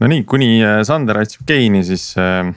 no 0.00 0.10
nii, 0.10 0.24
kuni 0.28 0.58
äh, 0.62 0.80
Sander 0.86 1.22
otsib 1.22 1.46
geini, 1.48 1.82
siis 1.86 2.10
äh,, 2.18 2.50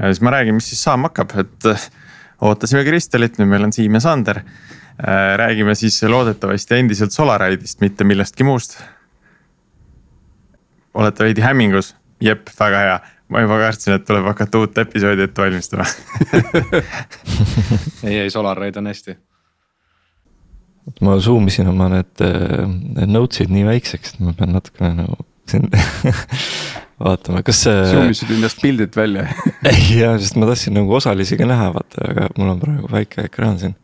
siis 0.00 0.22
ma 0.24 0.34
räägin, 0.36 0.58
mis 0.58 0.70
siis 0.72 0.82
saama 0.84 1.10
hakkab, 1.10 1.36
et 1.40 1.70
äh, 1.70 1.86
ootasime 2.46 2.84
Kristelit, 2.86 3.38
nüüd 3.40 3.50
meil 3.52 3.68
on 3.68 3.74
Siim 3.76 3.96
ja 3.96 4.02
Sander 4.04 4.42
äh,. 4.42 5.36
räägime 5.40 5.74
siis 5.78 6.02
loodetavasti 6.02 6.80
endiselt 6.80 7.16
Solaride'ist, 7.16 7.80
mitte 7.84 8.04
millestki 8.04 8.44
muust. 8.44 8.78
olete 10.94 11.24
veidi 11.24 11.46
hämmingus? 11.46 11.94
jep, 12.20 12.50
väga 12.58 12.84
hea, 12.84 13.00
ma 13.32 13.40
juba 13.46 13.58
kartsin, 13.62 13.96
et 13.96 14.04
tuleb 14.04 14.28
hakata 14.28 14.60
uut 14.60 14.78
episoodi 14.78 15.24
ette 15.24 15.42
valmistama 15.42 15.88
ei, 18.08 18.18
ei 18.18 18.30
Solaride 18.30 18.82
on 18.82 18.92
hästi 18.92 19.16
ma 21.00 21.16
zoom 21.22 21.48
isin 21.48 21.68
oma 21.70 21.88
need, 21.92 22.12
need 22.20 23.12
notes'id 23.14 23.52
nii 23.52 23.64
väikseks, 23.68 24.16
et 24.16 24.24
ma 24.26 24.34
pean 24.36 24.52
natukene 24.56 24.92
nagu 24.98 25.29
siin 25.50 25.66
vaatama, 27.04 27.42
kas 27.46 27.64
see. 27.66 27.80
Zoom 27.92 28.12
isid 28.14 28.34
endast 28.36 28.62
pildilt 28.62 28.96
välja 28.96 29.26
ei 29.72 30.00
jaa, 30.00 30.16
sest 30.20 30.38
ma 30.40 30.50
tahtsin 30.50 30.76
nagu 30.78 30.94
osalisi 31.00 31.38
ka 31.40 31.48
näha, 31.48 31.72
vaata, 31.76 32.06
aga 32.12 32.30
mul 32.38 32.54
on 32.54 32.62
praegu 32.62 32.92
väike 32.92 33.26
ekraan 33.30 33.58
siin. 33.62 33.76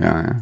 ja, 0.00 0.18
ja. 0.28 0.40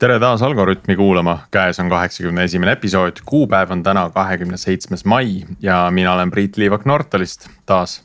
tere 0.00 0.16
taas 0.16 0.40
Algorütmi 0.42 0.94
kuulama, 0.96 1.34
käes 1.52 1.76
on 1.82 1.90
kaheksakümne 1.92 2.46
esimene 2.48 2.72
episood, 2.72 3.20
kuupäev 3.28 3.74
on 3.74 3.82
täna 3.84 4.06
kahekümne 4.14 4.56
seitsmes 4.56 5.04
mai 5.04 5.42
ja 5.60 5.82
mina 5.92 6.14
olen 6.14 6.30
Priit 6.32 6.56
Liivak 6.56 6.86
Nortalist 6.88 7.50
taas. 7.68 8.00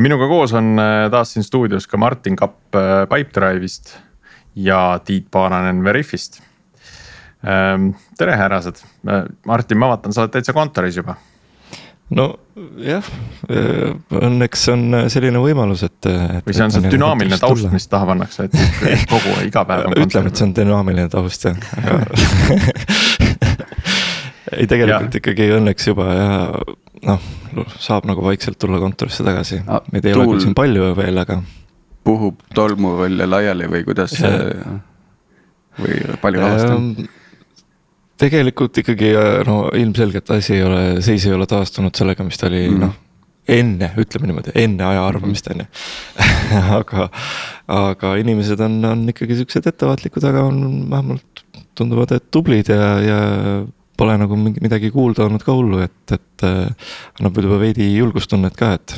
Ja 0.00 0.02
minuga 0.02 0.28
koos 0.28 0.52
on 0.56 0.78
äh, 0.80 1.10
taas 1.12 1.34
siin 1.34 1.44
stuudios 1.44 1.86
ka 1.86 1.98
Martin 2.00 2.36
Kapp 2.36 2.74
äh, 2.74 2.80
Pipedrive'ist 3.08 3.98
ja 4.56 5.00
Tiit 5.04 5.26
Paananen 5.30 5.84
Veriffist. 5.84 6.42
Ähm, 7.44 7.90
tere, 8.18 8.36
härrased, 8.36 8.76
äh, 9.08 9.24
Martin, 9.46 9.78
ma 9.78 9.88
vaatan, 9.92 10.12
sa 10.16 10.24
oled 10.24 10.32
täitsa 10.32 10.52
kontoris 10.56 10.96
juba 10.96 11.14
nojah, 12.10 13.06
õnneks 14.18 14.64
on 14.72 14.96
selline 15.12 15.38
võimalus, 15.38 15.84
et, 15.86 16.06
et. 16.10 16.42
või 16.42 16.56
see 16.56 16.64
on 16.64 16.72
see 16.74 16.90
dünaamiline 16.90 17.36
taust, 17.38 17.68
mis 17.70 17.86
taha 17.86 18.08
pannakse, 18.08 18.48
et 18.48 18.56
kogu 19.12 19.36
iga 19.46 19.62
päev 19.68 19.86
on. 19.86 19.94
ütleme, 19.94 20.26
et 20.32 20.40
see 20.40 20.48
on 20.48 20.54
dünaamiline 20.56 21.06
taust 21.12 21.46
jah, 21.46 21.54
aga 21.78 22.10
ei, 24.58 24.66
tegelikult 24.66 25.14
ja. 25.14 25.22
ikkagi 25.22 25.52
õnneks 25.60 25.86
juba 25.92 26.08
ja 26.10 26.26
noh, 27.06 27.30
saab 27.80 28.08
nagu 28.10 28.24
vaikselt 28.24 28.58
tulla 28.60 28.80
kontorisse 28.82 29.24
tagasi, 29.26 29.62
meid 29.92 30.06
ei 30.06 30.16
ole 30.16 30.28
küll 30.32 30.44
siin 30.46 30.56
palju 30.58 30.92
veel, 30.98 31.22
aga. 31.22 31.40
puhub 32.06 32.40
tolmu 32.56 32.96
välja 33.00 33.28
laiali 33.30 33.68
või 33.70 33.84
kuidas 33.88 34.16
see 34.16 34.54
või 35.80 36.00
palju 36.22 36.42
rahvast 36.42 36.72
on? 36.74 36.90
tegelikult 38.20 38.82
ikkagi 38.82 39.14
no 39.48 39.62
ilmselgelt 39.76 40.32
asi 40.34 40.58
ei 40.58 40.64
ole, 40.66 40.82
seis 41.04 41.24
ei 41.28 41.36
ole 41.36 41.46
taastunud 41.48 41.96
sellega, 41.96 42.26
mis 42.26 42.40
ta 42.40 42.50
oli 42.50 42.66
mm. 42.68 42.82
noh 42.84 42.98
enne, 43.50 43.90
ütleme 43.98 44.28
niimoodi, 44.30 44.52
enne 44.58 44.84
aja 44.86 45.04
arvamist 45.08 45.48
on 45.50 45.64
ju. 45.64 45.66
aga, 46.78 47.08
aga 47.72 48.14
inimesed 48.20 48.60
on, 48.66 48.78
on 48.86 49.04
ikkagi 49.10 49.40
siuksed 49.40 49.66
ettevaatlikud, 49.70 50.26
aga 50.28 50.44
on 50.46 50.60
vähemalt 50.92 51.44
tunduvad, 51.78 52.14
et 52.16 52.28
tublid 52.34 52.70
ja, 52.70 52.90
ja 53.02 53.20
pole 54.00 54.16
nagu 54.20 54.38
midagi 54.40 54.90
kuulda 54.94 55.26
olnud 55.26 55.44
ka 55.44 55.54
hullu, 55.54 55.84
et, 55.84 56.16
et 56.16 56.46
äh, 56.48 56.90
annab 57.20 57.40
juba 57.44 57.60
veidi 57.60 57.92
julgustunnet 57.98 58.56
ka, 58.56 58.72
et 58.78 58.96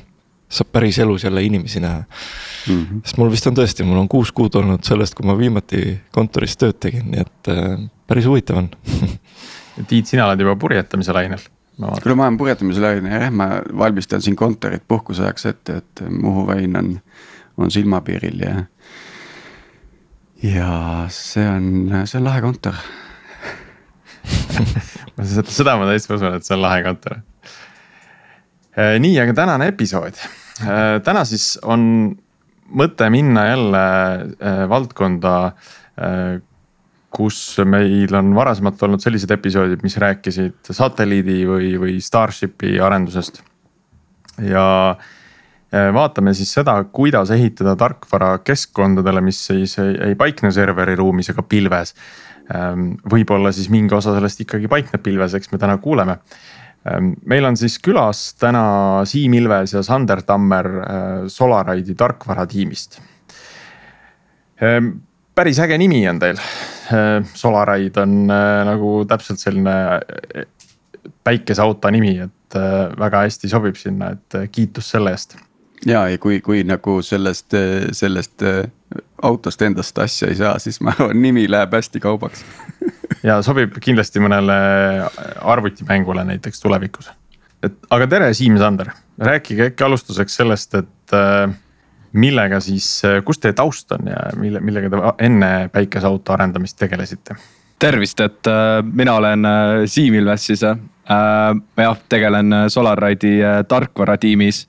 saab 0.52 0.68
päris 0.74 0.98
elus 1.02 1.24
jälle 1.24 1.42
inimesi 1.42 1.80
näha 1.80 2.02
mm. 2.02 2.74
-hmm. 2.74 3.00
sest 3.04 3.18
mul 3.18 3.30
vist 3.32 3.46
on 3.48 3.56
tõesti, 3.56 3.86
mul 3.88 4.02
on 4.02 4.08
kuus 4.08 4.32
kuud 4.32 4.54
olnud 4.60 4.84
sellest, 4.84 5.16
kui 5.18 5.26
ma 5.26 5.36
viimati 5.38 5.98
kontoris 6.12 6.56
tööd 6.60 6.78
tegin, 6.80 7.10
nii 7.10 7.24
et 7.24 7.52
äh, 7.54 7.88
päris 8.06 8.28
huvitav 8.30 8.62
on 8.62 8.70
Tiit, 9.88 10.06
sina 10.06 10.26
oled 10.28 10.40
juba 10.44 10.52
purjetamise 10.60 11.14
lainel. 11.16 11.40
kuule, 11.80 12.14
ma 12.14 12.26
olen 12.26 12.36
purjetamise 12.38 12.80
lainel 12.84 13.12
jah, 13.16 13.30
ma 13.32 13.48
valmistan 13.78 14.22
siin 14.22 14.36
kontorit 14.36 14.84
puhkuse 14.88 15.24
ajaks 15.24 15.46
ette, 15.46 15.76
et 15.76 16.02
Muhu 16.10 16.46
väin 16.46 16.76
on, 16.76 16.98
on 17.56 17.70
silmapiiril 17.70 18.44
ja. 18.44 18.64
ja 20.42 21.06
see 21.08 21.48
on, 21.48 22.04
see 22.04 22.20
on 22.20 22.28
lahe 22.28 22.44
kontor 22.44 22.76
seda 25.56 25.76
ma 25.78 25.88
täitsa 25.90 26.16
usun, 26.16 26.38
et 26.38 26.46
see 26.46 26.56
on 26.56 26.62
lahe 26.64 26.82
kontor. 26.86 27.18
Äh, 28.72 28.96
nii, 29.02 29.16
aga 29.20 29.34
tänane 29.36 29.72
episood 29.72 30.20
Äh, 30.62 31.00
täna 31.04 31.24
siis 31.26 31.56
on 31.64 31.82
mõte 32.72 33.08
minna 33.12 33.46
jälle 33.48 33.84
äh, 34.38 34.64
valdkonda, 34.68 35.34
kus 37.12 37.38
meil 37.68 38.14
on 38.16 38.30
varasemalt 38.32 38.80
olnud 38.86 39.02
sellised 39.04 39.30
episoodid, 39.34 39.82
mis 39.84 39.98
rääkisid 40.00 40.70
satelliidi 40.72 41.42
või, 41.44 41.74
või 41.78 41.98
Starshipi 42.00 42.78
arendusest. 42.80 43.42
ja 44.40 44.96
vaatame 45.92 46.32
siis 46.34 46.54
seda, 46.56 46.78
kuidas 46.84 47.30
ehitada 47.36 47.76
tarkvara 47.76 48.38
keskkondadele, 48.40 49.20
mis 49.20 49.42
siis 49.46 49.76
ei, 49.84 49.92
ei 50.08 50.16
paikne 50.16 50.50
serveri 50.52 50.96
ruumis 50.96 51.28
ega 51.28 51.44
pilves. 51.44 51.92
Ähm, 52.50 52.96
võib-olla 53.06 53.52
siis 53.54 53.70
mingi 53.70 53.94
osa 53.94 54.16
sellest 54.16 54.42
ikkagi 54.42 54.68
paikneb 54.68 55.02
pilves, 55.02 55.36
eks 55.38 55.52
me 55.52 55.60
täna 55.62 55.78
kuuleme 55.78 56.18
Ehm, 56.82 57.12
meil 57.30 57.46
on 57.46 57.56
siis 57.58 57.78
külas 57.82 58.32
täna 58.40 58.64
Siim 59.06 59.34
Ilves 59.38 59.76
ja 59.76 59.84
Sander 59.86 60.22
Tammer 60.26 60.68
äh, 60.82 61.10
Solaride'i 61.30 61.94
tarkvaratiimist. 61.98 62.98
Ehm, 64.62 64.96
päris 65.34 65.60
äge 65.62 65.78
nimi 65.78 66.02
on 66.10 66.18
teil. 66.22 66.42
Ehm, 66.90 67.28
Solaride 67.38 68.02
on 68.02 68.26
nagu 68.26 68.96
täpselt 69.08 69.42
selline 69.42 69.76
päikeseauto 71.22 71.90
nimi, 71.94 72.16
et 72.24 72.58
väga 72.98 73.22
hästi 73.24 73.48
sobib 73.48 73.78
sinna, 73.78 74.10
et 74.12 74.50
kiitus 74.52 74.90
selle 74.92 75.14
eest. 75.14 75.38
ja, 75.86 76.02
ja 76.10 76.18
kui, 76.18 76.40
kui 76.42 76.64
nagu 76.66 76.98
sellest, 77.02 77.54
sellest 77.94 78.42
autost 79.22 79.62
endast 79.62 79.98
asja 79.98 80.28
ei 80.28 80.34
saa, 80.38 80.58
siis 80.58 80.80
ma 80.80 80.92
arvan, 80.96 81.22
nimi 81.22 81.46
läheb 81.50 81.74
hästi 81.74 82.00
kaubaks 82.02 82.44
ja 83.28 83.38
sobib 83.44 83.76
kindlasti 83.82 84.22
mõnele 84.22 84.54
arvutimängule 85.40 86.24
näiteks 86.24 86.60
tulevikus. 86.60 87.10
et 87.62 87.76
aga 87.90 88.06
tere, 88.10 88.32
Siim 88.34 88.58
Sander, 88.58 88.92
rääkige 89.18 89.70
äkki 89.70 89.84
alustuseks 89.84 90.36
sellest, 90.36 90.74
et 90.74 91.16
äh, 91.16 91.50
millega 92.12 92.60
siis, 92.60 92.88
äh, 93.08 93.20
kus 93.24 93.40
teie 93.42 93.56
taust 93.56 93.92
on 93.92 94.10
ja 94.10 94.30
mille, 94.36 94.60
millega 94.60 94.90
te 94.90 95.02
enne 95.26 95.52
päikeseauto 95.72 96.34
arendamist 96.36 96.78
tegelesite? 96.78 97.36
tervist, 97.82 98.20
et 98.20 98.46
äh, 98.46 98.78
mina 98.86 99.14
olen 99.18 99.46
Siim 99.86 100.14
Ilves 100.14 100.46
siis 100.46 100.62
äh,. 100.62 100.76
jah, 101.76 102.02
tegelen 102.08 102.54
SolarRide'i 102.70 103.40
tarkvaratiimis. 103.68 104.68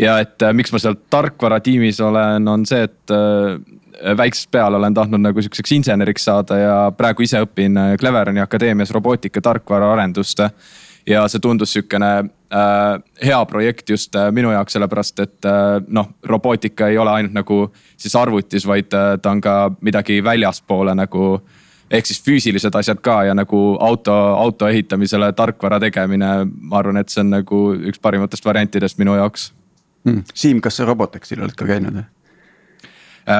ja 0.00 0.18
et 0.20 0.42
miks 0.52 0.72
ma 0.72 0.80
seal 0.80 0.96
tarkvaratiimis 1.10 2.00
olen, 2.00 2.48
on 2.48 2.64
see, 2.66 2.82
et 2.82 3.12
väiksest 4.16 4.50
peale 4.50 4.76
olen 4.76 4.94
tahtnud 4.94 5.20
nagu 5.20 5.42
sihukeseks 5.42 5.72
inseneriks 5.72 6.24
saada 6.24 6.58
ja 6.58 6.76
praegu 6.96 7.22
ise 7.22 7.40
õpin 7.44 7.78
äh, 7.80 7.94
Cleveroni 8.00 8.40
akadeemias 8.40 8.90
robootika 8.90 9.40
tarkvaraarendust. 9.40 10.38
ja 11.06 11.28
see 11.28 11.40
tundus 11.40 11.72
sihukene 11.72 12.10
äh, 12.18 13.02
hea 13.22 13.44
projekt 13.46 13.90
just 13.90 14.16
äh, 14.16 14.32
minu 14.32 14.50
jaoks, 14.50 14.72
sellepärast 14.72 15.20
et 15.20 15.44
äh, 15.46 15.82
noh, 15.88 16.08
robootika 16.24 16.88
ei 16.88 16.98
ole 16.98 17.10
ainult 17.10 17.32
nagu 17.32 17.60
siis 17.96 18.16
arvutis, 18.16 18.66
vaid 18.66 18.92
äh, 18.94 19.18
ta 19.22 19.30
on 19.30 19.40
ka 19.40 19.70
midagi 19.80 20.24
väljaspoole 20.24 20.94
nagu 20.94 21.40
ehk 21.90 22.06
siis 22.06 22.22
füüsilised 22.22 22.74
asjad 22.74 23.00
ka 23.00 23.20
ja 23.28 23.34
nagu 23.34 23.76
auto, 23.80 24.14
auto 24.34 24.68
ehitamisele 24.68 25.32
tarkvara 25.32 25.78
tegemine, 25.80 26.32
ma 26.44 26.80
arvan, 26.80 26.98
et 27.00 27.12
see 27.12 27.22
on 27.22 27.30
nagu 27.36 27.62
üks 27.76 28.02
parimatest 28.02 28.44
variantidest 28.44 28.98
minu 28.98 29.14
jaoks 29.14 29.52
hmm.. 30.04 30.26
Siim, 30.34 30.60
kas 30.60 30.80
sa 30.80 30.88
Robotexil 30.88 31.42
oled 31.42 31.54
ka 31.54 31.68
käinud? 31.68 32.02
Äh, 32.02 32.10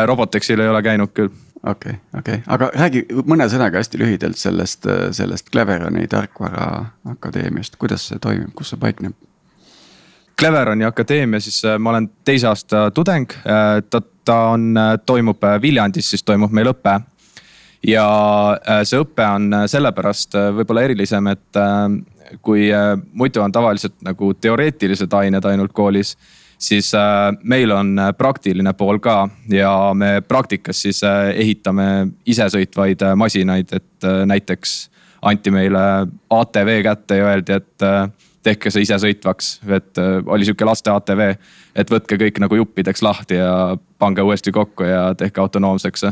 Robotexil 0.07 0.61
ei 0.61 0.69
ole 0.69 0.83
käinud 0.83 1.13
küll. 1.15 1.31
okei 1.63 1.93
okay,, 1.93 2.19
okei 2.19 2.35
okay., 2.35 2.43
aga 2.47 2.71
räägi 2.75 3.05
mõne 3.27 3.47
sõnaga 3.51 3.81
hästi 3.81 4.01
lühidalt 4.01 4.39
sellest, 4.39 4.87
sellest 5.17 5.51
Cleveroni 5.53 6.07
tarkvara 6.11 6.67
akadeemiast, 7.11 7.77
kuidas 7.79 8.09
see 8.11 8.19
toimib, 8.23 8.53
kus 8.55 8.75
see 8.75 8.81
paikneb? 8.83 9.15
Cleveroni 10.39 10.85
akadeemia, 10.85 11.41
siis 11.41 11.63
äh, 11.65 11.79
ma 11.79 11.95
olen 11.95 12.11
teise 12.25 12.51
aasta 12.51 12.91
tudeng, 12.95 13.31
äh, 13.47 13.79
ta, 13.91 14.03
ta 14.25 14.41
on, 14.57 14.75
toimub 15.07 15.47
Viljandis, 15.63 16.11
siis 16.11 16.27
toimub 16.27 16.53
meil 16.53 16.73
õpe. 16.75 16.99
ja 17.87 18.05
see 18.85 18.99
õpe 18.99 19.23
on 19.23 19.53
sellepärast 19.71 20.35
võib-olla 20.57 20.83
erilisem, 20.83 21.27
et 21.31 21.59
kui 22.43 22.67
muidu 23.13 23.41
on 23.45 23.53
tavaliselt 23.53 23.95
nagu 24.03 24.33
teoreetilised 24.35 25.13
ained 25.15 25.45
ainult 25.47 25.73
koolis 25.73 26.17
siis 26.59 26.95
äh, 26.95 27.37
meil 27.43 27.71
on 27.71 27.99
äh, 27.99 28.13
praktiline 28.19 28.73
pool 28.73 28.99
ka 28.99 29.29
ja 29.51 29.95
me 29.95 30.23
praktikas 30.29 30.83
siis 30.83 31.03
äh, 31.05 31.31
ehitame 31.37 32.09
isesõitvaid 32.27 33.03
masinaid, 33.17 33.73
et 33.73 34.09
näiteks 34.27 34.77
anti 35.27 35.51
meile 35.51 36.07
ATV 36.31 36.81
kätte 36.85 37.17
ja 37.17 37.27
öeldi, 37.33 37.57
et 37.57 37.85
tehke 38.47 38.71
see 38.71 38.85
isesõitvaks, 38.85 39.49
et 39.75 39.99
oli 40.27 40.47
sihuke 40.47 40.65
laste 40.69 40.91
ATV. 40.93 41.23
et 41.75 41.91
võtke 41.91 42.19
kõik 42.21 42.39
nagu 42.41 42.57
juppideks 42.57 43.03
lahti 43.03 43.41
ja 43.41 43.77
pange 43.99 44.23
uuesti 44.23 44.53
kokku 44.53 44.85
ja 44.85 45.15
tehke 45.15 45.41
autonoomseks. 45.41 46.05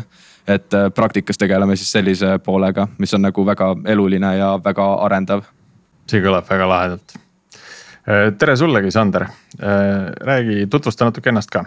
et 0.48 0.70
praktikas 0.94 1.38
tegeleme 1.38 1.76
siis 1.76 1.92
sellise 1.92 2.38
poolega, 2.38 2.88
mis 2.98 3.14
on 3.14 3.22
nagu 3.22 3.46
väga 3.46 3.76
eluline 3.86 4.36
ja 4.36 4.60
väga 4.64 4.94
arendav. 4.94 5.44
see 6.06 6.20
kõlab 6.20 6.50
väga 6.50 6.68
lahedalt. 6.68 7.23
Tere 8.38 8.56
sullegi, 8.56 8.90
Sander, 8.90 9.26
räägi, 10.20 10.66
tutvusta 10.70 11.04
natuke 11.08 11.28
ennast 11.32 11.50
ka. 11.50 11.64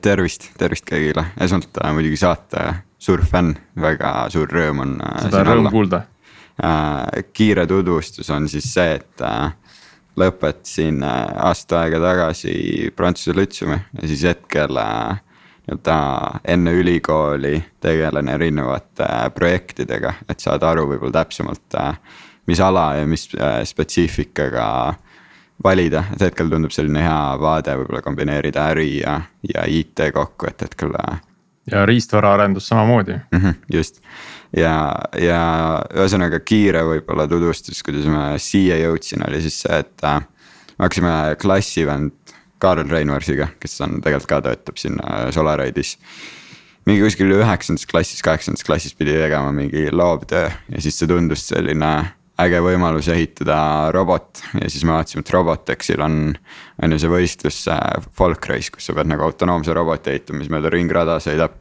Tervist, 0.00 0.50
tervist 0.58 0.86
kõigile, 0.86 1.24
esmalt 1.42 1.80
muidugi 1.96 2.20
saate 2.20 2.66
suur 3.02 3.24
fänn, 3.26 3.56
väga 3.80 4.28
suur 4.30 4.50
rõõm 4.52 4.84
on. 4.84 4.92
seda 5.24 5.40
on 5.42 5.48
rõõm 5.48 5.70
kuulda. 5.72 6.02
Kiire 7.34 7.66
tutvustus 7.66 8.30
on 8.34 8.46
siis 8.50 8.68
see, 8.70 8.98
et 9.00 9.24
lõpetasin 10.18 11.02
aasta 11.02 11.82
aega 11.84 12.00
tagasi 12.02 12.92
Prantsuse 12.94 13.34
Lütseumi 13.34 13.78
ja 13.78 14.10
siis 14.10 14.22
hetkel 14.26 14.78
nii-öelda 14.78 15.98
enne 16.54 16.72
ülikooli 16.78 17.56
tegelen 17.80 18.28
erinevate 18.28 19.10
projektidega, 19.34 20.14
et 20.28 20.40
saada 20.40 20.70
aru 20.70 20.86
võib-olla 20.92 21.20
täpsemalt, 21.20 21.78
mis 22.46 22.62
ala 22.62 22.92
ja 23.00 23.06
mis 23.06 23.28
spetsiifikaga 23.70 24.68
valida, 25.64 26.04
et 26.14 26.22
hetkel 26.28 26.50
tundub 26.50 26.72
selline 26.74 27.02
hea 27.02 27.22
vaade 27.40 27.74
võib-olla 27.80 28.02
kombineerida 28.04 28.68
äri 28.72 29.00
ja, 29.00 29.20
ja 29.42 29.66
IT 29.66 30.10
kokku, 30.14 30.46
et 30.50 30.62
hetkel. 30.62 30.94
ja 31.70 31.86
riistvaraarendus 31.86 32.68
samamoodi 32.68 33.12
mm. 33.12 33.38
-hmm, 33.38 33.54
just 33.72 34.00
ja, 34.56 34.94
ja 35.20 35.42
ühesõnaga 35.94 36.40
kiire 36.40 36.82
võib-olla 36.84 37.28
tutvustus, 37.28 37.82
kuidas 37.82 38.06
ma 38.06 38.38
siia 38.38 38.78
jõudsin, 38.78 39.24
oli 39.28 39.42
siis 39.44 39.60
see, 39.62 39.78
et 39.78 40.04
äh, 40.04 40.20
me 40.78 40.86
hakkasime 40.86 41.14
klassivend 41.40 42.12
Kaarel 42.58 42.90
Reinvarsiga, 42.90 43.52
kes 43.60 43.80
on 43.86 44.00
tegelikult 44.02 44.30
ka 44.30 44.40
töötab 44.48 44.78
siin 44.80 44.98
Solaride'is. 45.34 45.96
mingi 46.86 47.02
kuskil 47.04 47.30
üheksandas 47.36 47.86
klassis, 47.86 48.22
kaheksandas 48.22 48.64
klassis 48.64 48.94
pidi 48.94 49.12
tegema 49.12 49.52
mingi 49.52 49.90
loovtöö 49.92 50.48
ja 50.68 50.80
siis 50.80 50.98
see 50.98 51.06
tundus 51.06 51.48
selline 51.48 52.17
äge 52.42 52.60
võimalus 52.62 53.08
ehitada 53.12 53.58
robot. 53.94 54.42
Ja 54.60 54.70
siis 54.70 54.84
me 54.86 54.94
vaatasime, 54.94 55.24
et 55.24 55.32
Robotexil 55.34 56.02
on, 56.04 56.20
on 56.82 56.94
ju 56.94 57.00
see 57.02 57.10
võistlus 57.12 57.58
Folk 58.18 58.46
Race, 58.50 58.70
kus 58.74 58.88
sa 58.88 58.94
pead 58.96 59.10
nagu 59.10 59.26
autonoomse 59.26 59.74
roboti 59.76 60.14
ehitama, 60.14 60.42
mis 60.42 60.52
mööda 60.52 60.72
ringrada 60.74 61.18
sõidab. 61.22 61.58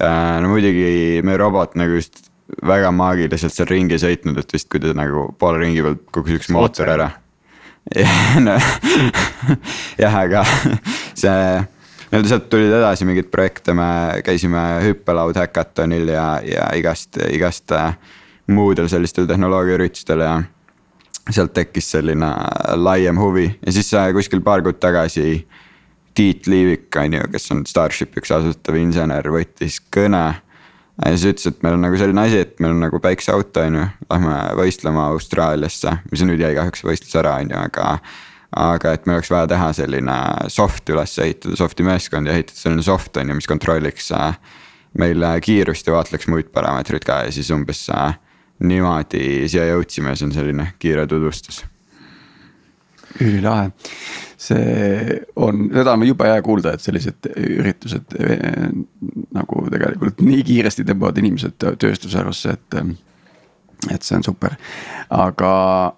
Äh, 0.00 0.36
no 0.42 0.52
muidugi 0.52 1.20
meie 1.24 1.40
robot 1.40 1.76
nagu 1.78 1.98
just 1.98 2.24
väga 2.66 2.90
maagiliselt 2.94 3.54
seal 3.54 3.68
ringi 3.70 3.98
sõitnud, 4.00 4.38
et 4.40 4.54
vist 4.54 4.68
kui 4.72 4.80
ta 4.82 4.92
nagu 4.96 5.28
poole 5.38 5.62
ringi 5.62 5.84
pealt 5.84 6.02
kukkus 6.10 6.40
üks 6.40 6.50
mootor 6.52 6.90
ära. 6.92 7.10
Jah, 10.02 10.16
aga 10.16 10.44
see 11.18 11.36
nii-öelda 12.12 12.28
sealt 12.28 12.48
tulid 12.52 12.72
edasi 12.76 13.06
mingeid 13.08 13.30
projekte, 13.32 13.74
me 13.76 14.20
käisime 14.24 14.60
hüppelaud 14.84 15.38
häkatonil 15.40 16.12
ja, 16.12 16.26
ja 16.44 16.68
igast, 16.78 17.16
igast 17.32 17.72
äh, 17.74 17.94
muudel 18.52 18.88
sellistel 18.88 19.26
tehnoloogiaüritustel 19.30 20.24
ja. 20.24 20.36
sealt 21.30 21.52
tekkis 21.54 21.90
selline 21.94 22.30
laiem 22.76 23.18
huvi 23.20 23.46
ja 23.66 23.72
siis 23.72 23.92
äh, 23.94 24.10
kuskil 24.14 24.40
paar 24.44 24.62
kuud 24.62 24.80
tagasi 24.82 25.46
Tiit 26.14 26.46
Liivik 26.46 26.96
on 26.96 27.14
ju, 27.14 27.20
kes 27.32 27.52
on 27.54 27.62
Starshipi 27.66 28.20
üks 28.20 28.32
asutav 28.34 28.76
insener, 28.76 29.24
võttis 29.32 29.78
kõne. 29.94 30.24
ja 30.98 31.12
siis 31.14 31.30
ütles, 31.30 31.46
et 31.48 31.62
meil 31.64 31.78
on 31.78 31.86
nagu 31.86 31.96
selline 31.96 32.26
asi, 32.26 32.42
et 32.44 32.60
meil 32.60 32.74
on 32.74 32.82
nagu 32.84 33.00
päikseauto 33.00 33.64
on 33.64 33.78
ju, 33.78 33.86
lähme 34.10 34.34
võistlema 34.60 35.06
Austraaliasse, 35.14 35.94
mis 36.10 36.24
nüüd 36.28 36.42
jäi 36.42 36.52
kahjuks 36.58 36.84
võistlus 36.84 37.16
ära, 37.16 37.38
on 37.40 37.54
ju, 37.54 37.62
aga. 37.62 37.94
aga 38.52 38.92
et 38.92 39.06
meil 39.06 39.16
oleks 39.16 39.30
vaja 39.32 39.48
teha 39.48 39.70
selline 39.72 40.18
soft 40.52 40.90
üles 40.92 41.16
ehitada, 41.24 41.56
soft'i 41.56 41.86
meeskond 41.86 42.28
ja 42.28 42.36
ehitada 42.36 42.58
selline 42.58 42.84
soft 42.84 43.16
on 43.16 43.32
ju, 43.32 43.38
mis 43.38 43.48
kontrolliks 43.48 44.12
äh, 44.12 44.36
meil 45.00 45.24
kiirust 45.40 45.88
ja 45.88 45.96
vaatleks 45.96 46.28
muid 46.28 46.52
parameetreid 46.52 47.08
ka 47.08 47.22
ja 47.24 47.32
siis 47.32 47.48
umbes 47.54 47.86
äh, 47.88 48.18
niimoodi 48.62 49.48
siia 49.50 49.66
jõudsime, 49.72 50.16
see 50.16 50.28
on 50.28 50.34
selline 50.34 50.72
kiire 50.82 51.06
tutvustus 51.10 51.62
ülilahe. 53.20 53.70
see 54.36 55.20
on, 55.36 55.68
seda 55.74 55.92
on 55.92 56.04
jube 56.06 56.26
hea 56.26 56.42
kuulda, 56.42 56.74
et 56.74 56.82
sellised 56.82 57.28
üritused 57.36 58.16
eh, 58.18 58.68
nagu 59.36 59.64
tegelikult 59.70 60.22
nii 60.24 60.42
kiiresti 60.48 60.86
tõmbavad 60.88 61.20
inimesed 61.22 61.58
tööstusharusse, 61.60 62.56
et 62.56 62.78
et 63.90 64.06
see 64.06 64.14
on 64.14 64.22
super, 64.22 64.54
aga, 65.10 65.52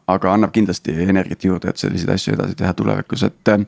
aga 0.09 0.31
annab 0.33 0.55
kindlasti 0.55 0.95
energiat 1.05 1.45
juurde, 1.45 1.69
et 1.69 1.81
selliseid 1.81 2.15
asju 2.15 2.33
edasi 2.33 2.57
teha 2.57 2.73
tulevikus, 2.77 3.27
et 3.29 3.53
äh, 3.53 3.67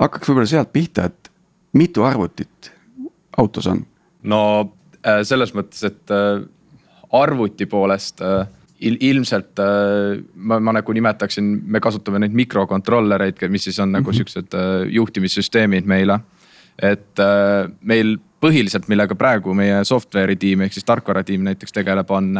hakkaks 0.00 0.28
võib-olla 0.28 0.50
sealt 0.50 0.72
pihta, 0.72 1.08
et 1.08 1.30
mitu 1.72 2.04
arvutit 2.04 2.72
autos 3.40 3.70
on? 3.72 3.86
no 4.22 4.42
selles 5.24 5.54
mõttes, 5.56 5.80
et 5.88 6.12
arvuti 7.12 7.66
poolest 7.66 8.20
äh, 8.22 8.46
il, 8.80 8.96
ilmselt 9.00 9.58
äh, 9.58 10.20
ma, 10.34 10.60
ma 10.60 10.74
nagu 10.78 10.92
nimetaksin, 10.92 11.50
me 11.66 11.80
kasutame 11.82 12.22
neid 12.22 12.34
mikrokontrollereid, 12.36 13.42
mis 13.50 13.68
siis 13.68 13.80
on 13.80 13.92
nagu 13.92 14.10
mm 14.10 14.12
-hmm. 14.12 14.16
siuksed 14.16 14.54
äh, 14.54 14.88
juhtimissüsteemid 14.88 15.86
meile. 15.86 16.20
et 16.82 17.18
meil 17.80 18.16
põhiliselt, 18.40 18.86
millega 18.88 19.14
praegu 19.14 19.52
meie 19.54 19.84
software'i 19.84 20.36
tiim 20.36 20.60
ehk 20.60 20.72
siis 20.72 20.84
tarkvaratiim 20.84 21.42
näiteks 21.44 21.72
tegeleb, 21.72 22.10
on 22.10 22.38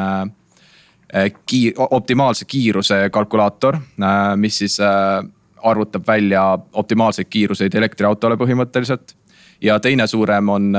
kiir-, 1.52 1.74
optimaalse 1.76 2.44
kiiruse 2.44 3.10
kalkulaator, 3.12 3.76
mis 4.36 4.58
siis 4.58 4.78
arvutab 5.62 6.06
välja 6.06 6.58
optimaalseid 6.72 7.28
kiiruseid 7.28 7.74
elektriautole 7.74 8.36
põhimõtteliselt 8.36 9.14
ja 9.60 9.78
teine 9.80 10.06
suurem 10.06 10.48
on 10.48 10.76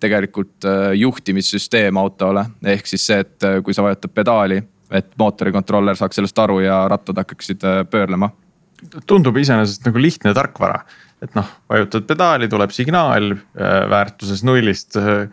tegelikult 0.00 0.64
juhtimissüsteem 0.96 1.96
autole, 2.00 2.46
ehk 2.64 2.86
siis 2.88 3.06
see, 3.06 3.18
et 3.20 3.46
kui 3.64 3.74
sa 3.76 3.84
vajutad 3.84 4.14
pedaali 4.14 4.62
et 4.94 5.16
mootorikontroller 5.20 5.98
saaks 5.98 6.20
sellest 6.20 6.38
aru 6.42 6.60
ja 6.64 6.84
rattad 6.90 7.18
hakkaksid 7.22 7.64
äh, 7.66 7.82
pöörlema. 7.90 8.30
tundub 9.06 9.36
iseenesest 9.40 9.86
nagu 9.86 10.00
lihtne 10.02 10.34
tarkvara, 10.36 10.82
et 11.24 11.34
noh, 11.38 11.48
vajutad 11.70 12.04
pedaali, 12.08 12.48
tuleb 12.52 12.72
signaal 12.74 13.32
äh, 13.32 13.74
väärtuses 13.90 14.44
nullist 14.44 14.98
äh, 15.00 15.26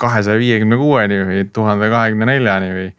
kahesaja 0.00 0.40
viiekümne 0.40 0.78
kuueni 0.80 1.20
või 1.28 1.46
tuhande 1.52 1.90
kahekümne 1.92 2.30
neljani 2.32 2.70
või. 2.76 2.90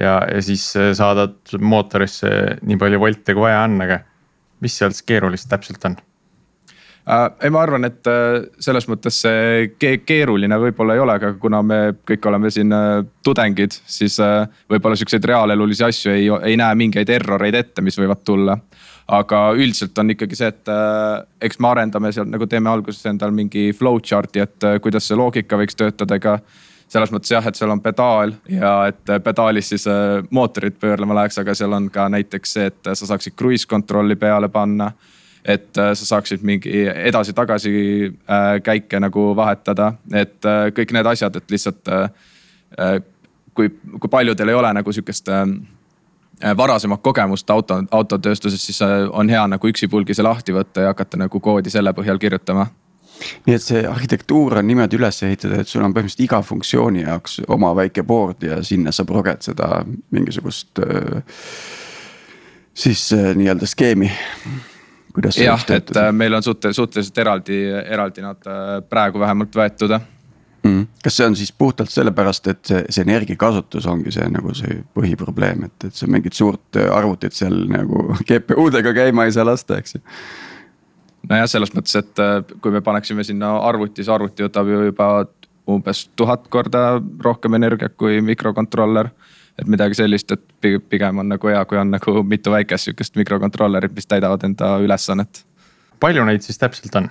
ja, 0.00 0.20
ja 0.32 0.42
siis 0.42 0.70
saadad 0.96 1.58
mootorisse 1.60 2.30
nii 2.62 2.80
palju 2.80 3.00
volte, 3.00 3.34
kui 3.34 3.44
vaja 3.44 3.66
on, 3.68 3.80
aga 3.84 4.00
mis 4.64 4.78
seal 4.80 4.94
siis 4.96 5.04
keerulist 5.08 5.50
täpselt 5.50 5.84
on? 5.84 5.98
Äh,. 7.08 7.30
ei, 7.42 7.50
ma 7.50 7.62
arvan, 7.62 7.88
et 7.88 8.06
äh, 8.10 8.42
selles 8.60 8.88
mõttes 8.90 9.22
see 9.24 9.70
keeruline 9.78 10.60
võib-olla 10.60 10.96
ei 10.96 11.02
ole, 11.04 11.16
aga 11.20 11.32
kuna 11.40 11.62
me 11.62 11.80
kõik 12.08 12.28
oleme 12.30 12.50
siin 12.54 12.74
äh, 12.74 13.00
tudengid, 13.24 13.76
siis 13.86 14.18
võib-olla 14.70 14.96
siukseid 14.98 15.24
reaalelulisi 15.24 15.84
asju 15.88 16.14
ei, 16.14 16.28
ei 16.50 16.60
näe 16.60 16.78
mingeid 16.78 17.10
erroreid 17.12 17.58
ette, 17.58 17.84
mis 17.84 17.98
võivad 18.00 18.24
tulla 18.24 18.58
aga 19.08 19.42
üldiselt 19.56 19.98
on 19.98 20.12
ikkagi 20.12 20.36
see, 20.36 20.50
et 20.52 20.70
eks 21.48 21.60
me 21.64 21.70
arendame 21.70 22.10
seal 22.12 22.28
nagu 22.28 22.46
teeme 22.46 22.70
alguses 22.70 23.06
endal 23.08 23.32
mingi 23.34 23.70
flowchart'i, 23.76 24.42
et 24.44 24.66
äh, 24.68 24.80
kuidas 24.84 25.08
see 25.08 25.16
loogika 25.16 25.58
võiks 25.60 25.78
töötada, 25.78 26.18
ega. 26.20 26.38
selles 26.88 27.10
mõttes 27.12 27.32
jah, 27.32 27.44
et 27.44 27.56
seal 27.56 27.72
on 27.72 27.80
pedaal 27.84 28.32
ja 28.48 28.72
et 28.88 29.10
pedaalis 29.24 29.68
siis 29.74 29.84
mootorid 30.30 30.78
pöörlema 30.80 31.14
läheks, 31.18 31.36
aga 31.38 31.54
seal 31.54 31.72
on 31.76 31.90
ka 31.92 32.08
näiteks 32.08 32.52
see, 32.52 32.70
et 32.70 32.92
sa 32.92 33.06
saaksid 33.06 33.36
cruise 33.36 33.68
control'i 33.68 34.16
peale 34.16 34.48
panna 34.48 34.92
et 35.44 35.78
äh, 35.78 35.92
sa 35.94 36.06
saaksid 36.06 36.42
mingi 36.42 36.84
edasi-tagasi 36.88 37.72
äh, 38.06 38.62
käike 38.64 39.00
nagu 39.00 39.30
vahetada, 39.36 39.92
et 40.12 40.44
äh, 40.44 40.68
kõik 40.76 40.92
need 40.96 41.06
asjad, 41.06 41.36
et 41.36 41.50
lihtsalt 41.50 41.94
kui, 43.54 43.70
kui 43.72 44.10
paljudel 44.12 44.52
ei 44.52 44.54
ole 44.58 44.72
nagu 44.76 44.92
sihukest 44.92 45.30
varasemat 46.56 47.00
kogemust 47.02 47.50
auto, 47.50 47.80
autotööstuses, 47.90 48.60
siis 48.60 48.82
on 49.10 49.30
hea 49.32 49.46
nagu 49.48 49.70
üksipulgi 49.70 50.14
see 50.14 50.26
lahti 50.26 50.52
võtta 50.54 50.84
ja 50.84 50.92
hakata 50.92 51.18
nagu 51.18 51.40
koodi 51.40 51.72
selle 51.72 51.94
põhjal 51.96 52.20
kirjutama. 52.20 52.68
Nii 53.48 53.56
et 53.56 53.64
see 53.64 53.80
arhitektuur 53.88 54.60
on 54.60 54.68
niimoodi 54.68 55.00
üles 55.00 55.22
ehitatud, 55.26 55.56
et 55.58 55.66
sul 55.66 55.82
on 55.82 55.96
põhimõtteliselt 55.96 56.28
iga 56.28 56.42
funktsiooni 56.44 57.02
jaoks 57.02 57.40
oma 57.48 57.72
väike 57.74 58.04
board 58.06 58.44
ja 58.46 58.60
sinna 58.62 58.92
sa 58.94 59.08
proged 59.08 59.42
seda 59.48 59.80
mingisugust 60.14 60.84
siis 62.78 63.08
nii-öelda 63.40 63.66
skeemi 63.66 64.12
jah, 65.38 65.64
et 65.74 65.90
äh, 65.96 66.12
meil 66.12 66.34
on 66.34 66.44
suhte, 66.44 66.72
suhteliselt 66.72 67.18
eraldi, 67.18 67.58
eraldi 67.84 68.24
nad 68.24 68.48
äh, 68.48 68.78
praegu 68.88 69.20
vähemalt 69.20 69.54
võetud 69.56 69.94
mm.. 69.96 70.84
kas 71.04 71.18
see 71.18 71.28
on 71.28 71.36
siis 71.38 71.52
puhtalt 71.52 71.92
sellepärast, 71.92 72.50
et 72.52 72.60
see, 72.70 72.82
see 72.94 73.06
energiakasutus 73.06 73.86
ongi 73.90 74.12
see 74.14 74.28
nagu 74.32 74.54
see 74.56 74.80
põhiprobleem, 74.96 75.66
et, 75.68 75.88
et 75.90 75.96
sa 75.96 76.10
mingit 76.10 76.36
suurt 76.38 76.80
äh, 76.80 76.90
arvutit 76.94 77.36
seal 77.36 77.64
nagu 77.72 78.08
GPU-dega 78.28 78.94
käima 78.96 79.28
ei 79.28 79.34
saa 79.34 79.46
lasta, 79.48 79.80
eks 79.80 79.98
ju? 79.98 80.04
Nojah, 81.28 81.48
selles 81.50 81.74
mõttes, 81.74 81.92
et 81.98 82.20
kui 82.62 82.72
me 82.72 82.80
paneksime 82.80 83.24
sinna 83.26 83.50
arvuti, 83.66 84.00
siis 84.00 84.08
arvuti 84.14 84.46
võtab 84.46 84.68
ju 84.70 84.84
juba 84.86 85.08
umbes 85.68 86.06
tuhat 86.16 86.46
korda 86.48 87.02
rohkem 87.24 87.58
energiat 87.58 87.96
kui 88.00 88.22
mikrokontroller 88.24 89.10
et 89.58 89.66
midagi 89.66 89.98
sellist, 89.98 90.32
et 90.32 90.44
pi- 90.60 90.78
pigem 90.78 91.18
on 91.18 91.32
nagu 91.34 91.50
hea, 91.50 91.64
kui 91.68 91.78
on 91.78 91.90
nagu 91.90 92.22
mitu 92.22 92.52
väikest 92.54 92.88
sihukest 92.88 93.16
mikrokontrollerit, 93.18 93.94
mis 93.94 94.06
täidavad 94.06 94.44
enda 94.46 94.76
ülesannet. 94.84 95.44
palju 96.00 96.24
neid 96.24 96.46
siis 96.46 96.58
täpselt 96.58 96.94
on? 96.96 97.10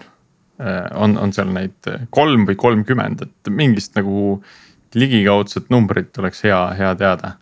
on, 0.95 1.17
on 1.21 1.33
seal 1.33 1.51
neid 1.53 1.85
kolm 2.09 2.47
või 2.47 2.55
kolmkümmend, 2.57 3.21
et 3.21 3.49
mingist 3.53 3.93
nagu 3.93 4.41
ligikaudset 4.97 5.69
numbrit 5.69 6.17
oleks 6.17 6.43
hea, 6.43 6.61
hea 6.77 6.95
teada. 6.95 7.35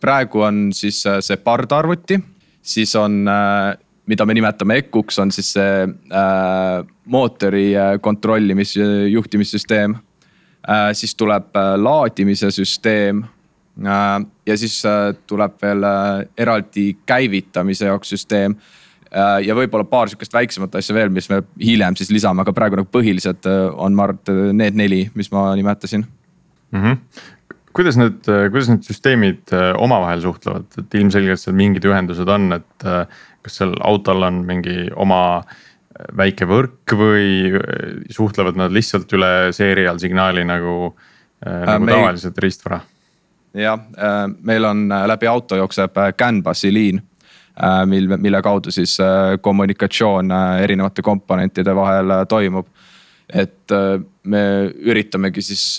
praegu 0.00 0.42
on 0.44 0.68
siis 0.76 0.98
äh, 1.06 1.18
see 1.24 1.36
pardarvuti, 1.40 2.18
siis 2.62 2.92
on, 3.00 3.22
äh, 3.28 3.76
mida 4.06 4.26
me 4.26 4.34
nimetame 4.36 4.76
EKU-ks, 4.82 5.18
on 5.18 5.32
siis 5.32 5.54
see 5.56 5.86
äh, 5.88 6.84
mootori 7.04 7.70
äh, 7.76 7.94
kontrollimis, 8.00 8.76
juhtimissüsteem 9.10 9.94
äh,. 9.94 10.92
siis 10.92 11.14
tuleb 11.14 11.56
äh, 11.56 11.74
laadimise 11.80 12.50
süsteem 12.50 13.24
äh,. 13.24 13.30
Ja 13.82 14.56
siis 14.56 14.78
äh, 14.86 15.10
tuleb 15.26 15.58
veel 15.62 15.82
äh, 15.82 16.24
eraldi 16.38 16.92
käivitamise 17.06 17.88
jaoks 17.88 18.12
süsteem 18.14 18.54
äh, 18.54 19.40
ja 19.46 19.56
võib-olla 19.58 19.86
paar 19.88 20.10
sihukest 20.10 20.34
väiksemat 20.36 20.78
asja 20.78 20.94
veel, 20.94 21.10
mis 21.14 21.26
me 21.32 21.40
hiljem 21.58 21.96
siis 21.98 22.12
lisame, 22.14 22.44
aga 22.44 22.54
praegu 22.54 22.78
nagu 22.78 22.90
põhilised 22.92 23.48
on, 23.74 23.96
ma 23.96 24.06
arvan, 24.06 24.20
et 24.22 24.54
need 24.62 24.78
neli, 24.78 25.00
mis 25.18 25.32
ma 25.34 25.48
nimetasin 25.58 26.06
mm. 26.06 26.80
-hmm. 26.82 26.96
kuidas 27.72 27.98
need, 27.98 28.22
kuidas 28.54 28.70
need 28.70 28.86
süsteemid 28.86 29.52
äh, 29.52 29.72
omavahel 29.78 30.22
suhtlevad, 30.22 30.70
et 30.78 30.94
ilmselgelt 30.94 31.42
seal 31.42 31.56
mingid 31.58 31.84
ühendused 31.90 32.30
on, 32.30 32.52
et 32.60 32.86
äh, 32.86 33.06
kas 33.42 33.58
seal 33.58 33.74
autol 33.82 34.22
on 34.22 34.44
mingi 34.46 34.88
oma 34.94 35.22
äh, 35.42 35.54
väike 36.16 36.46
võrk 36.48 36.94
või 36.98 37.52
suhtlevad 38.12 38.58
nad 38.58 38.74
lihtsalt 38.74 39.12
üle 39.14 39.52
serial 39.54 40.00
signaali 40.02 40.44
nagu 40.46 40.94
äh,, 41.44 41.62
nagu 41.68 41.86
meil... 41.86 42.00
tavaliselt 42.00 42.38
riistvara? 42.42 42.80
Jah, 43.54 43.80
meil 44.42 44.64
on 44.64 44.88
läbi 45.06 45.26
auto 45.30 45.56
jookseb 45.56 45.98
CAN-bus'i 46.18 46.72
liin 46.74 47.02
mil, 47.86 48.08
mille 48.18 48.40
kaudu 48.42 48.72
siis 48.74 48.96
kommunikatsioon 49.40 50.32
erinevate 50.62 51.02
komponentide 51.02 51.74
vahel 51.74 52.12
toimub. 52.28 52.66
et 53.30 53.70
me 54.24 54.42
üritamegi 54.90 55.42
siis 55.42 55.78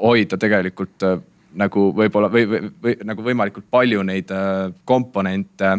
hoida 0.00 0.38
tegelikult 0.40 1.04
äh, 1.06 1.20
nagu 1.60 1.90
võib-olla 1.96 2.30
või, 2.32 2.46
või, 2.48 2.68
või 2.82 2.96
nagu 3.06 3.24
võimalikult 3.26 3.66
palju 3.70 4.02
neid 4.06 4.30
äh, 4.34 4.70
komponente 4.88 5.74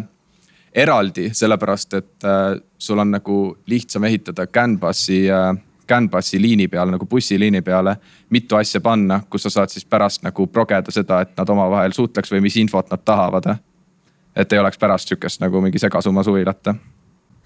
eraldi, 0.72 1.28
sellepärast 1.36 1.98
et 1.98 2.28
äh, 2.28 2.54
sul 2.78 3.02
on 3.02 3.12
nagu 3.16 3.38
lihtsam 3.70 4.06
ehitada 4.08 4.46
Canvas'i 4.46 5.24
Canvas'i 5.88 6.40
liini 6.42 6.68
peale 6.68 6.94
nagu 6.94 7.06
bussiliini 7.06 7.62
peale 7.62 7.96
mitu 8.30 8.56
asja 8.56 8.80
panna, 8.80 9.20
kus 9.30 9.46
sa 9.46 9.50
saad 9.50 9.72
siis 9.72 9.84
pärast 9.84 10.22
nagu 10.22 10.46
progeda 10.46 10.94
seda, 10.94 11.20
et 11.20 11.36
nad 11.38 11.48
omavahel 11.48 11.94
suhtleks 11.96 12.32
või 12.32 12.40
mis 12.46 12.56
infot 12.56 12.90
nad 12.90 13.04
tahavad. 13.04 13.56
et 14.36 14.52
ei 14.52 14.58
oleks 14.58 14.78
pärast 14.78 15.08
sihukest 15.08 15.40
nagu 15.40 15.60
mingi 15.60 15.78
segasumma 15.78 16.22
suvilat. 16.22 16.74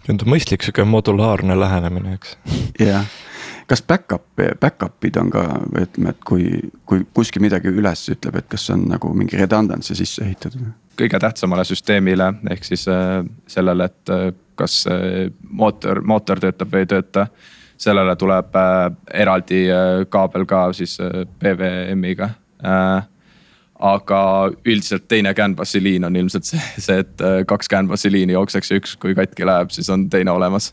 tundub 0.06 0.28
mõistlik 0.28 0.62
sihuke 0.62 0.84
modulaarne 0.84 1.60
lähenemine, 1.60 2.14
eks. 2.14 2.38
jah, 2.80 3.04
kas 3.66 3.82
back-up, 3.82 4.26
back-up'id 4.60 5.16
on 5.16 5.30
ka, 5.30 5.44
ütleme, 5.80 6.10
et 6.10 6.24
kui, 6.24 6.70
kui 6.86 7.06
kuskil 7.14 7.42
midagi 7.42 7.68
üles 7.68 8.08
ütleb, 8.08 8.36
et 8.36 8.48
kas 8.48 8.70
on 8.70 8.88
nagu 8.88 9.12
mingi 9.14 9.36
redundancy 9.36 9.94
sisse 9.94 10.24
ehitatud? 10.24 10.74
kõige 10.96 11.18
tähtsamale 11.20 11.64
süsteemile 11.68 12.30
ehk 12.50 12.64
siis 12.64 12.86
äh, 12.88 13.20
sellele, 13.50 13.90
et 13.90 14.12
äh, 14.12 14.30
kas 14.56 14.84
äh, 14.90 15.28
mootor, 15.48 16.00
mootor 16.00 16.40
töötab 16.40 16.72
või 16.72 16.84
ei 16.84 16.90
tööta. 16.90 17.26
Sellele 17.82 18.16
tuleb 18.16 18.56
eraldi 19.12 19.66
kaabel 20.08 20.46
ka 20.48 20.62
siis 20.76 20.96
PWM-iga 21.40 22.30
aga 23.76 24.20
üldiselt 24.64 25.04
teine 25.08 25.34
Canvas'i 25.36 25.82
liin 25.82 26.08
on 26.08 26.16
ilmselt 26.16 26.48
see, 26.48 26.62
see, 26.80 27.02
et 27.04 27.24
kaks 27.48 27.68
Canvas'i 27.68 28.10
liini 28.12 28.32
jookseks 28.32 28.72
ja 28.72 28.80
üks, 28.80 28.96
kui 29.00 29.14
katki 29.14 29.44
läheb, 29.44 29.74
siis 29.74 29.90
on 29.92 30.08
teine 30.10 30.32
olemas 30.32 30.72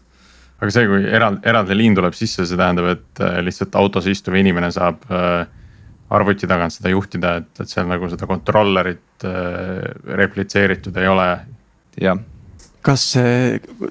aga 0.63 0.72
see, 0.72 0.88
kui 0.88 1.03
eraldi, 1.12 1.43
eraldi 1.50 1.77
liin 1.77 1.98
tuleb 1.98 2.15
sisse, 2.15 2.45
see 2.48 2.60
tähendab, 2.60 2.88
et 2.95 3.24
äh, 3.24 3.39
lihtsalt 3.43 3.75
autos 3.79 4.07
istuv 4.12 4.38
inimene 4.39 4.69
saab 4.74 5.03
äh, 5.12 5.43
arvuti 6.13 6.48
tagant 6.50 6.75
seda 6.75 6.93
juhtida, 6.93 7.38
et, 7.41 7.50
et 7.60 7.72
seal 7.72 7.89
nagu 7.89 8.07
seda 8.12 8.29
controller'it 8.29 9.27
äh, 9.27 9.89
replitseeritud 10.22 11.00
ei 11.01 11.10
ole. 11.12 11.27
jah. 12.01 12.22
Kas 12.84 13.13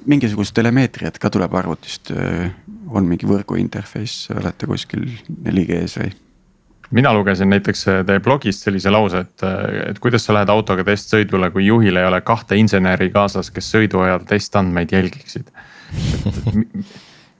mingisugust 0.05 0.53
telemeetriat 0.55 1.17
ka 1.21 1.31
tuleb 1.33 1.53
arvutist, 1.57 2.11
on 2.93 3.07
mingi 3.09 3.25
võrgu 3.25 3.57
interface, 3.57 4.33
olete 4.35 4.69
kuskil 4.69 5.07
4G-s 5.29 5.97
või? 6.01 6.11
mina 6.93 7.09
lugesin 7.15 7.49
näiteks 7.49 7.87
teie 8.05 8.21
blogist 8.21 8.67
sellise 8.67 8.91
lause, 8.93 9.23
et, 9.25 9.45
et 9.89 9.99
kuidas 10.01 10.27
sa 10.27 10.35
lähed 10.37 10.51
autoga 10.53 10.85
testsõidule, 10.85 11.49
kui 11.55 11.65
juhil 11.65 11.97
ei 11.97 12.05
ole 12.05 12.19
kahte 12.21 12.59
inseneri 12.59 13.09
kaasas, 13.13 13.49
kes 13.49 13.71
sõidu 13.73 14.03
ajal 14.05 14.27
testandmeid 14.29 14.93
jälgiksid 14.93 15.49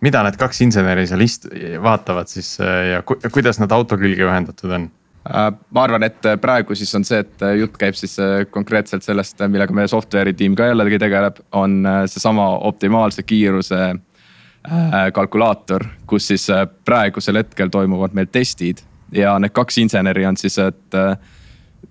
mida 0.03 0.24
need 0.25 0.38
kaks 0.39 0.63
inseneri 0.65 1.05
seal 1.10 1.24
ist-, 1.24 1.48
vaatavad 1.83 2.31
siis 2.31 2.55
ja 2.60 3.01
ku, 3.07 3.17
kuidas 3.33 3.62
nad 3.62 3.72
auto 3.75 3.98
külge 4.00 4.25
ühendatud 4.27 4.74
on? 4.79 4.89
Äh, 5.23 5.51
ma 5.69 5.83
arvan, 5.83 6.03
et 6.03 6.25
praegu 6.41 6.75
siis 6.75 6.91
on 6.97 7.05
see, 7.07 7.21
et 7.23 7.45
jutt 7.59 7.77
käib 7.79 7.95
siis 7.95 8.17
äh, 8.19 8.41
konkreetselt 8.51 9.05
sellest, 9.05 9.39
millega 9.47 9.75
meie 9.75 9.87
software'i 9.87 10.35
tiim 10.35 10.55
ka 10.59 10.67
jällegi 10.67 10.99
tegeleb, 10.99 11.39
on 11.55 11.77
äh, 11.87 12.01
seesama 12.11 12.49
optimaalse 12.71 13.23
kiiruse 13.23 13.93
kalkulaator, 15.13 15.83
kus 16.07 16.29
siis 16.29 16.45
praegusel 16.87 17.35
hetkel 17.35 17.67
toimuvad 17.67 18.13
meil 18.15 18.29
testid 18.31 18.79
ja 19.11 19.33
need 19.35 19.51
kaks 19.51 19.81
inseneri 19.81 20.23
on 20.23 20.37
siis, 20.39 20.55
et 20.63 20.95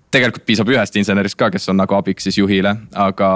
tegelikult 0.08 0.46
piisab 0.48 0.70
ühest 0.72 0.96
insenerist 0.96 1.36
ka, 1.36 1.50
kes 1.52 1.68
on 1.68 1.76
nagu 1.82 1.98
abiks 1.98 2.24
siis 2.24 2.38
juhile, 2.40 2.72
aga 2.96 3.28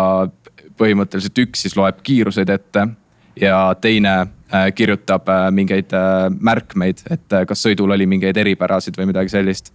põhimõtteliselt 0.80 1.42
üks 1.44 1.66
siis 1.66 1.76
loeb 1.76 2.00
kiiruseid 2.06 2.52
ette 2.54 2.86
ja 3.40 3.74
teine 3.80 4.14
äh, 4.20 4.72
kirjutab 4.74 5.28
äh, 5.28 5.50
mingeid 5.50 5.92
äh, 5.92 6.28
märkmeid, 6.40 7.02
et 7.10 7.36
kas 7.48 7.62
sõidul 7.62 7.92
oli 7.96 8.06
mingeid 8.08 8.36
eripärasid 8.36 8.96
või 8.98 9.10
midagi 9.12 9.34
sellist. 9.34 9.72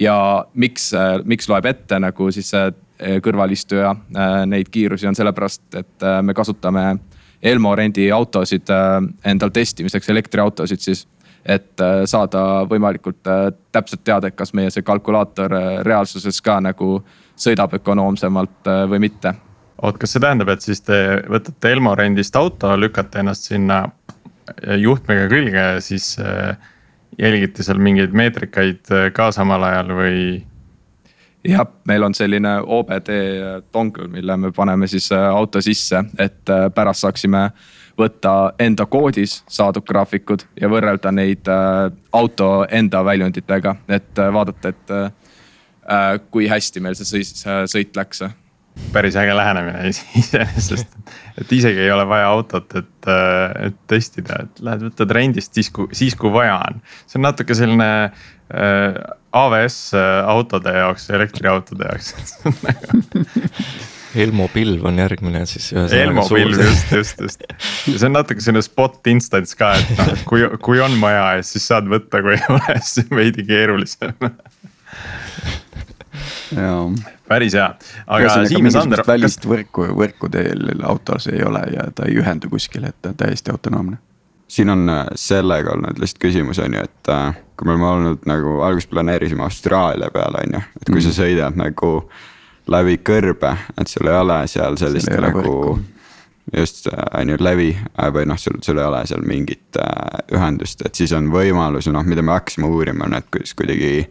Ja 0.00 0.16
miks, 0.54 0.90
miks 1.24 1.48
loeb 1.50 1.68
ette 1.70 1.98
nagu 2.00 2.30
siis 2.32 2.52
kõrvalistuja 3.24 3.94
neid 4.48 4.68
kiirusi 4.72 5.08
on 5.08 5.16
sellepärast, 5.16 5.62
et 5.80 6.06
me 6.22 6.34
kasutame 6.36 6.84
Elmo 7.42 7.72
rendiautosid 7.76 8.68
endal 9.24 9.52
testimiseks, 9.56 10.10
elektriautosid 10.12 10.82
siis 10.84 11.06
et 11.40 11.80
saada 12.04 12.66
võimalikult 12.68 13.24
täpselt 13.72 14.02
teada, 14.04 14.28
et 14.28 14.36
kas 14.36 14.52
meie 14.52 14.68
see 14.70 14.84
kalkulaator 14.84 15.54
reaalsuses 15.86 16.42
ka 16.44 16.58
nagu 16.60 16.98
sõidab 17.40 17.78
ökonoomsemalt 17.80 18.68
või 18.92 19.00
mitte. 19.06 19.32
Oot, 19.80 19.96
kas 19.96 20.12
see 20.12 20.20
tähendab, 20.20 20.50
et 20.52 20.60
siis 20.60 20.84
te 20.84 20.98
võtate 21.32 21.72
Elmo 21.72 21.94
rendist 21.96 22.36
auto, 22.36 22.74
lükkate 22.76 23.22
ennast 23.22 23.48
sinna 23.48 23.86
juhtmega 24.76 25.28
külge 25.30 25.64
siis 25.84 26.12
äh, 26.20 26.56
jälgite 27.20 27.64
seal 27.64 27.80
mingeid 27.82 28.14
meetrikaid 28.16 28.92
äh, 28.92 29.10
ka 29.14 29.30
samal 29.34 29.64
ajal 29.68 29.92
või? 29.98 30.22
jah, 31.46 31.64
meil 31.88 32.04
on 32.04 32.14
selline 32.14 32.58
OBD 32.60 33.10
dongle, 33.72 34.08
mille 34.12 34.36
me 34.36 34.50
paneme 34.52 34.88
siis 34.90 35.10
äh, 35.12 35.28
auto 35.28 35.62
sisse, 35.64 36.02
et 36.18 36.52
pärast 36.74 37.06
saaksime 37.06 37.48
võtta 38.00 38.52
enda 38.60 38.86
koodis 38.88 39.42
saadud 39.48 39.84
graafikud 39.84 40.46
ja 40.60 40.68
võrrelda 40.72 41.12
neid 41.12 41.48
auto 42.16 42.48
enda 42.70 43.02
väljunditega, 43.04 43.74
et 43.92 44.20
vaadata, 44.32 44.72
et 44.72 46.30
kui 46.32 46.48
hästi 46.48 46.80
meil 46.80 46.96
see 46.96 47.20
sõit 47.68 47.96
läks 47.98 48.22
päris 48.92 49.16
äge 49.20 49.36
lähenemine 49.36 49.90
iseenesest, 50.20 50.98
et 51.40 51.52
isegi 51.52 51.84
ei 51.84 51.92
ole 51.94 52.06
vaja 52.08 52.28
autot, 52.32 52.74
et, 52.78 53.08
äh, 53.10 53.68
et 53.68 53.78
testida, 53.90 54.44
et 54.44 54.64
lähed 54.64 54.88
võtad 54.88 55.14
rendist 55.16 55.56
siis, 55.56 55.70
kui, 55.74 55.90
siis 55.96 56.16
kui 56.18 56.32
vaja 56.34 56.58
on. 56.70 56.82
see 57.06 57.20
on 57.20 57.26
natuke 57.28 57.56
selline 57.58 57.90
äh, 58.08 59.00
AWS 59.30 59.78
äh, 59.94 60.10
autode 60.30 60.74
jaoks, 60.74 61.08
elektriautode 61.14 61.88
jaoks 61.90 62.14
Elmo 64.20 64.48
pilv 64.50 64.82
on 64.90 64.96
järgmine 64.98 65.44
siis. 65.46 65.68
Elmo 65.94 66.24
pilv 66.26 66.58
just, 66.58 66.90
just, 66.92 67.20
just 67.22 67.44
ja 67.46 67.94
see 67.94 68.08
on 68.08 68.16
natuke 68.18 68.42
selline 68.42 68.64
spot 68.66 69.06
instance 69.10 69.54
ka, 69.58 69.70
et 69.78 69.92
noh, 69.94 70.10
et 70.16 70.24
kui, 70.26 70.42
kui 70.66 70.82
on 70.82 70.98
vaja 71.02 71.36
ja 71.38 71.44
siis 71.46 71.68
saad 71.70 71.86
võtta, 71.90 72.22
kui 72.24 72.34
ei 72.34 72.42
ole, 72.50 72.80
siis 72.82 73.06
on 73.06 73.20
veidi 73.20 73.46
keerulisem 73.46 74.16
päris 77.28 77.54
hea, 77.54 77.68
aga 78.06 78.36
Siim 78.48 78.66
ja 78.66 78.74
Sander. 78.74 79.02
välist 79.06 79.46
võrku, 79.46 79.86
võrku 79.96 80.30
teil 80.32 80.82
autos 80.86 81.28
ei 81.30 81.42
ole 81.46 81.62
ja 81.74 81.86
ta 81.94 82.08
ei 82.08 82.18
ühendu 82.20 82.50
kuskile, 82.50 82.92
et 82.92 83.02
ta 83.02 83.12
on 83.12 83.20
täiesti 83.20 83.52
autonoomne. 83.52 83.98
siin 84.48 84.70
on 84.70 84.88
äh, 84.88 85.06
sellega 85.14 85.76
olnud 85.76 86.00
lihtsalt 86.02 86.22
küsimus 86.24 86.58
on 86.58 86.74
ju, 86.74 86.82
et 86.82 87.12
äh, 87.12 87.38
kui 87.56 87.68
me 87.68 87.76
oleme 87.76 87.86
olnud 87.92 88.26
nagu 88.26 88.58
alguses 88.66 88.90
planeerisime 88.90 89.42
Austraalia 89.46 90.10
peale 90.10 90.44
on 90.46 90.58
ju, 90.58 90.66
et 90.80 90.90
kui 90.90 90.98
mm. 90.98 91.06
sa 91.06 91.22
sõidad 91.22 91.56
nagu 91.60 91.94
läbi 92.70 92.98
kõrbe, 93.06 93.56
et 93.78 93.88
sul 93.88 94.10
ei 94.10 94.18
ole 94.18 94.42
seal 94.50 94.76
sellist 94.78 95.10
seal 95.10 95.26
nagu 95.26 95.56
just 96.56 96.86
äh, 96.86 97.20
on 97.20 97.28
ju 97.28 97.36
läbi 97.40 97.70
või 98.14 98.26
noh, 98.26 98.38
sul, 98.38 98.58
sul 98.64 98.78
ei 98.78 98.84
ole 98.84 99.04
seal 99.06 99.22
mingit 99.26 99.78
äh, 99.78 100.20
ühendust, 100.34 100.82
et 100.86 100.98
siis 100.98 101.12
on 101.16 101.30
võimalus, 101.32 101.88
noh, 101.92 102.06
mida 102.06 102.22
me 102.22 102.34
hakkasime 102.34 102.68
uurima, 102.70 103.06
on, 103.06 103.18
et 103.18 103.30
kuidas 103.30 103.54
kuidagi 103.58 104.08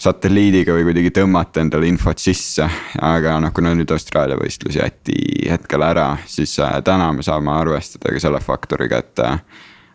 satelliidiga 0.00 0.72
või 0.72 0.86
kuidagi 0.88 1.10
tõmmata 1.12 1.60
endale 1.60 1.88
infot 1.90 2.18
sisse. 2.20 2.64
aga 3.04 3.36
noh, 3.42 3.52
kuna 3.52 3.74
nüüd 3.76 3.90
Austraalia 3.92 4.38
võistlus 4.40 4.78
jäeti 4.78 5.16
hetkel 5.50 5.84
ära, 5.84 6.14
siis 6.26 6.56
äh, 6.62 6.78
täna 6.84 7.10
me 7.12 7.24
saame 7.26 7.52
arvestada 7.52 8.14
ka 8.14 8.22
selle 8.22 8.40
faktoriga, 8.40 9.02
et 9.04 9.20
äh, 9.24 9.42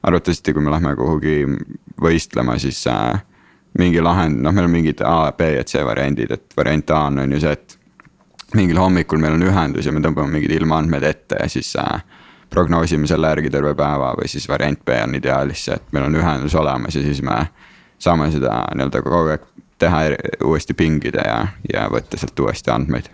arvatavasti, 0.05 0.53
kui 0.53 0.61
me 0.61 0.73
lähme 0.73 0.93
kuhugi 0.99 1.39
võistlema, 2.01 2.59
siis 2.61 2.83
äh, 2.91 3.23
mingi 3.79 4.03
lahend, 4.03 4.43
noh, 4.45 4.53
meil 4.53 4.69
on 4.69 4.75
mingid 4.75 5.01
A, 5.01 5.31
B 5.37 5.49
ja 5.55 5.65
C 5.65 5.81
variandid, 5.85 6.35
et 6.37 6.53
variant 6.57 6.93
A 6.93 7.01
on, 7.09 7.23
on 7.25 7.33
ju 7.33 7.41
see, 7.41 7.55
et 7.57 7.79
mingil 8.55 8.77
hommikul 8.79 9.19
meil 9.19 9.39
on 9.39 9.47
ühendus 9.49 9.89
ja 9.89 9.91
me 9.91 10.03
tõmbame 10.05 10.37
mingid 10.37 10.53
ilmaandmed 10.53 11.03
ette 11.03 11.41
ja 11.41 11.49
siis 11.49 11.73
prognoosime 12.53 13.09
selle 13.09 13.27
järgi 13.33 13.49
terve 13.51 13.73
päeva 13.75 14.13
või 14.15 14.29
siis 14.31 14.45
variant 14.47 14.79
B 14.85 15.01
on 15.01 15.17
ideaalis 15.17 15.65
see, 15.65 15.75
et 15.75 15.91
meil 15.97 16.05
on 16.07 16.15
ühendus 16.21 16.55
olemas 16.55 16.95
ja 16.95 17.01
siis 17.03 17.23
me 17.25 17.41
saame 17.99 18.29
seda 18.31 18.61
nii-öelda 18.77 19.01
kogu 19.03 19.33
aeg 19.33 19.49
teha 19.81 20.01
uuesti 20.45 20.75
pingida 20.77 21.25
ja, 21.27 21.39
ja 21.71 21.87
võtta 21.91 22.19
sealt 22.19 22.39
uuesti 22.39 22.71
andmeid. 22.71 23.09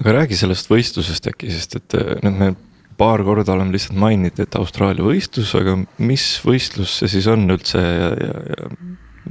aga 0.00 0.18
räägi 0.20 0.38
sellest 0.38 0.70
võistlusest 0.70 1.26
äkki, 1.32 1.50
sest 1.52 1.80
et 1.80 1.96
nüüd 2.22 2.38
me 2.38 2.52
paar 2.98 3.22
korda 3.26 3.54
oleme 3.54 3.74
lihtsalt 3.74 3.98
maininud, 3.98 4.38
et 4.42 4.56
Austraalia 4.58 5.04
võistlus, 5.04 5.52
aga 5.58 5.76
mis 6.02 6.26
võistlus 6.46 7.00
see 7.00 7.10
siis 7.16 7.28
on 7.30 7.48
üldse 7.50 7.80
ja, 7.80 8.10
ja, 8.12 8.34
ja 8.52 8.70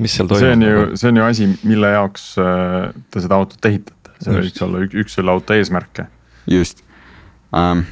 mis 0.01 0.15
seal 0.15 0.29
toimub? 0.29 0.43
see 0.43 0.53
on 0.55 0.65
ju, 0.65 0.83
see 0.99 1.11
on 1.11 1.19
ju 1.19 1.25
asi, 1.27 1.47
mille 1.67 1.93
jaoks 1.93 2.27
äh, 2.41 2.91
te 3.11 3.23
seda 3.23 3.39
autot 3.41 3.69
ehitate, 3.71 4.15
see 4.19 4.37
võiks 4.37 4.65
olla 4.65 4.83
üks, 4.85 4.99
üks 5.03 5.17
selle 5.19 5.33
auto 5.33 5.57
eesmärke. 5.57 6.07
just 6.49 6.83
um,, 7.51 7.85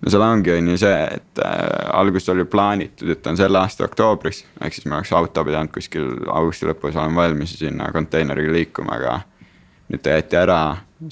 no 0.00 0.12
seal 0.12 0.24
ongi, 0.24 0.52
on 0.52 0.72
ju 0.72 0.80
see, 0.80 0.96
et 1.16 1.42
äh, 1.44 1.60
alguses 1.96 2.28
oli 2.32 2.44
plaanitud, 2.50 3.10
et 3.12 3.26
on 3.26 3.38
selle 3.38 3.60
aasta 3.60 3.86
oktoobris, 3.86 4.42
ehk 4.60 4.76
siis 4.76 4.88
me 4.88 4.98
oleks 4.98 5.12
auto 5.16 5.44
pidanud 5.46 5.72
kuskil 5.74 6.10
augusti 6.32 6.68
lõpus 6.68 6.98
olema 6.98 7.24
valmis 7.24 7.56
sinna 7.58 7.88
konteineriga 7.94 8.52
liikuma, 8.58 8.98
aga 9.00 9.20
nüüd 9.90 10.02
ta 10.02 10.16
jäeti 10.16 10.38
ära 10.40 10.60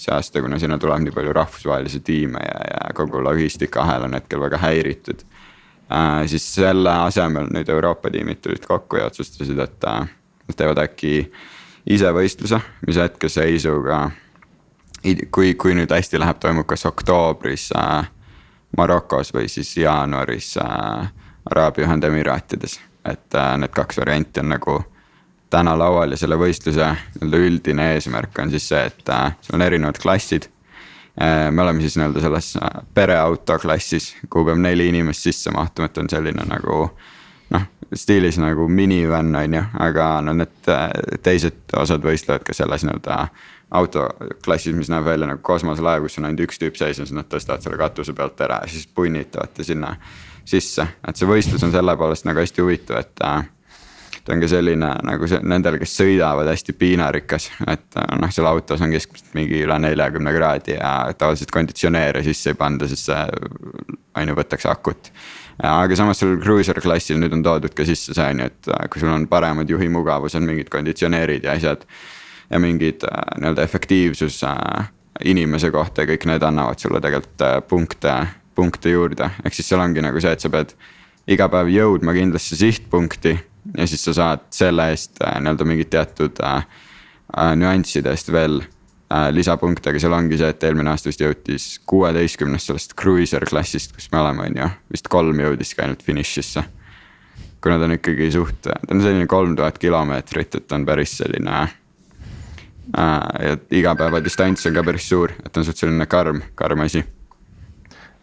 see 0.00 0.14
aasta, 0.14 0.42
kuna 0.42 0.58
sinna 0.58 0.78
tuleb 0.80 1.04
nii 1.04 1.14
palju 1.14 1.32
rahvusvahelisi 1.36 2.00
tiime 2.04 2.40
ja, 2.42 2.60
ja 2.72 2.92
kogu 2.96 3.20
logistikaahel 3.22 4.08
on 4.08 4.16
hetkel 4.16 4.40
väga 4.40 4.58
häiritud 4.62 5.24
äh,. 5.92 6.24
siis 6.30 6.46
selle 6.54 6.92
asemel 7.04 7.50
nüüd 7.52 7.68
Euroopa 7.68 8.10
tiimid 8.10 8.40
tulid 8.42 8.64
kokku 8.66 9.00
ja 9.00 9.10
otsustasid, 9.10 9.58
et 9.58 9.88
äh, 9.88 10.08
nad 10.48 10.58
teevad 10.58 10.80
äkki 10.86 11.30
ise 11.86 12.10
võistluse, 12.16 12.60
mis 12.86 12.96
hetkeseisuga. 12.96 14.10
kui, 15.30 15.54
kui 15.54 15.74
nüüd 15.76 15.92
hästi 15.92 16.18
läheb, 16.18 16.38
toimub 16.40 16.66
kas 16.66 16.86
oktoobris 16.88 17.70
äh, 17.76 18.08
Marokos 18.76 19.34
või 19.34 19.48
siis 19.48 19.76
jaanuaris 19.76 20.56
äh, 20.62 21.12
Araabia 21.50 21.86
Ühendemiraatides. 21.86 22.80
et 23.04 23.34
äh, 23.34 23.56
need 23.58 23.72
kaks 23.74 23.98
varianti 23.98 24.40
on 24.40 24.48
nagu 24.48 24.80
täna 25.54 25.76
laual 25.78 26.14
ja 26.14 26.18
selle 26.18 26.38
võistluse 26.40 26.86
nii-öelda 26.90 27.40
üldine 27.46 27.92
eesmärk 27.94 28.38
on 28.42 28.50
siis 28.50 28.68
see, 28.72 28.82
et 28.90 29.10
äh, 29.12 29.34
seal 29.44 29.58
on 29.58 29.66
erinevad 29.66 30.00
klassid 30.02 30.48
äh,. 31.20 31.50
me 31.50 31.62
oleme 31.62 31.84
siis 31.84 31.98
nii-öelda 32.00 32.22
selles 32.24 32.54
äh, 32.56 32.80
pereauto 32.94 33.58
klassis, 33.62 34.14
kuhu 34.30 34.50
peab 34.50 34.62
neli 34.64 34.88
inimest 34.90 35.28
sisse 35.28 35.52
mahtuma, 35.54 35.90
et 35.90 36.00
on 36.02 36.10
selline 36.10 36.46
nagu 36.48 36.78
noh, 37.54 37.66
stiilis 37.94 38.40
nagu 38.42 38.68
minivan 38.68 39.34
on 39.36 39.58
ju, 39.60 39.64
aga 39.86 40.08
no 40.26 40.34
need 40.40 40.72
äh, 40.72 40.88
teised 41.22 41.76
osad 41.76 42.02
võistlevad 42.02 42.46
ka 42.46 42.56
selles 42.56 42.86
nii-öelda 42.86 43.20
autoklassis, 43.74 44.74
mis 44.76 44.90
näeb 44.92 45.06
välja 45.06 45.28
nagu 45.30 45.42
kosmoselaev, 45.42 46.06
kus 46.06 46.18
on 46.20 46.28
ainult 46.28 46.44
üks 46.46 46.60
tüüp 46.62 46.78
sees 46.78 47.00
ja 47.00 47.06
siis 47.06 47.16
nad 47.16 47.28
tõstavad 47.30 47.64
selle 47.64 47.80
katuse 47.80 48.14
pealt 48.16 48.40
ära 48.46 48.60
ja 48.62 48.70
siis 48.70 48.86
punnitavad 48.86 49.54
ta 49.54 49.66
sinna 49.66 49.96
sisse. 50.44 50.86
et 51.08 51.18
see 51.18 51.28
võistlus 51.28 51.64
on 51.66 51.74
selle 51.74 51.96
poolest 51.98 52.28
nagu 52.28 52.42
hästi 52.42 52.62
huvitav, 52.62 53.00
et 53.02 53.24
äh, 53.26 53.46
ta 54.24 54.34
on 54.34 54.42
ka 54.44 54.48
selline 54.48 54.90
nagu 55.08 55.28
see 55.30 55.40
nendel, 55.42 55.78
kes 55.82 55.96
sõidavad 56.00 56.48
hästi 56.52 56.76
piinarikas, 56.78 57.50
et 57.66 58.00
äh, 58.00 58.10
noh, 58.20 58.32
seal 58.34 58.48
autos 58.50 58.84
on 58.84 58.94
keskmiselt 58.94 59.34
mingi 59.36 59.64
üle 59.66 59.78
neljakümne 59.82 60.34
kraadi 60.36 60.78
ja 60.78 60.94
tavaliselt 61.18 61.54
konditsioneeri 61.54 62.24
sisse 62.28 62.54
ei 62.54 62.60
panda, 62.60 62.88
sest 62.90 63.10
see 63.10 63.22
on 64.14 64.30
ju 64.30 64.38
võtaks 64.38 64.68
akut 64.70 65.10
aga 65.62 65.96
samas 65.98 66.18
sellel 66.18 66.40
cruiser 66.42 66.78
klassil 66.82 67.18
nüüd 67.20 67.34
on 67.36 67.42
toodud 67.44 67.74
ka 67.76 67.86
sisse 67.86 68.14
see 68.16 68.26
on 68.34 68.42
ju, 68.42 68.50
et 68.50 68.74
äh, 68.74 68.86
kui 68.90 69.02
sul 69.02 69.12
on 69.14 69.26
paremad 69.30 69.70
juhimugavused, 69.70 70.42
mingid 70.42 70.70
konditsioneerid 70.72 71.46
ja 71.46 71.54
asjad 71.58 71.86
ja 72.50 72.60
mingid 72.60 73.06
äh, 73.08 73.24
nii-öelda 73.40 73.62
efektiivsus 73.62 74.42
äh, 74.44 74.90
inimese 75.24 75.70
kohta 75.70 76.02
ja 76.02 76.10
kõik 76.12 76.26
need 76.28 76.42
annavad 76.42 76.80
sulle 76.82 77.00
tegelikult 77.00 77.46
äh, 77.46 77.56
punkte, 77.68 78.14
punkte 78.54 78.92
juurde, 78.94 79.30
ehk 79.44 79.54
siis 79.56 79.70
seal 79.70 79.82
ongi 79.82 80.02
nagu 80.04 80.20
see, 80.20 80.34
et 80.34 80.42
sa 80.42 80.50
pead 80.52 80.74
iga 81.30 81.48
päev 81.52 81.70
jõudma 81.72 82.14
kindlasse 82.16 82.56
sihtpunkti 82.58 83.34
ja 83.78 83.86
siis 83.88 84.04
sa 84.04 84.14
saad 84.16 84.46
selle 84.54 84.90
eest 84.92 85.22
nii-öelda 85.22 85.66
mingid 85.68 85.90
teatud 85.94 86.40
äh, 86.44 86.64
nüanssidest 87.56 88.32
veel 88.32 88.60
äh, 88.60 89.28
lisapunkte, 89.34 89.92
aga 89.92 90.02
seal 90.02 90.16
ongi 90.16 90.38
see, 90.40 90.50
et 90.52 90.66
eelmine 90.68 90.92
aasta 90.92 91.10
vist 91.10 91.22
jõutis 91.24 91.68
kuueteistkümnest 91.90 92.70
sellest 92.70 92.96
cruiser 93.00 93.46
klassist, 93.48 93.94
kus 93.96 94.10
me 94.12 94.20
oleme, 94.22 94.48
on 94.48 94.60
ju, 94.62 94.70
vist 94.94 95.08
kolm 95.12 95.40
jõudiski 95.46 95.84
ainult 95.84 96.04
finišisse. 96.04 96.64
kuna 97.64 97.78
ta 97.80 97.88
on 97.88 97.96
ikkagi 97.96 98.28
suht, 98.32 98.60
ta 98.66 98.76
on 98.92 99.00
selline 99.00 99.26
kolm 99.26 99.56
tuhat 99.56 99.78
kilomeetrit, 99.80 100.54
et 100.54 100.68
ta 100.68 100.76
on 100.76 100.84
päris 100.84 101.16
selline 101.22 101.64
ja 102.92 103.56
igapäevadistants 103.70 104.66
on 104.66 104.74
ka 104.74 104.84
päris 104.84 105.08
suur, 105.08 105.32
et 105.46 105.56
on 105.56 105.64
suht 105.64 105.80
selline 105.80 106.06
karm, 106.06 106.42
karm 106.54 106.84
asi. 106.84 107.04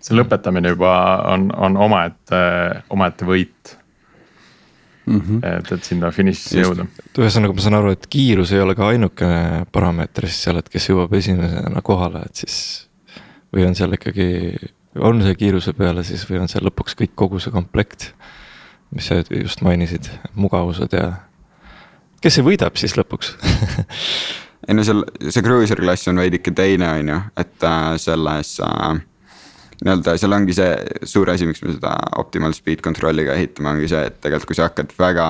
see 0.01 0.17
lõpetamine 0.17 0.73
juba 0.73 0.93
on, 1.29 1.49
on 1.57 1.77
omaette, 1.77 2.41
omaette 2.89 3.25
võit 3.25 3.75
mm. 5.05 5.21
-hmm. 5.21 5.57
et, 5.57 5.71
et 5.71 5.83
sinna 5.83 6.11
finišisse 6.11 6.61
jõuda. 6.61 6.85
ühesõnaga, 7.19 7.55
ma 7.55 7.65
saan 7.65 7.77
aru, 7.79 7.95
et 7.95 8.07
kiirus 8.09 8.53
ei 8.55 8.61
ole 8.63 8.75
ka 8.77 8.91
ainukene 8.93 9.65
parameeter 9.71 10.27
siis 10.29 10.43
seal, 10.47 10.61
et 10.61 10.69
kes 10.69 10.89
jõuab 10.89 11.13
esimesena 11.17 11.81
kohale, 11.85 12.25
et 12.25 12.45
siis. 12.45 12.59
või 13.55 13.65
on 13.67 13.75
seal 13.75 13.97
ikkagi, 13.97 14.29
on 14.99 15.23
see 15.25 15.35
kiiruse 15.35 15.73
peale 15.77 16.03
siis 16.07 16.23
või 16.29 16.39
on 16.43 16.51
seal 16.51 16.63
lõpuks 16.67 16.95
kõik, 17.01 17.15
kogu 17.15 17.39
see 17.39 17.51
komplekt. 17.51 18.13
mis 18.91 19.07
sa 19.07 19.21
just 19.23 19.61
mainisid, 19.61 20.09
mugavused 20.35 20.93
ja 20.93 21.11
kes 22.21 22.35
see 22.37 22.45
võidab 22.45 22.75
siis 22.77 22.97
lõpuks 22.99 23.35
ei 24.67 24.75
no 24.77 24.83
seal 24.85 25.05
see 25.29 25.43
cruiser 25.45 25.79
klass 25.81 26.09
on 26.11 26.21
veidike 26.21 26.53
teine, 26.57 26.89
on 26.99 27.09
ju, 27.13 27.21
et 27.41 27.65
äh, 27.65 27.87
selles 28.01 28.57
äh, 28.65 28.99
nii-öelda 29.81 30.17
seal 30.21 30.37
ongi 30.37 30.55
see 30.55 30.75
suur 31.09 31.31
asi, 31.33 31.47
miks 31.49 31.63
me 31.65 31.73
seda 31.73 31.95
optimal 32.21 32.53
speed 32.57 32.83
control'iga 32.85 33.35
ehitame, 33.37 33.73
ongi 33.73 33.89
see, 33.91 34.03
et 34.11 34.19
tegelikult 34.21 34.51
kui 34.51 34.59
sa 34.59 34.69
hakkad 34.69 34.93
väga. 34.99 35.27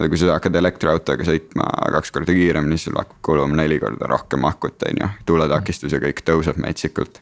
kui 0.00 0.18
sa 0.18 0.36
hakkad 0.36 0.54
elektriautoga 0.54 1.24
sõitma 1.26 1.64
kaks 1.96 2.12
korda 2.14 2.34
kiiremini, 2.34 2.78
siis 2.78 2.88
sul 2.88 2.98
hakkab 2.98 3.18
kuluma 3.26 3.56
neli 3.58 3.80
korda 3.82 4.06
rohkem 4.10 4.44
akut, 4.46 4.82
on 4.86 5.00
ju, 5.02 5.08
tuletakistus 5.26 5.92
ja 5.92 5.98
kõik 6.02 6.22
tõuseb 6.26 6.58
metsikult. 6.62 7.20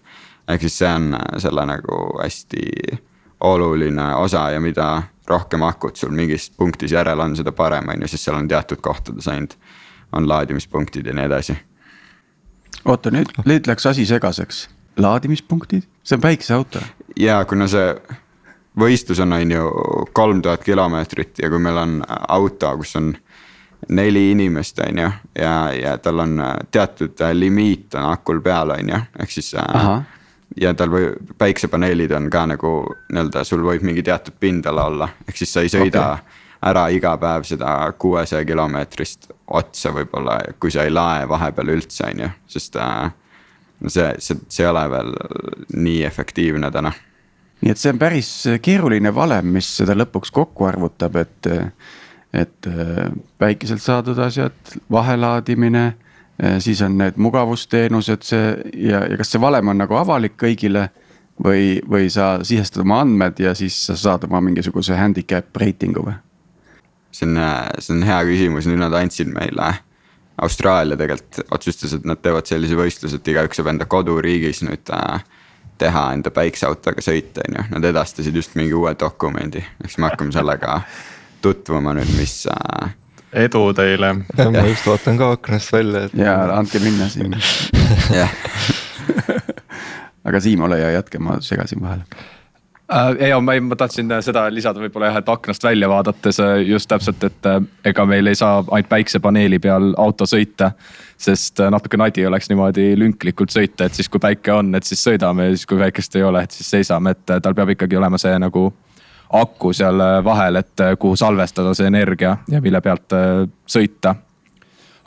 ehk 0.48 0.64
siis 0.64 0.78
see 0.80 0.94
on 0.94 1.14
äh, 1.14 1.28
selle 1.44 1.64
nagu 1.68 2.00
hästi 2.22 2.98
oluline 3.40 4.14
osa 4.16 4.50
ja 4.50 4.60
mida 4.60 5.02
rohkem 5.28 5.62
akut 5.62 5.96
sul 5.96 6.10
mingis 6.10 6.50
punktis 6.50 6.92
järel 6.92 7.20
on, 7.20 7.36
seda 7.36 7.52
parem, 7.52 7.88
on 7.88 8.02
ju, 8.02 8.08
sest 8.08 8.24
seal 8.24 8.36
on 8.36 8.48
teatud 8.48 8.80
kohtades 8.80 9.28
ainult 9.28 9.58
on 10.12 10.28
laadimispunktid 10.28 11.06
ja 11.06 11.14
nii 11.14 11.24
edasi. 11.24 11.56
oota 12.84 13.10
nüüd, 13.10 13.32
nüüd 13.44 13.68
läks 13.68 13.86
asi 13.86 14.06
segaseks, 14.06 14.68
laadimispunktid, 14.96 15.88
see 16.02 16.16
on 16.16 16.24
päikeseauto. 16.24 16.82
ja 17.16 17.44
kuna 17.44 17.68
see 17.68 17.94
võistlus 18.78 19.20
on, 19.22 19.32
on 19.32 19.50
ju 19.50 19.70
kolm 20.12 20.42
tuhat 20.42 20.64
kilomeetrit 20.64 21.42
ja 21.42 21.50
kui 21.50 21.58
meil 21.58 21.76
on 21.76 22.02
auto, 22.28 22.76
kus 22.78 22.96
on 22.96 23.14
neli 23.88 24.30
inimest, 24.30 24.80
on 24.86 24.98
ju, 24.98 25.10
ja, 25.38 25.56
ja 25.74 25.96
tal 26.02 26.24
on 26.24 26.38
teatud 26.70 27.20
limiit 27.32 27.94
on 27.94 28.12
akul 28.12 28.40
peal, 28.42 28.74
on 28.74 28.94
ju, 28.94 29.02
ehk 29.22 29.30
siis. 29.30 29.52
Aha. 29.58 30.02
ja 30.60 30.72
tal 30.74 30.90
või 30.90 31.12
päiksepaneelid 31.38 32.12
on 32.16 32.30
ka 32.30 32.46
nagu 32.54 32.72
nii-öelda, 33.12 33.44
sul 33.44 33.62
võib 33.62 33.84
mingi 33.86 34.02
teatud 34.02 34.34
pindala 34.40 34.88
olla, 34.90 35.08
ehk 35.28 35.36
siis 35.36 35.52
sa 35.52 35.62
ei 35.62 35.72
sõida 35.72 36.04
okay 36.12 36.46
ära 36.62 36.88
iga 36.90 37.14
päev 37.18 37.46
seda 37.46 37.74
kuuesaja 37.98 38.44
kilomeetrist 38.46 39.30
otsa 39.48 39.92
võib-olla, 39.94 40.38
kui 40.60 40.72
sa 40.72 40.84
ei 40.84 40.92
lae 40.92 41.28
vahepeal 41.28 41.74
üldse, 41.76 42.10
on 42.10 42.24
ju, 42.24 42.30
sest 42.56 42.76
äh,. 42.76 43.12
see, 43.86 44.08
see, 44.18 44.40
see 44.48 44.64
ei 44.64 44.70
ole 44.70 44.82
veel 44.90 45.14
nii 45.76 46.02
efektiivne 46.08 46.70
täna. 46.74 46.92
nii 47.62 47.72
et 47.72 47.80
see 47.80 47.92
on 47.94 47.98
päris 47.98 48.32
keeruline 48.62 49.14
valem, 49.14 49.54
mis 49.58 49.70
seda 49.80 49.96
lõpuks 49.96 50.32
kokku 50.34 50.68
arvutab, 50.68 51.16
et, 51.16 51.50
et 52.32 52.70
äh, 52.70 53.08
päikeselt 53.38 53.82
saadud 53.82 54.18
asjad, 54.22 54.76
vahelaadimine 54.90 55.84
äh, 55.86 56.58
siis 56.58 56.82
on 56.82 56.98
need 56.98 57.16
mugavusteenused, 57.16 58.22
see 58.22 58.46
ja, 58.88 59.04
ja 59.06 59.20
kas 59.20 59.34
see 59.34 59.42
valem 59.42 59.74
on 59.74 59.84
nagu 59.86 59.98
avalik 59.98 60.36
kõigile 60.40 60.88
või, 61.44 61.78
või 61.88 62.10
sa 62.10 62.38
sisestad 62.46 62.82
oma 62.84 63.02
andmed 63.04 63.40
ja 63.42 63.54
siis 63.58 63.78
sa 63.86 63.96
saad 63.96 64.26
oma 64.28 64.42
mingisuguse 64.44 64.96
handicap 64.98 65.56
reitingu 65.56 66.04
või? 66.06 66.18
See 67.12 67.28
on, 67.28 67.40
see 67.78 67.94
on 67.96 68.06
hea 68.06 68.18
küsimus, 68.28 68.68
nüüd 68.68 68.80
nad 68.82 68.94
andsid 68.98 69.30
meile. 69.32 69.74
Austraalia 70.38 70.94
tegelikult 70.94 71.50
otsustas, 71.56 71.96
et 71.96 72.04
nad 72.06 72.20
teevad 72.22 72.46
sellise 72.46 72.76
võistluse, 72.78 73.18
et 73.18 73.30
igaüks 73.32 73.58
saab 73.58 73.72
enda 73.72 73.88
koduriigis 73.90 74.62
nüüd 74.62 74.92
äh, 74.94 75.24
teha 75.78 76.04
enda 76.14 76.30
päikseautoga 76.34 77.02
sõita, 77.02 77.42
on 77.48 77.58
ju, 77.58 77.64
nad 77.74 77.88
edastasid 77.90 78.36
just 78.38 78.54
mingi 78.58 78.74
uue 78.76 78.94
dokumendi, 78.98 79.64
eks 79.84 79.98
me 79.98 80.10
hakkame 80.10 80.34
sellega 80.34 80.80
tutvuma 81.44 81.94
nüüd, 81.98 82.10
mis 82.18 82.40
äh,. 82.54 82.94
edu 83.46 83.64
teile. 83.74 84.14
ma 84.38 84.64
just 84.68 84.86
vaatan 84.86 85.18
ka 85.18 85.32
aknast 85.36 85.74
välja, 85.74 86.06
et 86.06 86.16
ja 86.18 86.38
andke 86.54 86.82
minna 86.82 87.10
siin. 87.10 87.34
jah, 88.20 88.34
aga 90.28 90.40
Siim, 90.40 90.62
ole 90.66 90.80
hea, 90.82 90.94
jätka, 90.98 91.22
ma 91.22 91.40
segasin 91.44 91.82
vahele. 91.82 92.06
äh,. 92.92 93.28
ja 93.28 93.40
ma, 93.40 93.60
ma 93.60 93.76
tahtsin 93.76 94.12
äh, 94.12 94.22
seda 94.24 94.46
lisada 94.52 94.80
võib-olla 94.82 95.10
jah, 95.10 95.20
et 95.22 95.28
aknast 95.28 95.64
välja 95.64 95.88
vaadates 95.88 96.40
äh, 96.40 96.54
just 96.68 96.88
täpselt, 96.90 97.24
et 97.24 97.48
ega 97.84 98.06
meil 98.06 98.26
ei 98.26 98.38
saa 98.38 98.62
ainult 98.62 98.88
päiksepaneeli 98.88 99.58
peal 99.58 99.92
auto 99.96 100.26
sõita. 100.28 100.72
sest 101.18 101.58
natuke 101.70 101.96
nadi 101.96 102.26
oleks 102.26 102.48
niimoodi 102.48 102.92
lünklikult 102.98 103.50
sõita, 103.50 103.88
et 103.88 103.94
siis 103.94 104.08
kui 104.08 104.20
päike 104.22 104.52
on, 104.54 104.74
et 104.74 104.84
siis 104.84 105.02
sõidame 105.04 105.48
ja 105.48 105.56
siis 105.56 105.66
kui 105.66 105.78
päikest 105.78 106.16
ei 106.16 106.22
ole, 106.22 106.42
et 106.42 106.54
siis 106.54 106.70
seisame, 106.70 107.10
et 107.10 107.40
tal 107.42 107.54
peab 107.54 107.74
ikkagi 107.74 107.96
olema 107.98 108.18
see 108.18 108.38
nagu 108.38 108.68
aku 109.32 109.72
seal 109.76 109.98
vahel, 110.24 110.56
et 110.56 110.86
kuhu 110.98 111.16
salvestada 111.16 111.74
see 111.74 111.90
energia 111.90 112.36
ja 112.48 112.62
mille 112.64 112.80
pealt 112.80 113.12
sõita 113.66 114.14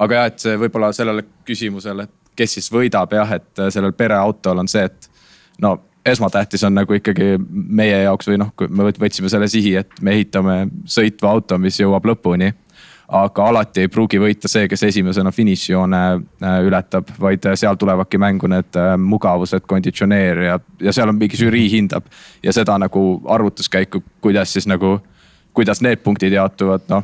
aga 0.01 0.17
jah, 0.17 0.27
et 0.31 0.43
see 0.43 0.57
võib-olla 0.59 0.91
sellele 0.95 1.25
küsimusele, 1.47 2.07
et 2.07 2.35
kes 2.41 2.57
siis 2.57 2.69
võidab 2.73 3.13
jah, 3.15 3.37
et 3.37 3.63
sellel 3.73 3.93
pereautol 3.97 4.63
on 4.63 4.69
see, 4.71 4.83
et 4.87 5.09
no 5.61 5.75
esmatähtis 6.05 6.63
on 6.63 6.75
nagu 6.75 6.93
ikkagi 6.93 7.35
meie 7.51 8.03
jaoks 8.03 8.29
või 8.31 8.39
noh, 8.41 8.51
me 8.69 8.87
võt- 8.89 8.99
võtsime 9.01 9.29
selle 9.29 9.47
sihi, 9.51 9.75
et 9.75 10.01
me 10.01 10.15
ehitame 10.17 10.67
sõitva 10.85 11.35
auto, 11.35 11.57
mis 11.57 11.79
jõuab 11.79 12.05
lõpuni. 12.05 12.53
aga 13.11 13.43
alati 13.43 13.81
ei 13.81 13.87
pruugi 13.91 14.19
võita 14.19 14.47
see, 14.47 14.69
kes 14.71 14.83
esimesena 14.87 15.31
finišijoone 15.35 15.97
äh, 16.15 16.59
ületab, 16.63 17.09
vaid 17.19 17.45
äh, 17.45 17.57
seal 17.59 17.75
tulevadki 17.75 18.17
mängu 18.17 18.47
need 18.47 18.77
äh, 18.79 18.95
mugavused, 18.97 19.65
konditsioneer 19.67 20.37
ja, 20.41 20.59
ja 20.79 20.93
seal 20.93 21.09
on 21.11 21.17
mingi 21.19 21.35
žürii 21.37 21.67
hindab 21.73 22.07
ja 22.43 22.53
seda 22.53 22.77
nagu 22.79 23.21
arvutuskäiku, 23.27 24.03
kuidas 24.21 24.53
siis 24.53 24.67
nagu 24.67 25.01
kuidas 25.53 25.81
need 25.81 25.99
punktid 25.99 26.31
jaotuvad, 26.31 26.87
noh 26.87 27.03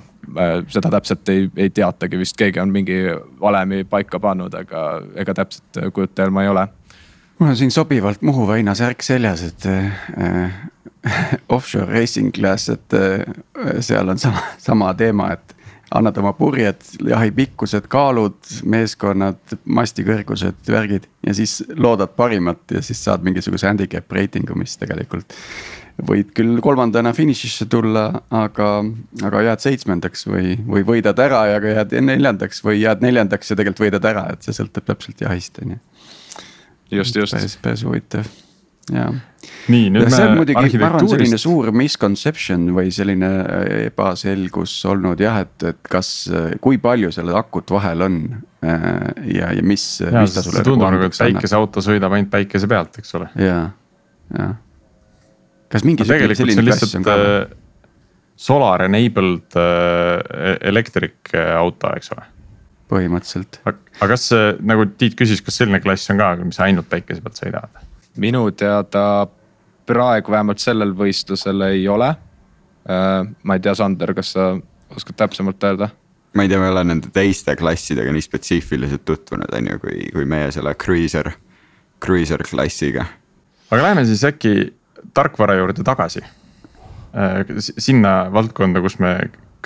seda 0.68 0.92
täpselt 0.92 1.30
ei, 1.30 1.48
ei 1.56 1.70
teatagi 1.70 2.20
vist, 2.20 2.36
keegi 2.38 2.60
on 2.60 2.72
mingi 2.72 3.00
valemi 3.42 3.84
paika 3.90 4.20
pannud, 4.20 4.54
aga 4.54 4.84
ega 5.16 5.36
täpselt 5.38 5.82
äh, 5.82 5.92
kujutelma 5.94 6.44
ei 6.44 6.52
ole. 6.52 6.68
Mul 7.40 7.50
on 7.50 7.58
siin 7.58 7.72
sobivalt 7.72 8.22
Muhu 8.22 8.48
väina 8.48 8.76
särk 8.76 9.04
seljas, 9.06 9.44
et 9.44 9.66
äh, 9.66 10.56
offshore 11.50 11.92
racing 11.94 12.34
class, 12.36 12.70
et 12.70 12.94
äh, 12.94 13.24
seal 13.80 14.10
on 14.10 14.20
sama, 14.20 14.44
sama 14.58 14.94
teema, 14.98 15.32
et 15.38 15.56
annad 15.96 16.18
oma 16.20 16.34
purjed, 16.36 16.82
jahi 17.08 17.32
pikkused, 17.32 17.88
kaalud, 17.92 18.38
meeskonnad, 18.68 19.40
masti 19.64 20.04
kõrgused, 20.08 20.60
värgid 20.68 21.08
ja 21.24 21.36
siis 21.38 21.62
loodad 21.76 22.12
parimat 22.18 22.76
ja 22.76 22.82
siis 22.84 23.00
saad 23.06 23.24
mingisuguse 23.24 23.70
handicap 23.70 24.12
reitingu, 24.12 24.58
mis 24.60 24.76
tegelikult 24.82 25.36
võid 26.08 26.30
küll 26.38 26.60
kolmandana 26.62 27.14
finišisse 27.16 27.66
tulla, 27.72 28.10
aga, 28.36 28.70
aga 29.26 29.44
jääd 29.48 29.64
seitsmendaks 29.64 30.28
või, 30.30 30.58
või 30.68 30.84
võidad 30.86 31.18
ära 31.24 31.46
ja 31.54 31.62
ka 31.64 31.74
jääd 31.80 31.96
neljandaks 32.06 32.62
või 32.66 32.82
jääd 32.84 33.02
neljandaks 33.06 33.52
ja 33.52 33.58
tegelikult 33.58 33.88
võidad 33.88 34.10
ära, 34.12 34.28
et 34.34 34.46
see 34.46 34.54
sõltub 34.60 34.86
täpselt 34.86 35.24
jahist, 35.26 35.58
on 35.64 35.78
ju. 35.78 35.80
just, 36.92 37.16
just. 37.16 37.36
päris, 37.36 37.56
päris 37.64 37.84
huvitav, 37.88 38.28
jaa. 38.94 39.10
nii, 39.72 39.90
nüüd 39.94 40.10
see 40.12 40.24
on 40.24 40.34
me 40.34 40.42
muidugi, 40.42 40.80
ma 40.82 40.90
arvan, 40.92 41.10
selline 41.12 41.40
suur 41.42 41.72
misconception 41.76 42.70
või 42.76 42.92
selline 42.96 43.32
äh, 43.44 43.66
ebaselgus 43.88 44.78
olnud 44.90 45.22
jah, 45.24 45.42
et, 45.46 45.68
et 45.74 45.92
kas, 45.92 46.12
kui 46.64 46.80
palju 46.84 47.12
sellel 47.16 47.40
akut 47.40 47.76
vahel 47.76 48.08
on 48.08 48.22
äh, 48.64 48.88
ja, 49.36 49.52
ja 49.58 49.66
mis. 49.66 49.86
see 50.00 50.64
tundub 50.64 50.88
nagu, 50.88 51.10
et 51.10 51.20
päikeseauto 51.20 51.84
sõidab 51.86 52.18
ainult 52.18 52.34
päikese 52.34 52.72
pealt, 52.72 53.00
eks 53.04 53.16
ole. 53.20 53.30
ja, 53.42 53.62
ja. 54.38 54.50
kas 55.72 55.88
mingi 55.88 56.06
aga 56.06 56.14
tegelikult 56.16 56.42
see 56.42 56.46
selline 56.46 56.66
on 56.66 56.72
klass 56.72 57.00
on 57.00 57.08
ka? 57.08 57.22
äh, 57.22 57.64
solar 58.38 58.84
enabled 58.86 59.56
äh, 59.56 60.58
electric 60.62 61.34
äh, 61.34 61.56
auto, 61.58 61.90
eks 61.98 62.12
ole. 62.14 62.26
põhimõtteliselt, 62.92 63.60
aga 63.66 64.10
kas 64.14 64.30
äh, 64.36 64.54
nagu 64.64 64.88
Tiit 64.98 65.18
küsis, 65.20 65.44
kas 65.44 65.60
selline 65.60 65.82
klass 65.84 66.10
on 66.14 66.22
ka, 66.22 66.34
mis 66.44 66.60
ainult 66.64 66.90
päikese 66.92 67.24
pealt 67.24 67.40
sõidavad? 67.42 67.84
minu 68.18 68.48
teada 68.58 69.28
praegu 69.88 70.34
vähemalt 70.34 70.62
sellel 70.64 70.96
võistlusel 70.98 71.62
ei 71.68 71.88
ole. 71.88 72.10
ma 72.88 73.56
ei 73.58 73.60
tea, 73.60 73.74
Sander, 73.76 74.14
kas 74.16 74.32
sa 74.34 74.54
oskad 74.96 75.18
täpsemalt 75.20 75.64
öelda? 75.64 75.90
ma 76.34 76.46
ei 76.46 76.50
tea, 76.50 76.60
ma 76.60 76.70
ei 76.70 76.74
ole 76.76 76.84
nende 76.88 77.12
teiste 77.14 77.56
klassidega 77.60 78.14
nii 78.14 78.24
spetsiifiliselt 78.24 79.06
tutvunud, 79.08 79.54
on 79.54 79.70
ju, 79.72 79.80
kui, 79.82 80.02
kui 80.14 80.26
meie 80.30 80.52
selle 80.56 80.74
cruiser, 80.80 81.32
cruiser 82.04 82.44
klassiga. 82.48 83.08
aga 83.72 83.82
läheme 83.82 84.06
siis 84.06 84.24
äkki 84.28 84.54
tarkvara 85.18 85.58
juurde 85.58 85.84
tagasi. 85.84 86.22
sinna 87.58 88.28
valdkonda, 88.34 88.82
kus 88.82 89.00
me 89.00 89.14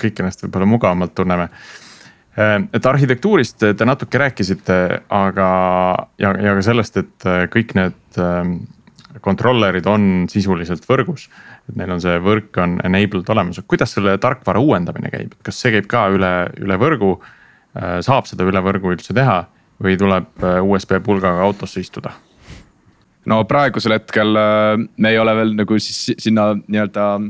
kõik 0.00 0.20
ennast 0.22 0.44
võib-olla 0.46 0.66
mugavamalt 0.66 1.14
tunneme. 1.14 1.48
Et 2.36 2.86
arhitektuurist 2.86 3.58
te 3.76 3.84
natuke 3.84 4.18
rääkisite, 4.18 4.76
aga, 5.12 5.48
ja, 6.18 6.30
ja 6.32 6.54
ka 6.56 6.62
sellest, 6.64 6.96
et 6.96 7.26
kõik 7.52 7.74
need 7.76 8.22
controller'id 9.20 9.86
on 9.90 10.06
sisuliselt 10.32 10.86
võrgus. 10.88 11.26
et 11.68 11.76
neil 11.76 11.92
on 11.92 12.00
see 12.00 12.16
võrk 12.24 12.56
on 12.62 12.78
enabled 12.88 13.28
olemas, 13.28 13.60
kuidas 13.68 13.92
selle 13.92 14.16
tarkvara 14.18 14.60
uuendamine 14.60 15.12
käib, 15.12 15.34
kas 15.44 15.60
see 15.60 15.74
käib 15.76 15.90
ka 15.92 16.06
üle, 16.14 16.32
üle 16.60 16.80
võrgu? 16.80 17.18
saab 18.04 18.26
seda 18.28 18.44
üle 18.44 18.60
võrgu 18.60 18.92
üldse 18.92 19.14
teha 19.16 19.46
või 19.82 19.96
tuleb 19.98 20.44
äh, 20.44 20.60
USB 20.64 20.98
pulgaga 21.04 21.42
autosse 21.42 21.82
istuda? 21.82 22.14
no 23.26 23.42
praegusel 23.46 23.96
hetkel 23.96 24.36
äh, 24.38 24.76
me 24.96 25.12
ei 25.12 25.18
ole 25.18 25.34
veel 25.38 25.54
nagu 25.58 25.78
siis 25.78 25.98
si- 26.06 26.18
sinna 26.18 26.52
nii-öelda 26.60 27.06
äh, 27.16 27.28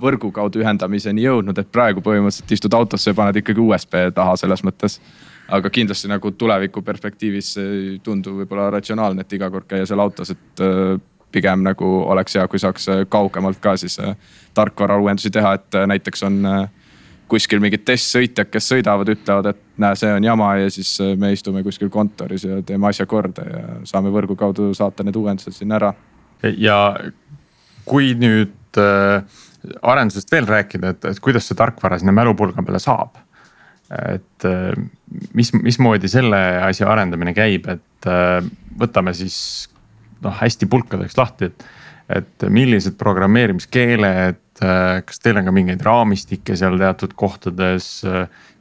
võrgu 0.00 0.30
kaudu 0.32 0.60
ühendamiseni 0.62 1.24
jõudnud, 1.24 1.58
et 1.58 1.70
praegu 1.72 2.02
põhimõtteliselt 2.04 2.52
istud 2.54 2.74
autosse 2.78 3.10
ja 3.10 3.16
paned 3.18 3.40
ikkagi 3.40 3.58
USB 3.60 3.96
taha 4.14 4.36
selles 4.38 4.62
mõttes. 4.62 5.00
aga 5.48 5.70
kindlasti 5.70 6.08
nagu 6.08 6.30
tuleviku 6.30 6.82
perspektiivis 6.82 7.56
ei 7.62 7.98
tundu 8.02 8.32
võib-olla 8.40 8.70
ratsionaalne, 8.70 9.20
et 9.20 9.32
iga 9.32 9.50
kord 9.50 9.66
käia 9.66 9.86
seal 9.86 10.00
autos, 10.00 10.30
et 10.30 10.62
äh, 10.62 10.98
pigem 11.32 11.62
nagu 11.62 11.86
oleks 12.06 12.34
hea, 12.34 12.48
kui 12.48 12.58
saaks 12.58 12.88
äh, 12.88 13.04
kaugemalt 13.08 13.60
ka 13.62 13.76
siis 13.76 13.98
äh, 13.98 14.16
tarkvara 14.54 14.98
uuendusi 14.98 15.30
teha, 15.30 15.52
et 15.54 15.74
äh, 15.74 15.86
näiteks 15.86 16.22
on 16.26 16.40
äh, 16.46 16.68
kuskil 17.30 17.60
mingid 17.62 17.84
testsõitjad, 17.86 18.50
kes 18.50 18.68
sõidavad, 18.72 19.10
ütlevad, 19.14 19.50
et 19.50 19.62
näe, 19.82 19.96
see 19.98 20.12
on 20.14 20.26
jama 20.26 20.52
ja 20.60 20.70
siis 20.72 20.92
äh, 21.02 21.14
me 21.18 21.32
istume 21.34 21.62
kuskil 21.66 21.90
kontoris 21.92 22.46
ja 22.46 22.60
teeme 22.66 22.90
asja 22.90 23.06
korda 23.10 23.46
ja 23.46 23.64
saame 23.88 24.12
võrgu 24.14 24.38
kaudu 24.38 24.72
saata 24.74 25.06
need 25.06 25.18
uuendused 25.18 25.56
sinna 25.56 25.80
ära. 25.80 25.92
ja 26.56 26.78
kui 27.86 28.14
nüüd 28.18 28.54
äh, 28.80 29.22
arendusest 29.82 30.32
veel 30.32 30.48
rääkida, 30.48 30.94
et, 30.94 31.08
et 31.12 31.22
kuidas 31.22 31.48
see 31.48 31.58
tarkvara 31.58 31.98
sinna 32.00 32.14
mälupulga 32.16 32.64
peale 32.66 32.80
saab. 32.82 33.22
et 33.86 34.44
äh, 34.44 34.74
mis, 35.34 35.52
mismoodi 35.54 36.08
selle 36.10 36.38
asja 36.66 36.88
arendamine 36.90 37.34
käib, 37.34 37.68
et 37.70 38.08
äh, 38.10 38.40
võtame 38.78 39.14
siis 39.14 39.68
noh, 40.24 40.34
hästi 40.34 40.66
pulkadeks 40.70 41.18
lahti, 41.18 41.52
et. 41.52 41.68
et 42.06 42.44
millised 42.54 42.94
programmeerimiskeeled, 42.94 44.36
kas 44.56 45.18
teil 45.18 45.40
on 45.40 45.48
ka 45.48 45.52
mingeid 45.52 45.80
raamistikke 45.82 46.54
seal 46.56 46.76
teatud 46.78 47.16
kohtades, 47.18 47.88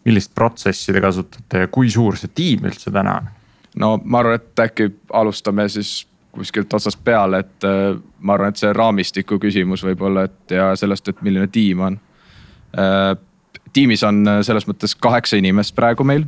millist 0.06 0.32
protsessi 0.34 0.96
te 0.96 1.04
kasutate 1.04 1.62
ja 1.62 1.70
kui 1.70 1.92
suur 1.94 2.18
see 2.18 2.34
tiim 2.34 2.66
üldse 2.66 2.90
täna 2.90 3.20
on? 3.20 3.30
no 3.80 3.92
ma 4.04 4.24
arvan, 4.24 4.40
et 4.40 4.64
äkki 4.66 4.90
alustame 5.14 5.68
siis 5.70 6.08
kuskilt 6.36 6.74
otsast 6.74 7.02
peale, 7.04 7.42
et 7.46 7.68
äh, 7.68 7.96
ma 8.20 8.36
arvan, 8.36 8.54
et 8.54 8.62
see 8.62 8.74
raamistiku 8.76 9.40
küsimus 9.42 9.84
võib-olla, 9.86 10.28
et 10.30 10.56
ja 10.58 10.70
sellest, 10.80 11.10
et 11.10 11.24
milline 11.26 11.48
tiim 11.48 11.82
on. 11.88 12.00
tiimis 13.74 14.04
on 14.04 14.28
äh, 14.28 14.40
selles 14.44 14.68
mõttes 14.68 14.96
kaheksa 15.00 15.38
inimest 15.40 15.76
praegu 15.76 16.04
meil. 16.04 16.26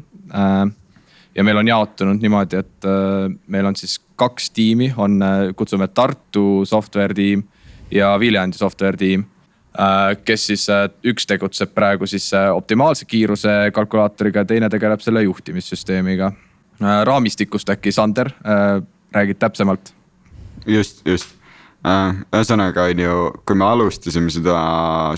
ja 1.35 1.43
meil 1.43 1.57
on 1.57 1.67
jaotunud 1.67 2.21
niimoodi, 2.21 2.57
et 2.57 2.85
äh, 2.85 3.31
meil 3.47 3.65
on 3.65 3.75
siis 3.75 3.99
kaks 4.15 4.49
tiimi, 4.51 4.93
on, 4.97 5.19
kutsume 5.55 5.87
Tartu 5.87 6.65
software 6.65 7.13
tiim 7.13 7.43
ja 7.91 8.15
Viljandi 8.19 8.57
software 8.57 8.97
tiim 8.97 9.25
kes 10.25 10.45
siis, 10.49 10.65
üks 11.05 11.27
tegutseb 11.29 11.73
praegu 11.75 12.07
siis 12.09 12.25
äh, 12.33 12.49
optimaalse 12.55 13.05
kiiruse 13.05 13.71
kalkulaatoriga 13.73 14.43
ja 14.43 14.49
teine 14.49 14.69
tegeleb 14.69 15.03
selle 15.05 15.23
juhtimissüsteemiga. 15.23 16.31
raamistikust 17.03 17.69
äkki 17.69 17.91
Sander 17.91 18.27
äh, 18.27 18.81
räägid 19.11 19.39
täpsemalt 19.39 19.93
just, 20.67 21.03
just. 21.07 21.33
ühesõnaga 21.87 22.87
on 22.89 22.99
ju, 22.99 23.17
kui 23.47 23.55
me 23.55 23.67
alustasime 23.67 24.31
seda 24.33 24.57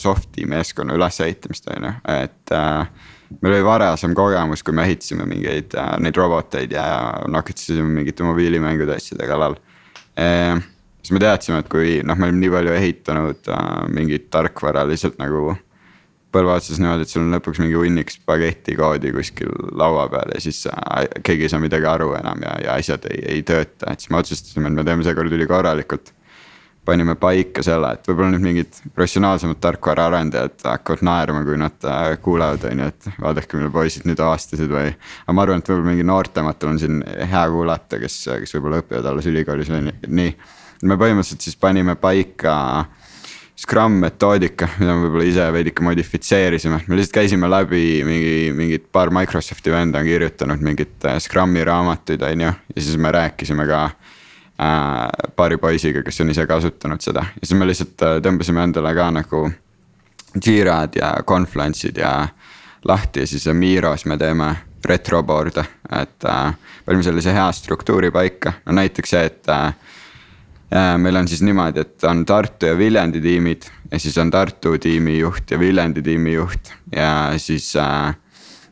soft'i 0.02 0.46
meeskonna 0.46 0.94
ülesehitamist 0.98 1.70
on 1.72 1.88
ju, 1.88 1.94
et 2.14 2.54
äh, 2.54 3.08
meil 3.40 3.56
oli 3.56 3.66
varasem 3.66 4.14
kogemus, 4.18 4.62
kui 4.66 4.76
me 4.76 4.84
ehitasime 4.86 5.26
mingeid 5.30 5.74
äh, 5.80 5.96
neid 6.04 6.20
roboteid 6.20 6.76
ja 6.76 6.84
nokitasime 7.32 7.88
mingite 8.02 8.28
mobiilimängude 8.28 9.00
asjade 9.00 9.30
kallal 9.30 9.56
e,. 10.18 10.28
siis 11.02 11.16
me 11.16 11.24
teadsime, 11.24 11.64
et 11.64 11.72
kui 11.72 12.02
noh, 12.04 12.20
me 12.20 12.28
oleme 12.28 12.44
nii 12.44 12.54
palju 12.58 12.76
ehitanud 12.76 13.52
äh, 13.56 13.66
mingit 13.96 14.30
tarkvara 14.36 14.86
lihtsalt 14.90 15.18
nagu 15.22 15.56
põlve 16.34 16.54
otsas 16.54 16.78
niimoodi, 16.82 17.06
et 17.06 17.12
sul 17.12 17.24
on 17.24 17.34
lõpuks 17.34 17.62
mingi 17.64 17.78
hunnik 17.78 18.14
spagetti 18.14 18.76
koodi 18.78 19.12
kuskil 19.16 19.50
laua 19.78 20.06
peal 20.12 20.36
ja 20.36 20.44
siis 20.44 20.62
keegi 21.26 21.48
ei 21.48 21.52
saa 21.52 21.62
midagi 21.64 21.90
aru 21.90 22.14
enam 22.20 22.46
ja, 22.46 22.54
ja 22.68 22.78
asjad 22.78 23.08
ei, 23.10 23.24
ei 23.38 23.44
tööta, 23.48 23.90
et 23.92 24.04
siis 24.04 24.14
me 24.14 24.22
otsustasime, 24.22 24.70
et 24.70 24.78
me 24.78 24.86
teeme 24.88 25.06
seekord 25.06 25.34
ülikorralikult. 25.36 26.14
panime 26.90 27.14
paika 27.20 27.62
selle, 27.62 27.92
et 27.94 28.08
võib-olla 28.08 28.32
nüüd 28.34 28.42
mingid 28.42 28.78
professionaalsemad 28.96 29.60
tarkvaraarendajad 29.62 30.64
hakkavad 30.66 31.04
naerma, 31.06 31.44
kui 31.46 31.58
nad 31.60 31.86
äh, 31.86 32.16
kuulevad, 32.24 32.64
on 32.66 32.82
ju, 32.82 32.88
et 32.90 33.10
vaadake, 33.22 33.58
mille 33.60 33.70
poisid 33.74 34.08
nüüd 34.10 34.22
avastasid 34.26 34.72
või. 34.74 34.96
aga 34.96 35.36
ma 35.36 35.46
arvan, 35.46 35.62
et 35.62 35.70
võib-olla 35.70 35.92
mingi 35.92 36.08
noortematel 36.08 36.72
on 36.72 36.80
siin 36.82 37.04
hea 37.06 37.44
kuulata, 37.54 38.00
kes, 38.02 38.16
kes 38.46 38.56
võib-olla 38.58 38.82
õpivad 38.82 39.12
alles 39.12 39.30
ülikoolis 39.30 39.70
või 39.70 39.94
nii. 40.08 40.34
me 40.90 40.98
põhimõtteliselt 40.98 41.46
siis 41.46 41.60
panime 41.62 41.98
paika 42.00 42.56
Scrum 43.60 43.98
metoodika, 44.00 44.70
mida 44.80 44.94
me 44.96 45.04
võib-olla 45.04 45.26
ise 45.28 45.46
veidike 45.52 45.84
modifitseerisime, 45.84 46.78
me 46.88 46.96
lihtsalt 46.96 47.18
käisime 47.18 47.50
läbi 47.52 47.82
mingi, 48.08 48.36
mingid 48.56 48.86
paar 48.96 49.12
Microsofti 49.12 49.74
venda 49.74 50.00
on 50.00 50.08
kirjutanud 50.08 50.64
mingeid 50.64 51.08
äh, 51.10 51.18
Scrumi 51.20 51.66
raamatuid, 51.68 52.24
on 52.24 52.46
ju, 52.46 52.54
ja 52.76 52.86
siis 52.86 52.96
me 52.96 53.12
rääkisime 53.12 53.66
ka 53.68 53.82
äh, 53.84 55.02
paari 55.36 55.60
poisiga, 55.60 56.06
kes 56.08 56.24
on 56.24 56.32
ise 56.32 56.48
kasutanud 56.48 57.04
seda 57.04 57.26
ja 57.34 57.44
siis 57.44 57.60
me 57.60 57.68
lihtsalt 57.68 58.08
äh, 58.08 58.16
tõmbasime 58.24 58.64
endale 58.64 58.96
ka 58.96 59.10
nagu. 59.20 59.50
Jirad 60.46 60.94
ja 60.94 61.16
Confluence'id 61.26 61.98
ja 61.98 62.12
lahti 62.86 63.24
ja 63.24 63.28
siis 63.28 63.48
Miros 63.58 64.06
me 64.06 64.14
teeme 64.18 64.54
retroboard'e, 64.86 65.64
et 66.00 66.26
äh, 66.32 66.54
panime 66.86 67.04
sellise 67.04 67.34
hea 67.34 67.52
struktuuri 67.52 68.12
paika, 68.12 68.54
no 68.66 68.78
näiteks 68.80 69.18
see, 69.18 69.26
et 69.34 69.50
äh, 69.50 69.68
äh,. 69.68 69.98
Meil 70.98 71.16
on 71.16 71.28
siis 71.28 71.42
niimoodi, 71.42 71.82
et 71.82 72.04
on 72.04 72.26
Tartu 72.26 72.66
ja 72.70 72.78
Viljandi 72.78 73.22
tiimid 73.22 73.66
ja 73.92 74.00
siis 74.00 74.18
on 74.18 74.32
Tartu 74.32 74.78
tiimi 74.78 75.20
juht 75.20 75.52
ja 75.52 75.60
Viljandi 75.60 76.02
tiimi 76.02 76.34
juht. 76.34 76.72
Ja 76.96 77.34
siis 77.38 77.76
äh, 77.76 78.16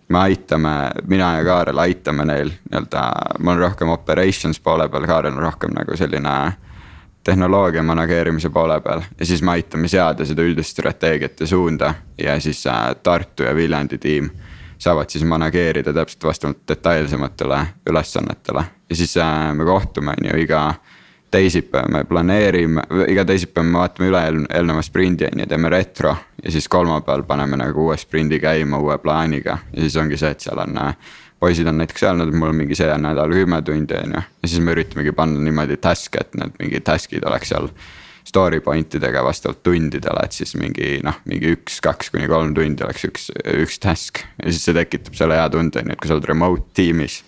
me 0.10 0.20
aitame, 0.20 0.92
mina 1.08 1.36
ja 1.38 1.44
Kaarel 1.44 1.78
aitame 1.78 2.26
neil 2.26 2.52
nii-öelda, 2.54 3.04
ma 3.40 3.52
olen 3.52 3.62
rohkem 3.62 3.90
operations 3.90 4.60
poole 4.60 4.90
peal, 4.90 5.08
Kaarel 5.08 5.34
on 5.34 5.44
rohkem 5.44 5.74
nagu 5.76 5.98
selline 5.98 6.36
tehnoloogia 7.28 7.84
manageerimise 7.84 8.50
poole 8.50 8.80
peal. 8.82 9.02
Ja 9.20 9.26
siis 9.26 9.42
me 9.42 9.58
aitame 9.58 9.88
seada 9.92 10.26
seda 10.26 10.46
üldist 10.46 10.78
strateegiat 10.78 11.40
ja 11.40 11.48
suunda 11.48 11.94
ja 12.18 12.40
siis 12.40 12.66
äh, 12.68 12.94
Tartu 13.04 13.44
ja 13.44 13.56
Viljandi 13.56 13.98
tiim 13.98 14.30
saavad 14.78 15.10
siis 15.10 15.26
manageerida 15.26 15.94
täpselt 15.94 16.24
vastavalt 16.24 16.62
detailsematele 16.70 17.66
ülesannetele. 17.90 18.64
Ja 18.90 18.96
siis 18.96 19.18
äh, 19.18 19.54
me 19.54 19.66
kohtume 19.66 20.14
on 20.14 20.30
ju 20.30 20.38
iga 20.46 20.62
teisipäev 21.32 21.90
me 21.92 22.04
planeerime, 22.04 22.84
iga 23.08 23.26
teisipäev 23.28 23.68
me 23.68 23.82
vaatame 23.82 24.10
üle 24.12 24.22
eelneva 24.56 24.82
sprindi 24.86 25.28
on 25.28 25.44
ju, 25.44 25.48
teeme 25.50 25.70
retro. 25.70 26.16
ja 26.44 26.52
siis 26.52 26.68
kolmapäeval 26.72 27.24
paneme 27.28 27.60
nagu 27.60 27.88
uue 27.88 27.98
sprindi 27.98 28.40
käima 28.40 28.80
uue 28.80 28.98
plaaniga 28.98 29.58
ja 29.74 29.82
siis 29.82 29.98
ongi 29.98 30.18
see, 30.18 30.32
et 30.32 30.40
seal 30.46 30.60
on. 30.64 30.80
poisid 31.40 31.68
on 31.68 31.78
näiteks 31.78 32.04
öelnud, 32.04 32.32
et 32.32 32.40
mul 32.40 32.50
on 32.50 32.56
mingi 32.64 32.76
see 32.76 32.98
nädal 32.98 33.30
kümme 33.34 33.62
tundi 33.62 33.94
on 33.94 34.16
ju, 34.16 34.26
ja 34.42 34.48
siis 34.48 34.64
me 34.64 34.74
üritamegi 34.74 35.12
panna 35.14 35.40
niimoodi 35.44 35.78
task'e, 35.78 36.24
et 36.24 36.36
need 36.36 36.56
mingid 36.60 36.88
task'id 36.88 37.26
oleks 37.28 37.54
seal. 37.54 37.70
Story 38.28 38.60
point 38.60 38.96
idega 38.98 39.22
vastavalt 39.24 39.62
tundidele, 39.64 40.24
et 40.24 40.36
siis 40.36 40.52
mingi 40.60 40.98
noh, 41.04 41.16
mingi 41.30 41.54
üks, 41.56 41.78
kaks 41.80 42.10
kuni 42.12 42.28
kolm 42.28 42.52
tundi 42.58 42.84
oleks 42.84 43.06
üks, 43.08 43.30
üks 43.62 43.80
task 43.80 44.20
ja 44.42 44.50
siis 44.50 44.66
see 44.68 44.76
tekitab 44.76 45.16
selle 45.16 45.38
hea 45.40 45.48
tunde, 45.54 45.80
on 45.80 45.92
ju, 45.92 45.96
et 45.96 46.02
kui 46.02 46.10
sa 46.10 46.18
oled 46.18 46.28
remote 46.28 46.68
tiimis 46.76 47.22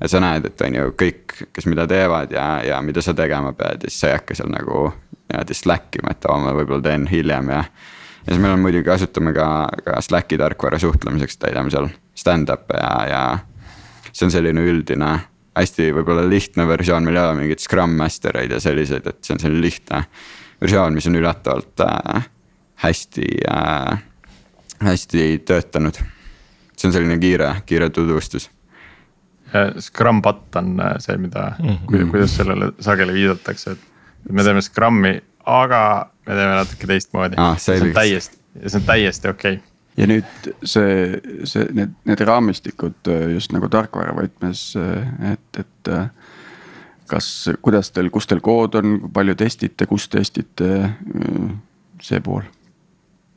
et 0.00 0.10
sa 0.10 0.20
näed, 0.22 0.48
et 0.48 0.62
on 0.64 0.76
ju 0.78 0.92
kõik, 0.98 1.36
kes 1.52 1.68
mida 1.68 1.86
teevad 1.90 2.32
ja, 2.32 2.46
ja 2.64 2.80
mida 2.84 3.02
sa 3.04 3.14
tegema 3.16 3.52
pead 3.56 3.84
ja 3.84 3.90
siis 3.90 4.00
sa 4.00 4.10
ei 4.10 4.16
hakka 4.16 4.36
seal 4.38 4.52
nagu 4.52 4.88
niimoodi 5.30 5.56
slack 5.56 6.00
ima, 6.00 6.14
et 6.14 6.28
oo, 6.28 6.38
ma 6.42 6.54
võib-olla 6.56 6.82
teen 6.88 7.06
hiljem 7.10 7.52
ja. 7.52 7.62
ja 8.24 8.32
siis 8.32 8.40
meil 8.40 8.56
on 8.56 8.64
muidugi, 8.64 8.86
kasutame 8.88 9.34
ka, 9.36 9.46
ka 9.84 10.00
Slacki 10.02 10.38
tarkvara 10.40 10.80
suhtlemiseks, 10.82 11.38
täidame 11.42 11.72
seal 11.72 11.90
stand-up'e 12.18 12.80
ja, 12.80 12.94
ja. 13.10 13.22
see 14.10 14.26
on 14.26 14.34
selline 14.34 14.64
üldine, 14.72 15.12
hästi 15.58 15.90
võib-olla 16.00 16.24
lihtne 16.28 16.66
versioon, 16.68 17.06
meil 17.06 17.20
ei 17.20 17.26
ole 17.26 17.40
mingeid 17.42 17.62
Scrum 17.62 17.96
Master 18.00 18.40
eid 18.42 18.54
ja 18.56 18.60
selliseid, 18.62 19.06
et 19.06 19.20
see 19.24 19.36
on 19.36 19.42
selline 19.42 19.64
lihtne 19.64 20.04
versioon, 20.62 20.96
mis 20.96 21.08
on 21.10 21.18
üllatavalt 21.20 21.84
äh, 21.86 22.30
hästi 22.86 23.28
äh,, 23.50 24.00
hästi 24.80 25.26
töötanud. 25.44 26.00
see 26.76 26.88
on 26.88 26.96
selline 26.96 27.18
kiire, 27.20 27.54
kiire 27.68 27.90
tutvustus 27.92 28.48
Scrum 29.78 30.22
bot 30.22 30.56
on 30.56 30.80
äh, 30.80 30.94
see, 30.98 31.16
mida 31.16 31.52
mm, 31.58 31.68
-hmm. 31.68 32.10
kuidas 32.10 32.36
sellele 32.36 32.72
sageli 32.80 33.12
viidatakse, 33.12 33.70
et 33.70 34.32
me 34.32 34.44
teeme 34.44 34.60
Scrum'i, 34.60 35.20
aga 35.46 36.10
me 36.26 36.34
teeme 36.34 36.54
natuke 36.54 36.86
teistmoodi 36.86 37.34
ah,. 37.36 37.58
see 37.58 37.80
on 37.80 37.92
täiesti, 37.92 38.38
see 38.66 38.80
on 38.80 38.86
täiesti 38.86 39.28
okei 39.28 39.52
okay. 39.52 39.66
ja 39.96 40.06
nüüd 40.06 40.50
see, 40.64 41.20
see, 41.44 41.66
need, 41.72 41.96
need 42.04 42.24
raamistikud 42.26 43.10
äh, 43.10 43.30
just 43.34 43.52
nagu 43.52 43.68
tarkvara 43.68 44.14
võtmes, 44.16 44.66
äh, 44.78 45.32
et, 45.32 45.64
et. 45.64 45.94
kas, 47.10 47.50
kuidas 47.62 47.90
teil, 47.90 48.10
kus 48.10 48.26
teil 48.30 48.40
kood 48.40 48.74
on, 48.78 48.98
palju 49.12 49.34
testite, 49.34 49.86
kus 49.86 50.08
testite, 50.08 50.94
see 52.02 52.20
pool? 52.20 52.44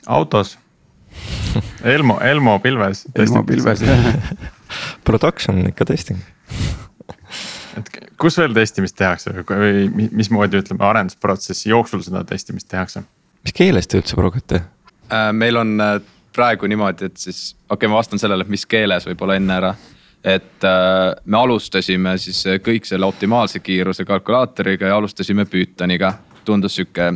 autos 0.05 0.59
Elmo, 1.93 2.19
Elmo 2.21 2.59
pilves. 2.59 3.05
Elmo 3.15 3.43
pilves 3.45 3.81
jah 3.81 4.05
Production 5.03 5.61
ikka 5.67 5.85
testing 5.85 6.21
et 7.79 7.89
kus 8.21 8.37
veel 8.37 8.53
testimist 8.55 8.97
tehakse 8.99 9.33
või 9.47 10.09
mismoodi 10.13 10.59
ütleme 10.61 10.85
arendusprotsessi 10.85 11.71
jooksul 11.71 12.03
seda 12.05 12.23
testimist 12.27 12.69
tehakse? 12.71 13.03
mis 13.43 13.55
keeles 13.55 13.89
te 13.89 13.99
üldse 13.99 14.17
progate? 14.19 14.61
Äh, 15.11 15.31
meil 15.35 15.57
on 15.59 15.75
äh, 15.81 15.97
praegu 16.35 16.69
niimoodi, 16.69 17.09
et 17.09 17.17
siis 17.19 17.53
okei 17.65 17.75
okay,, 17.75 17.91
ma 17.91 17.99
vastan 17.99 18.21
sellele, 18.21 18.45
et 18.45 18.53
mis 18.53 18.65
keeles 18.69 19.07
võib-olla 19.09 19.37
enne 19.39 19.57
ära. 19.57 19.73
et 20.23 20.67
äh, 20.67 21.09
me 21.25 21.37
alustasime 21.37 22.17
siis 22.17 22.43
kõik 22.63 22.87
selle 22.87 23.05
optimaalse 23.05 23.59
kiiruse 23.59 24.05
kalkulaatoriga 24.05 24.87
ja 24.87 24.99
alustasime 24.99 25.45
Pythoniga, 25.45 26.13
tundus 26.45 26.77
sihuke 26.79 27.11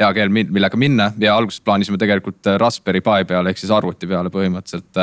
hea 0.00 0.08
keel, 0.16 0.32
millega 0.32 0.76
minna 0.80 1.12
ja 1.20 1.36
alguses 1.36 1.60
plaanisime 1.60 1.98
tegelikult 2.00 2.46
Raspberry 2.58 3.02
Pi 3.04 3.28
peale 3.28 3.52
ehk 3.52 3.60
siis 3.60 3.70
arvuti 3.74 4.08
peale 4.08 4.32
põhimõtteliselt 4.32 4.98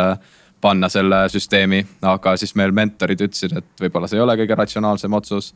panna 0.61 0.89
selle 0.89 1.23
süsteemi, 1.29 1.83
aga 2.01 2.35
siis 2.37 2.55
meil 2.57 2.73
mentorid 2.75 3.21
ütlesid, 3.27 3.53
et 3.57 3.83
võib-olla 3.83 4.09
see 4.09 4.17
ei 4.17 4.23
ole 4.23 4.37
kõige 4.39 4.57
ratsionaalsem 4.57 5.13
otsus. 5.13 5.53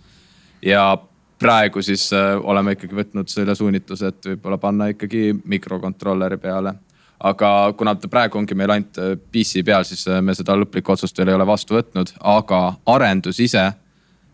ja 0.61 0.97
praegu 1.41 1.81
siis 1.81 2.11
äh, 2.13 2.37
oleme 2.43 2.75
ikkagi 2.75 2.95
võtnud 2.95 3.29
selle 3.31 3.55
suunitluse, 3.57 4.11
et 4.13 4.31
võib-olla 4.33 4.57
panna 4.61 4.91
ikkagi 4.93 5.31
mikrokontrolleri 5.43 6.37
peale. 6.37 6.75
aga 7.21 7.73
kuna 7.77 7.93
ta 7.95 8.07
praegu 8.09 8.37
ongi 8.37 8.55
meil 8.57 8.71
ainult 8.73 8.97
äh, 8.97 9.15
PC 9.31 9.65
peal, 9.65 9.85
siis 9.85 10.07
äh, 10.07 10.21
me 10.21 10.35
seda 10.37 10.55
lõplikku 10.57 10.93
otsust 10.93 11.17
veel 11.17 11.33
ei 11.33 11.37
ole 11.37 11.47
vastu 11.47 11.77
võtnud, 11.77 12.13
aga 12.19 12.61
arendus 12.85 13.39
ise 13.39 13.71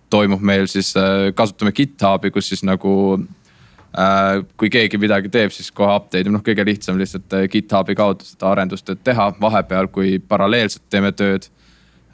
toimub 0.09 0.41
meil 0.41 0.69
siis, 0.71 0.93
kasutame 1.35 1.73
GitHubi, 1.75 2.31
kus 2.31 2.47
siis 2.47 2.61
nagu 2.63 2.91
kui 4.57 4.69
keegi 4.69 4.99
midagi 5.01 5.29
teeb, 5.33 5.51
siis 5.53 5.71
kohe 5.73 5.95
update 5.95 6.27
ib, 6.27 6.33
noh 6.35 6.43
kõige 6.45 6.65
lihtsam 6.67 6.99
lihtsalt 6.99 7.33
äh, 7.33 7.47
GitHubi 7.49 7.95
kaudu 7.97 8.27
seda 8.27 8.51
arendustööd 8.51 9.01
teha, 9.03 9.31
vahepeal, 9.41 9.89
kui 9.93 10.17
paralleelselt 10.19 10.85
teeme 10.89 11.11
tööd 11.11 11.49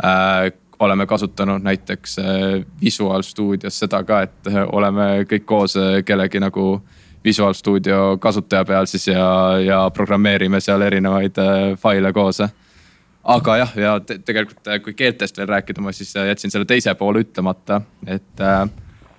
äh,. 0.04 0.52
oleme 0.84 1.06
kasutanud 1.08 1.64
näiteks 1.64 2.18
äh, 2.20 2.66
Visual 2.82 3.24
Studios 3.24 3.80
seda 3.80 4.04
ka, 4.04 4.22
et 4.22 4.50
oleme 4.72 5.26
kõik 5.30 5.46
koos 5.46 5.78
kellegi 6.06 6.40
nagu 6.40 6.82
Visual 7.24 7.54
Studio 7.54 8.18
kasutaja 8.20 8.66
peal 8.66 8.86
siis 8.86 9.08
ja, 9.08 9.60
ja 9.64 9.90
programmeerime 9.96 10.60
seal 10.60 10.82
erinevaid 10.82 11.40
äh, 11.40 11.78
faile 11.80 12.14
koos 12.14 12.42
aga 13.24 13.58
jah, 13.58 13.76
ja 13.76 14.00
te 14.00 14.18
tegelikult, 14.20 14.68
kui 14.84 14.94
keeltest 14.94 15.38
veel 15.38 15.48
rääkida, 15.48 15.82
ma 15.82 15.92
siis 15.96 16.12
jätsin 16.16 16.52
selle 16.52 16.68
teise 16.68 16.96
poole 17.00 17.24
ütlemata, 17.24 17.82
et 18.08 18.44
äh, 18.44 18.66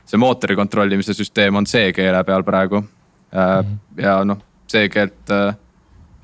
see 0.07 0.21
mootori 0.21 0.57
kontrollimise 0.57 1.15
süsteem 1.17 1.57
on 1.57 1.67
C-keele 1.69 2.25
peal 2.25 2.43
praegu 2.45 2.81
mm. 2.81 2.89
-hmm. 3.37 4.03
ja 4.03 4.25
noh, 4.25 4.39
C-keelt 4.71 5.31
äh, 5.31 5.57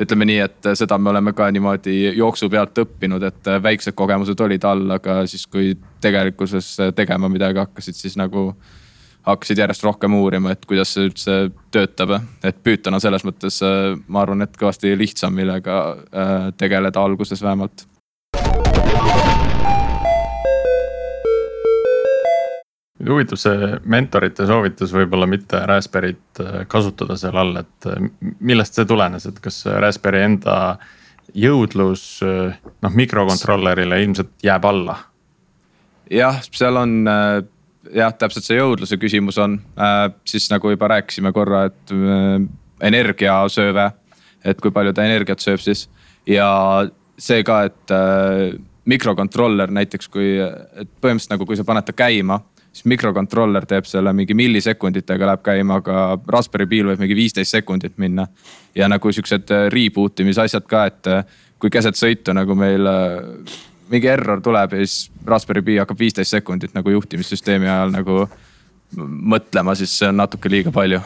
ütleme 0.01 0.25
nii, 0.25 0.39
et 0.39 0.69
seda 0.75 0.99
me 0.99 1.11
oleme 1.11 1.33
ka 1.33 1.51
niimoodi 1.51 2.17
jooksu 2.17 2.49
pealt 2.51 2.79
õppinud, 2.79 3.23
et 3.23 3.49
äh, 3.49 3.63
väiksed 3.63 3.97
kogemused 3.97 4.41
olid 4.41 4.65
all, 4.65 4.91
aga 4.91 5.27
siis, 5.27 5.47
kui 5.47 5.75
tegelikkuses 6.01 6.77
tegema 6.97 7.29
midagi 7.29 7.59
hakkasid, 7.59 7.95
siis 7.95 8.17
nagu 8.17 8.55
hakkasid 9.23 9.59
järjest 9.59 9.85
rohkem 9.85 10.15
uurima, 10.15 10.51
et 10.51 10.65
kuidas 10.67 10.95
see 10.95 11.05
üldse 11.11 11.35
töötab, 11.71 12.23
et 12.45 12.63
Python 12.65 12.97
on 12.97 13.01
selles 13.01 13.25
mõttes, 13.25 13.61
ma 14.09 14.23
arvan, 14.23 14.43
et 14.43 14.57
kõvasti 14.57 14.95
lihtsam, 14.97 15.35
millega 15.37 15.97
tegeleda 16.57 17.03
alguses 17.05 17.43
vähemalt 17.43 17.85
huvitav 23.09 23.39
see 23.41 23.75
mentorite 23.89 24.47
soovitus 24.49 24.93
võib-olla 24.95 25.29
mitte 25.31 25.61
Raspberry't 25.69 26.41
äh, 26.43 26.57
kasutada 26.71 27.17
seal 27.21 27.39
all, 27.41 27.61
et 27.63 27.89
äh, 27.89 28.03
millest 28.41 28.77
see 28.77 28.89
tulenes, 28.89 29.27
et 29.29 29.41
kas 29.43 29.63
Raspberry 29.81 30.25
enda 30.27 30.57
jõudlus 31.37 32.05
äh, 32.27 32.59
noh 32.85 32.99
mikrokontrollerile 33.03 34.03
ilmselt 34.05 34.35
jääb 34.45 34.69
alla? 34.69 34.99
jah, 36.11 36.41
seal 36.51 36.77
on 36.77 36.95
jah, 37.07 38.15
täpselt 38.19 38.49
see 38.49 38.57
jõudluse 38.59 38.99
küsimus 38.99 39.37
on, 39.39 39.61
siis 40.27 40.49
nagu 40.51 40.73
juba 40.73 40.89
rääkisime 40.91 41.31
korra, 41.31 41.69
et 41.69 41.93
energiasööve, 42.83 43.85
et 44.43 44.59
kui 44.59 44.75
palju 44.75 44.91
ta 44.97 45.05
energiat 45.07 45.39
sööb 45.39 45.63
siis 45.63 45.85
ja 46.27 46.49
see 47.15 47.45
ka, 47.47 47.61
et 47.71 47.95
mikrokontroller 48.91 49.71
näiteks 49.71 50.11
kui, 50.11 50.33
et 50.43 50.91
põhimõtteliselt 50.99 51.37
nagu, 51.37 51.47
kui 51.47 51.61
sa 51.61 51.69
paned 51.69 51.87
ta 51.87 51.95
käima 51.95 52.41
siis 52.73 52.87
mikrokontroller 52.93 53.67
teeb 53.67 53.89
selle 53.89 54.13
mingi 54.17 54.35
millisekunditega 54.39 55.27
läheb 55.33 55.43
käima, 55.47 55.81
aga 55.83 56.19
Raspberry 56.29 56.69
Pi'l 56.71 56.93
võib 56.93 57.03
mingi 57.03 57.17
viisteist 57.19 57.57
sekundit 57.57 57.99
minna. 57.99 58.27
ja 58.75 58.89
nagu 58.89 59.13
siuksed 59.13 59.51
äh, 59.51 59.67
reboot 59.73 60.21
imise 60.21 60.45
asjad 60.47 60.67
ka, 60.71 60.85
et 60.87 61.11
äh, 61.11 61.25
kui 61.59 61.71
keset 61.71 61.99
sõitu 61.99 62.33
nagu 62.33 62.55
meil 62.55 62.87
mingi 63.91 64.09
error 64.11 64.41
tuleb 64.41 64.75
ja 64.75 64.85
siis 64.85 65.11
Raspberry 65.27 65.63
Pi 65.67 65.79
hakkab 65.83 65.99
viisteist 65.99 66.37
sekundit 66.37 66.75
nagu 66.77 66.93
juhtimissüsteemi 66.95 67.69
ajal 67.69 67.95
nagu 67.95 68.21
mõtlema, 68.97 69.75
siis 69.79 69.93
see 69.99 70.09
on 70.11 70.19
natuke 70.21 70.51
liiga 70.51 70.73
palju. 70.75 71.01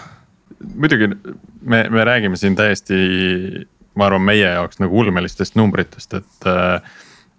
muidugi 0.75 1.09
me, 1.61 1.85
me 1.91 2.05
räägime 2.05 2.37
siin 2.37 2.57
täiesti, 2.57 2.95
ma 3.95 4.07
arvan, 4.07 4.23
meie 4.23 4.47
jaoks 4.47 4.81
nagu 4.81 5.01
ulmelistest 5.01 5.57
numbritest, 5.57 6.15
et 6.15 6.49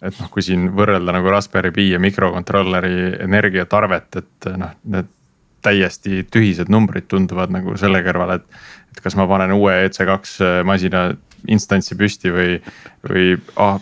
et 0.06 0.22
noh, 0.22 0.30
kui 0.32 0.44
siin 0.46 0.70
võrrelda 0.76 1.16
nagu 1.16 1.32
Raspberry 1.34 1.72
Pi 1.76 1.90
ja 1.92 2.00
mikrokontrolleri 2.04 3.22
energiatarvet, 3.26 4.22
et 4.22 4.50
noh, 4.60 4.74
need 4.94 5.12
täiesti 5.66 6.24
tühised 6.30 6.70
numbrid 6.70 7.08
tunduvad 7.10 7.54
nagu 7.54 7.74
selle 7.82 8.04
kõrval, 8.06 8.38
et. 8.38 8.64
et 8.94 9.02
kas 9.04 9.18
ma 9.18 9.26
panen 9.30 9.56
uue 9.56 9.74
EC2 9.88 10.64
masina 10.68 11.08
instantsi 11.52 11.98
püsti 11.98 12.32
või, 12.34 12.60
või 13.06 13.34
ah, 13.62 13.80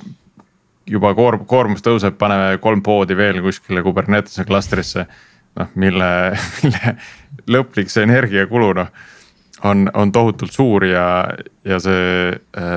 juba 0.89 1.13
koorm-, 1.17 1.45
koormus 1.47 1.83
tõuseb, 1.83 2.15
paneme 2.19 2.57
kolm 2.63 2.83
poodi 2.83 3.17
veel 3.17 3.41
kuskile 3.43 3.83
Kubernetese 3.83 4.45
klastrisse. 4.47 5.07
noh, 5.59 5.69
mille, 5.75 6.12
mille 6.63 6.95
lõplik 7.51 7.91
see 7.91 8.07
energiakulu 8.07 8.71
noh 8.79 8.93
on, 9.63 9.91
on 9.93 10.12
tohutult 10.12 10.52
suur 10.52 10.86
ja, 10.86 11.06
ja 11.65 11.80
see 11.82 12.32
äh, 12.32 12.71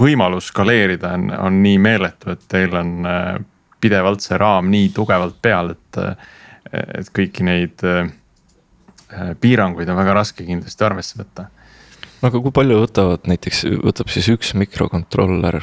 võimalus 0.00 0.52
skaleerida 0.52 1.12
on, 1.16 1.30
on 1.34 1.60
nii 1.64 1.78
meeletu, 1.82 2.32
et 2.34 2.46
teil 2.50 2.74
on 2.78 3.08
äh, 3.08 3.34
pidevalt 3.80 4.24
see 4.24 4.38
raam 4.38 4.70
nii 4.70 4.90
tugevalt 4.94 5.38
peal, 5.42 5.74
et, 5.74 6.00
äh, 6.02 6.32
et 7.00 7.12
kõiki 7.14 7.46
neid 7.46 7.84
piiranguid 9.40 9.88
on 9.88 9.96
väga 9.96 10.14
raske 10.18 10.44
kindlasti 10.44 10.84
arvesse 10.84 11.16
võtta. 11.16 11.46
no 12.20 12.28
aga 12.28 12.40
kui 12.44 12.52
palju 12.52 12.82
võtavad 12.82 13.30
näiteks, 13.30 13.62
võtab 13.80 14.10
siis 14.12 14.28
üks 14.28 14.52
mikrokontroller 14.52 15.62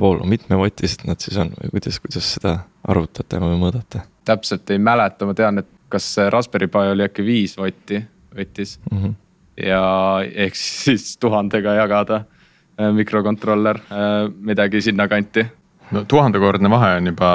voolu, 0.00 0.24
mitmevotised 0.24 1.04
nad 1.04 1.20
siis 1.20 1.36
on 1.40 1.52
või 1.58 1.74
kuidas, 1.74 2.00
kuidas 2.00 2.30
seda 2.38 2.54
arvutate 2.88 3.42
või 3.42 3.60
mõõdate? 3.60 4.06
täpselt 4.24 4.72
ei 4.72 4.80
mäleta, 4.80 5.28
ma 5.28 5.36
tean, 5.36 5.60
et 5.60 5.68
kas 5.92 6.08
Raspberry 6.32 6.70
Pi 6.72 6.94
oli 6.94 7.04
äkki 7.04 7.26
viis 7.26 7.58
votti 7.60 8.00
võttis 8.32 8.78
mm. 8.88 8.96
-hmm 8.96 9.18
ja 9.64 9.82
ehk 10.46 10.58
siis 10.58 11.14
tuhandega 11.20 11.74
jagada 11.78 12.22
äh, 12.22 12.90
mikrokontroller, 12.96 13.80
äh, 13.90 14.28
midagi 14.40 14.82
sinnakanti. 14.84 15.46
no 15.90 16.04
tuhandekordne 16.08 16.70
vahe 16.70 16.96
on 17.00 17.12
juba 17.12 17.32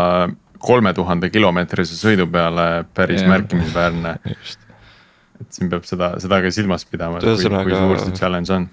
kolme 0.65 0.93
tuhande 0.97 1.29
kilomeetrise 1.29 1.97
sõidu 1.99 2.27
peale 2.31 2.85
päris 2.95 3.21
ja. 3.21 3.29
märkimisväärne. 3.33 4.15
et 4.25 5.51
siin 5.51 5.69
peab 5.69 5.85
seda, 5.87 6.15
seda 6.23 6.41
ka 6.41 6.51
silmas 6.53 6.87
pidama, 6.89 7.21
et 7.21 7.27
kui, 7.27 7.61
kui 7.69 7.77
suur 7.77 8.01
see 8.01 8.17
challenge 8.17 8.53
on. 8.55 8.67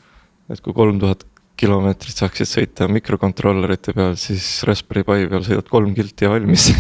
et 0.51 0.65
kui 0.65 0.77
kolm 0.77 1.01
tuhat 1.03 1.27
kilomeetrit 1.63 2.19
saaksid 2.19 2.49
sõita 2.49 2.89
mikrokontrollerite 2.91 3.95
peal, 3.95 4.17
siis 4.19 4.47
Raspberry 4.67 5.05
Pi 5.07 5.29
peal 5.31 5.47
sõidad 5.47 5.69
kolm 5.71 5.93
kilti 5.95 6.27
ja 6.27 6.33
valmis 6.33 6.71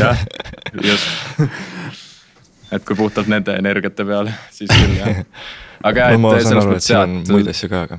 jah, 0.00 0.26
just 0.88 2.07
et 2.72 2.84
kui 2.84 2.96
puhtalt 2.98 3.30
nende 3.30 3.56
energiate 3.58 4.04
peale, 4.08 4.34
siis 4.54 4.70
küll 4.72 4.94
jah. 4.98 5.24
aga 5.88 6.06
jah 6.12 6.20
no,, 6.20 6.32
et 6.36 6.46
selles 6.46 6.68
mõttes 6.68 6.92
jah, 6.92 7.08
muid 7.08 7.50
asju 7.52 7.70
ka, 7.72 7.82
aga. 7.88 7.98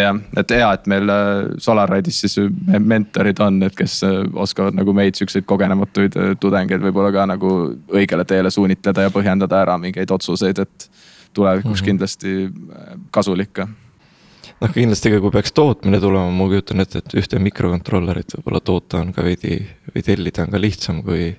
jah, 0.00 0.20
et 0.42 0.54
hea, 0.58 0.68
et 0.78 0.90
meil 0.92 1.14
äh, 1.14 1.30
Solaride'is 1.62 2.20
siis 2.24 2.36
mentorid 2.78 3.40
on, 3.44 3.60
et 3.66 3.78
kes 3.78 3.98
äh, 4.06 4.20
oskavad 4.46 4.76
nagu 4.78 4.94
meid 4.96 5.18
siukseid 5.18 5.48
kogenematuid 5.48 6.20
äh, 6.20 6.34
tudengeid 6.40 6.84
võib-olla 6.84 7.12
ka 7.14 7.26
nagu 7.34 7.56
õigele 7.92 8.26
teele 8.28 8.52
suunitleda 8.54 9.08
ja 9.08 9.14
põhjendada 9.14 9.64
ära 9.66 9.78
mingeid 9.82 10.14
otsuseid, 10.14 10.62
et 10.62 10.90
tulevikus 11.36 11.70
mm 11.70 11.82
-hmm. 11.82 11.86
kindlasti 11.90 13.10
kasulik 13.12 13.52
ka 13.60 13.68
noh, 14.60 14.72
kindlasti 14.72 15.12
ka 15.12 15.20
kui 15.20 15.34
peaks 15.34 15.52
tootmine 15.56 16.00
tulema, 16.00 16.30
ma 16.32 16.48
kujutan 16.50 16.80
ette, 16.84 17.02
et 17.02 17.16
ühte 17.20 17.40
mikrokontrollerit 17.42 18.38
võib-olla 18.38 18.62
toota 18.64 19.02
on 19.02 19.12
ka 19.16 19.24
veidi 19.26 19.58
või 19.92 20.04
tellida 20.06 20.46
on 20.46 20.54
ka 20.54 20.60
lihtsam 20.60 21.02
kui 21.06 21.34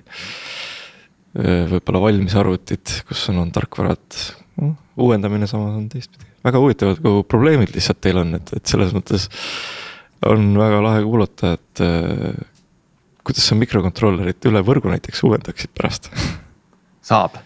võib-olla 1.36 2.00
valmis 2.02 2.34
arvutid, 2.38 3.02
kus 3.08 3.26
on, 3.32 3.42
on 3.44 3.50
tarkvarad 3.54 4.20
no,, 4.62 4.72
uuendamine 4.98 5.48
samas 5.50 5.76
on 5.76 5.88
teistpidi. 5.92 6.26
väga 6.44 6.62
huvitavad 6.62 7.02
kogu 7.04 7.24
probleemid 7.28 7.74
lihtsalt 7.74 8.00
teil 8.04 8.22
on, 8.22 8.34
et, 8.38 8.54
et 8.56 8.70
selles 8.70 8.94
mõttes 8.96 9.28
on 10.26 10.50
väga 10.58 10.80
lahe 10.82 11.04
kuulata, 11.04 11.52
et 11.58 11.84
äh, 11.84 12.40
kuidas 13.26 13.46
sa 13.50 13.58
mikrokontrollerit 13.58 14.50
üle 14.50 14.64
võrgu 14.64 14.90
näiteks 14.92 15.22
uuendaksid 15.28 15.74
pärast? 15.76 16.10
saab. 17.04 17.38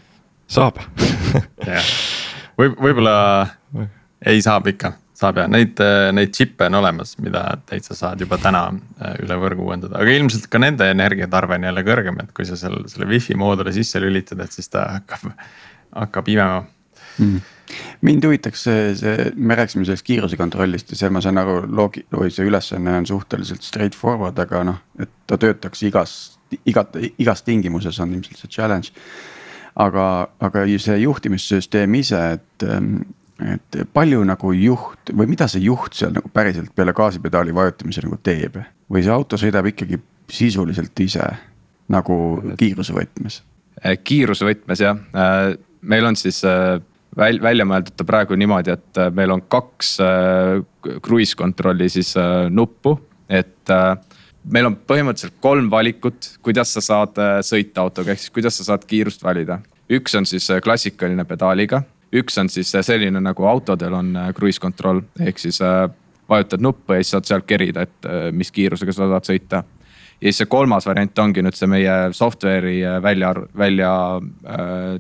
saab 0.47 0.81
jah, 1.67 1.93
võib, 2.59 2.79
võib-olla 2.79 3.17
ei 4.27 4.43
saab 4.45 4.71
ikka 4.73 4.95
saab 5.23 5.41
ja 5.43 5.47
neid, 5.51 5.81
neid 6.17 6.35
džippe 6.35 6.69
on 6.69 6.81
olemas, 6.83 7.15
mida 7.23 7.45
täitsa 7.69 7.97
saad 7.99 8.21
juba 8.23 8.39
täna 8.43 8.67
äh, 8.73 9.17
üle 9.23 9.39
võrgu 9.41 9.69
uuendada, 9.71 10.01
aga 10.03 10.19
ilmselt 10.19 10.51
ka 10.53 10.61
nende 10.63 10.91
energiatarve 10.93 11.59
on 11.59 11.71
jälle 11.71 11.87
kõrgem, 11.87 12.21
et 12.23 12.35
kui 12.37 12.49
sa 12.49 12.59
seal 12.61 12.83
selle 12.91 13.09
wifi 13.11 13.39
mooduli 13.39 13.75
sisse 13.79 14.03
lülitad, 14.03 14.43
et 14.45 14.55
siis 14.55 14.71
ta 14.73 14.89
hakkab, 14.99 15.33
hakkab 16.05 16.31
imema. 16.35 16.63
Mm 17.19 17.41
mind 18.01 18.25
huvitaks 18.25 18.65
see, 18.67 18.95
see, 18.99 19.31
me 19.35 19.55
rääkisime 19.55 19.85
sellest 19.85 20.05
kiiruse 20.07 20.37
kontrollist 20.37 20.91
ja 20.93 20.99
see, 20.99 21.11
ma 21.13 21.23
saan 21.25 21.41
aru, 21.41 21.63
loogi- 21.69 22.05
või 22.13 22.31
see 22.35 22.47
ülesanne 22.49 22.97
on 23.01 23.07
suhteliselt 23.09 23.65
straight 23.65 23.97
forward, 23.99 24.39
aga 24.39 24.65
noh, 24.69 24.81
et 25.01 25.11
ta 25.27 25.39
töötaks 25.41 25.83
igas, 25.89 26.17
igat, 26.69 26.97
igas 27.19 27.45
tingimuses 27.47 28.01
on 28.03 28.15
ilmselt 28.17 28.43
see 28.43 28.53
challenge. 28.59 28.93
aga, 29.77 30.29
aga 30.41 30.67
see 30.77 30.99
juhtimissüsteem 31.01 31.95
ise, 31.97 32.19
et 32.37 32.65
ähm, 32.69 32.97
et 33.41 33.79
palju 33.93 34.23
nagu 34.29 34.53
juht 34.55 35.13
või 35.17 35.31
mida 35.33 35.49
see 35.51 35.65
juht 35.65 35.97
seal 35.99 36.13
nagu 36.15 36.29
päriselt 36.33 36.75
peale 36.77 36.95
gaasipedaali 36.97 37.55
vajutamise 37.55 38.05
nagu 38.05 38.19
teeb 38.23 38.59
või 38.93 39.03
see 39.03 39.15
auto 39.15 39.39
sõidab 39.41 39.67
ikkagi 39.73 39.99
sisuliselt 40.33 41.01
ise 41.03 41.27
nagu 41.93 42.17
kiirusevõtmes? 42.61 43.41
Äh, 43.83 43.99
kiirusevõtmes 44.05 44.83
jah, 44.85 44.99
äh, 45.17 45.55
meil 45.83 46.07
on 46.07 46.17
siis 46.19 46.43
äh, 46.47 46.77
väl-, 47.19 47.41
välja 47.43 47.67
mõeldud 47.69 47.97
ta 47.97 48.07
praegu 48.09 48.37
niimoodi, 48.39 48.77
et 48.77 49.03
meil 49.17 49.35
on 49.35 49.43
kaks 49.51 49.97
cruise 51.03 51.37
control'i 51.39 51.89
siis 51.93 52.15
nuppu, 52.51 52.95
et 53.29 53.73
meil 54.53 54.69
on 54.69 54.77
põhimõtteliselt 54.77 55.37
kolm 55.43 55.69
valikut, 55.71 56.37
kuidas 56.43 56.73
sa 56.75 56.83
saad 56.85 57.19
sõita 57.47 57.85
autoga, 57.85 58.15
ehk 58.15 58.23
siis 58.25 58.35
kuidas 58.35 58.59
sa 58.59 58.67
saad 58.73 58.87
kiirust 58.89 59.23
valida. 59.25 59.61
üks 59.93 60.15
on 60.19 60.27
siis 60.27 60.49
klassikaline 60.65 61.25
pedaaliga 61.29 61.83
üks 62.13 62.39
on 62.39 62.51
siis 62.53 62.73
selline 62.81 63.21
nagu 63.21 63.47
autodel 63.49 63.95
on 63.97 64.17
äh, 64.17 64.33
cruise 64.37 64.61
control 64.61 65.03
ehk 65.21 65.39
siis 65.41 65.61
äh, 65.65 65.89
vajutad 66.29 66.61
nuppu 66.65 66.93
ja 66.93 67.03
siis 67.03 67.15
saad 67.17 67.29
sealt 67.29 67.47
kerida, 67.49 67.87
et 67.87 68.09
äh, 68.09 68.29
mis 68.33 68.53
kiirusega 68.53 68.93
sa 68.93 69.09
tahad 69.09 69.29
sõita. 69.29 69.63
ja 70.21 70.29
siis 70.29 70.43
see 70.43 70.51
kolmas 70.51 70.87
variant 70.87 71.19
ongi 71.19 71.43
nüüd 71.43 71.57
see 71.59 71.71
meie 71.71 71.97
software'i 72.13 72.83
välja, 73.03 73.35
välja 73.59 73.93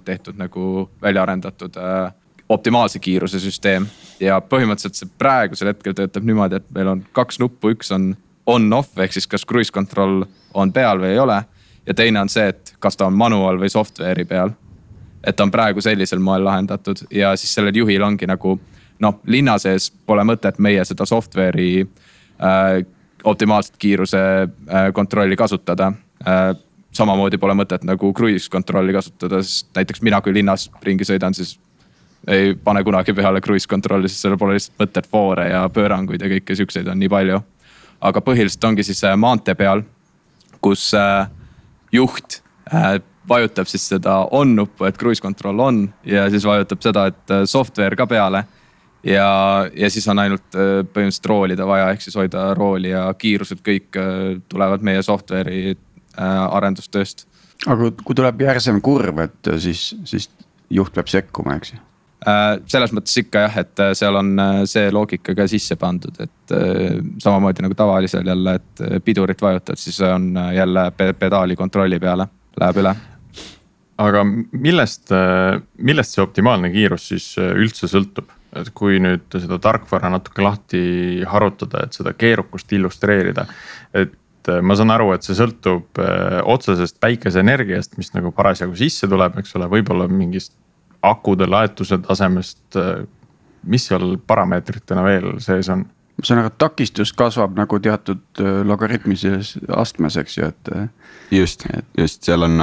tehtud 0.04 0.38
nagu 0.38 0.88
välja 1.02 1.22
arendatud 1.22 1.78
optimaalse 2.48 2.98
kiiruse 2.98 3.40
süsteem. 3.40 3.86
ja 4.20 4.40
põhimõtteliselt 4.40 4.98
see 4.98 5.14
praegusel 5.18 5.72
hetkel 5.72 5.94
töötab 5.94 6.24
niimoodi, 6.24 6.60
et 6.60 6.70
meil 6.74 6.88
on 6.96 7.04
kaks 7.12 7.38
nuppu, 7.38 7.76
üks 7.76 7.92
on 7.92 8.14
on-off 8.46 8.98
ehk 8.98 9.12
siis 9.12 9.26
kas 9.26 9.46
cruise 9.46 9.72
control 9.72 10.24
on 10.54 10.72
peal 10.72 10.98
või 10.98 11.14
ei 11.14 11.18
ole. 11.18 11.42
ja 11.86 11.94
teine 11.94 12.20
on 12.20 12.28
see, 12.28 12.48
et 12.48 12.74
kas 12.78 12.96
ta 12.96 13.06
on 13.06 13.16
manual 13.16 13.60
või 13.60 13.70
software'i 13.70 14.24
peal 14.24 14.56
et 15.24 15.36
ta 15.36 15.46
on 15.46 15.50
praegu 15.50 15.80
sellisel 15.80 16.18
moel 16.18 16.44
lahendatud 16.44 17.04
ja 17.10 17.36
siis 17.36 17.54
sellel 17.54 17.76
juhil 17.76 18.02
ongi 18.02 18.26
nagu 18.26 18.56
noh, 19.02 19.20
linna 19.26 19.56
sees 19.58 19.90
pole 20.06 20.24
mõtet 20.26 20.58
meie 20.62 20.84
seda 20.84 21.06
software'i 21.08 21.82
äh, 21.82 22.82
optimaalset 23.24 23.76
kiiruse 23.78 24.18
äh, 24.18 24.92
kontrolli 24.94 25.36
kasutada 25.36 25.92
äh,. 26.26 26.52
samamoodi 26.92 27.38
pole 27.40 27.54
mõtet 27.56 27.86
nagu 27.88 28.10
cruise 28.12 28.50
control'i 28.52 28.92
kasutada, 28.92 29.38
sest 29.42 29.70
näiteks 29.76 30.02
mina, 30.04 30.18
kui 30.20 30.34
linnas 30.36 30.66
ringi 30.84 31.06
sõidan, 31.08 31.32
siis 31.32 31.54
ei 32.28 32.52
pane 32.54 32.82
kunagi 32.84 33.14
peale 33.16 33.40
cruise 33.40 33.68
control'i, 33.68 34.10
sest 34.12 34.26
sellel 34.26 34.38
pole 34.38 34.58
lihtsalt 34.58 34.82
mõtet, 34.82 35.08
foore 35.08 35.46
ja 35.48 35.62
pööranguid 35.72 36.20
ja 36.20 36.28
kõike 36.34 36.56
siukseid 36.58 36.90
on 36.92 37.00
nii 37.00 37.08
palju. 37.08 37.40
aga 38.02 38.20
põhiliselt 38.20 38.64
ongi 38.64 38.82
siis 38.82 39.04
äh, 39.04 39.16
maantee 39.16 39.54
peal, 39.54 39.84
kus 40.60 40.90
äh, 40.94 41.30
juht 41.92 42.42
äh, 42.72 42.98
vajutab 43.28 43.68
siis 43.70 43.84
seda 43.88 44.16
on 44.30 44.56
nuppu, 44.56 44.86
et 44.88 44.98
cruise 44.98 45.22
control 45.22 45.60
on 45.62 45.84
ja 46.06 46.26
siis 46.30 46.44
vajutab 46.46 46.82
seda, 46.84 47.06
et 47.12 47.34
äh, 47.34 47.44
software 47.48 47.96
ka 47.96 48.06
peale. 48.06 48.44
ja, 49.04 49.68
ja 49.74 49.90
siis 49.90 50.08
on 50.08 50.18
ainult 50.18 50.54
äh, 50.54 50.82
põhimõtteliselt 50.86 51.30
roolida 51.30 51.66
vaja, 51.66 51.90
ehk 51.92 52.02
siis 52.04 52.18
hoida 52.18 52.52
rooli 52.58 52.92
ja 52.92 53.06
kiirused 53.18 53.62
kõik 53.66 53.98
äh, 53.98 54.40
tulevad 54.48 54.82
meie 54.82 55.02
software'i 55.02 55.76
arendustööst. 56.12 57.26
aga 57.66 57.88
kui 58.04 58.14
tuleb 58.14 58.42
järsem 58.44 58.82
kurv, 58.84 59.22
et 59.22 59.48
siis, 59.58 59.94
siis 60.04 60.28
juht 60.70 60.92
peab 60.92 61.08
sekkuma, 61.08 61.56
eks 61.56 61.74
ju? 61.74 61.86
selles 62.70 62.92
mõttes 62.94 63.16
ikka 63.18 63.40
jah, 63.48 63.56
et 63.64 63.80
seal 63.98 64.14
on 64.14 64.28
see 64.70 64.92
loogika 64.94 65.34
ka 65.34 65.48
sisse 65.50 65.74
pandud, 65.74 66.20
et 66.22 66.54
samamoodi 67.24 67.64
nagu 67.64 67.74
tavalisel 67.74 68.28
jälle, 68.30 68.54
et 68.60 68.82
pidurit 69.02 69.42
vajutad, 69.42 69.80
siis 69.80 69.98
on 70.06 70.28
jälle 70.54 70.84
pedaali 71.18 71.56
kontrolli 71.58 71.98
peale, 71.98 72.28
läheb 72.60 72.78
üle 72.84 72.94
aga 74.06 74.24
millest, 74.26 75.12
millest 75.78 76.16
see 76.16 76.24
optimaalne 76.24 76.70
kiirus 76.72 77.10
siis 77.12 77.34
üldse 77.38 77.90
sõltub? 77.90 78.30
et 78.52 78.68
kui 78.76 78.98
nüüd 79.00 79.32
seda 79.32 79.56
tarkvara 79.62 80.10
natuke 80.12 80.42
lahti 80.44 80.80
harutada, 81.24 81.86
et 81.86 81.96
seda 81.96 82.12
keerukust 82.12 82.72
illustreerida. 82.76 83.46
et 83.96 84.50
ma 84.60 84.76
saan 84.76 84.92
aru, 84.92 85.12
et 85.14 85.24
see 85.24 85.36
sõltub 85.38 86.00
otsesest 86.52 86.98
päikeseenergiast, 87.00 87.96
mis 87.96 88.12
nagu 88.12 88.32
parasjagu 88.36 88.76
sisse 88.76 89.08
tuleb, 89.08 89.38
eks 89.40 89.56
ole, 89.56 89.70
võib-olla 89.72 90.08
mingist 90.10 90.52
akude 91.02 91.48
laetuse 91.48 91.98
tasemest. 92.04 92.78
mis 93.62 93.84
seal 93.86 94.16
parameetritena 94.26 95.02
veel 95.06 95.36
sees 95.40 95.68
on? 95.70 95.86
Ma 96.18 96.26
saan 96.26 96.42
aru, 96.42 96.52
et 96.52 96.58
takistus 96.60 97.12
kasvab 97.16 97.56
nagu 97.58 97.78
teatud 97.82 98.40
äh, 98.40 98.60
logaritmilises 98.66 99.56
astmes, 99.76 100.16
eks 100.20 100.38
ju, 100.38 100.48
et. 100.52 100.72
Äh, 100.76 100.88
just, 101.30 101.66
just 101.98 102.22
seal 102.22 102.46
on, 102.46 102.60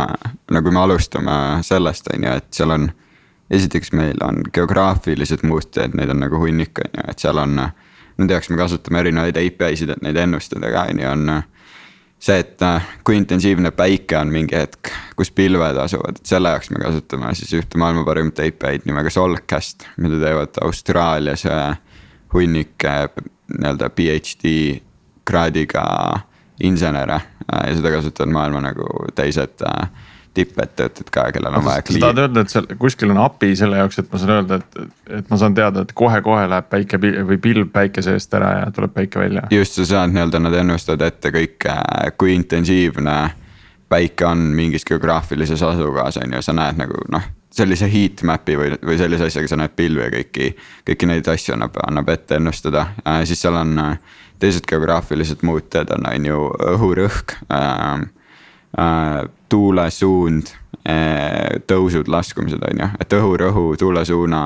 nagu 0.52 0.72
me 0.72 0.82
alustame 0.84 1.36
sellest, 1.66 2.12
on 2.14 2.28
ju, 2.28 2.40
et 2.42 2.50
seal 2.56 2.76
on. 2.76 2.90
esiteks 3.50 3.96
meil 3.98 4.20
on 4.22 4.44
geograafilised 4.54 5.42
muutujad, 5.42 5.96
neid 5.98 6.12
on 6.14 6.20
nagu 6.22 6.38
hunnik, 6.38 6.84
on 6.84 7.00
ju, 7.00 7.06
et 7.10 7.20
seal 7.20 7.38
on. 7.42 7.56
Nende 8.20 8.36
jaoks 8.36 8.50
me 8.52 8.58
kasutame 8.60 9.00
erinevaid 9.00 9.38
API-sid, 9.40 9.90
et 9.90 10.04
neid 10.06 10.18
ennustada 10.20 10.70
ka, 10.70 10.84
on 10.92 11.00
ju, 11.02 11.08
on 11.08 11.32
see, 12.20 12.38
et 12.44 12.62
äh, 12.62 12.86
kui 13.08 13.18
intensiivne 13.18 13.72
päike 13.74 14.20
on 14.20 14.30
mingi 14.34 14.58
hetk, 14.60 14.92
kus 15.18 15.32
pilved 15.34 15.82
asuvad, 15.82 16.20
et 16.20 16.30
selle 16.30 16.52
jaoks 16.54 16.70
me 16.76 16.84
kasutame 16.84 17.34
siis 17.40 17.56
ühte 17.58 17.82
maailma 17.82 18.06
parimat 18.06 18.44
API-d 18.46 18.86
nimega 18.86 19.10
Solcast, 19.14 19.88
mida 19.98 20.20
teevad 20.22 20.62
Austraalias 20.68 21.48
hunnik 22.34 22.86
nii-öelda 23.58 23.90
PhD 23.90 24.54
kraadiga 25.26 25.84
insenere 26.64 27.20
ja 27.50 27.76
seda 27.76 27.92
kasutavad 27.92 28.32
maailma 28.34 28.62
nagu 28.70 28.88
teised 29.16 29.64
äh, 29.66 29.90
tippettevõtted 30.38 31.10
ka, 31.12 31.26
kellel 31.34 31.58
on 31.58 31.66
vaja. 31.66 31.84
sa 31.90 32.02
tahad 32.04 32.22
öelda, 32.24 32.44
et 32.44 32.54
seal 32.54 32.68
kuskil 32.80 33.14
on 33.14 33.22
API 33.24 33.56
selle 33.58 33.80
jaoks, 33.82 34.00
et 34.02 34.12
ma 34.12 34.22
saan 34.22 34.34
öelda, 34.36 34.60
et, 34.62 34.78
et 35.20 35.32
ma 35.32 35.40
saan 35.42 35.58
teada, 35.58 35.84
et 35.86 35.94
kohe-kohe 35.98 36.46
läheb 36.52 36.70
päike 36.70 37.00
või 37.02 37.40
pilv 37.42 37.72
päikese 37.74 38.14
eest 38.18 38.34
ära 38.38 38.52
ja 38.60 38.70
tuleb 38.76 38.94
päike 38.96 39.22
välja. 39.22 39.48
just, 39.54 39.80
sa 39.80 39.88
saad 39.96 40.14
nii-öelda, 40.14 40.44
nad 40.46 40.60
ennustavad 40.62 41.08
ette 41.08 41.34
kõik, 41.36 41.66
äh, 41.72 42.14
kui 42.18 42.36
intensiivne 42.38 43.18
päike 43.90 44.30
on 44.30 44.46
mingis 44.54 44.86
geograafilises 44.86 45.64
asukohas, 45.66 46.22
on 46.22 46.38
ju, 46.38 46.46
sa 46.46 46.54
näed 46.56 46.82
nagu 46.84 47.04
noh 47.10 47.26
sellise 47.60 47.90
heat 47.92 48.24
map'i 48.28 48.56
või, 48.60 48.72
või 48.86 48.98
sellise 49.00 49.30
asjaga 49.30 49.52
sa 49.52 49.60
näed 49.60 49.76
pilvi 49.78 50.06
ja 50.06 50.14
kõiki, 50.14 50.54
kõiki 50.88 51.10
neid 51.10 51.28
asju 51.32 51.56
annab, 51.56 51.78
annab 51.86 52.10
ette 52.14 52.40
ennustada 52.40 52.88
äh,, 53.04 53.24
siis 53.30 53.42
seal 53.44 53.60
on 53.60 53.76
äh, 53.84 53.98
teised 54.40 54.68
geograafilised 54.70 55.44
muutujad 55.48 55.92
on, 55.96 56.08
on 56.14 56.32
ju 56.32 56.48
õhurõhk 56.76 57.36
äh,. 57.52 58.08
Äh, 58.78 59.24
tuulesuund 59.50 60.52
äh,, 60.86 61.56
tõusud, 61.66 62.06
laskumised 62.12 62.62
on 62.68 62.84
ju, 62.84 62.90
et 63.02 63.16
õhurõhu, 63.18 63.72
tuulesuuna. 63.82 64.44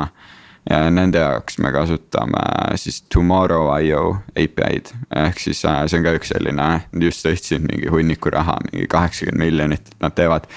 ja 0.70 0.78
nende 0.88 1.20
jaoks 1.20 1.58
me 1.60 1.74
kasutame 1.76 2.44
siis 2.80 3.02
tomorrow.io 3.12 4.04
API-d 4.32 4.94
ehk 5.26 5.42
siis 5.44 5.66
äh, 5.68 5.82
see 5.92 6.00
on 6.00 6.06
ka 6.08 6.14
üks 6.16 6.32
selline, 6.32 6.70
just 7.04 7.26
tõstsid 7.28 7.68
mingi 7.68 7.92
hunniku 7.92 8.32
raha, 8.32 8.56
mingi 8.70 8.88
kaheksakümmend 8.88 9.44
miljonit, 9.44 9.92
nad 10.00 10.16
teevad 10.16 10.48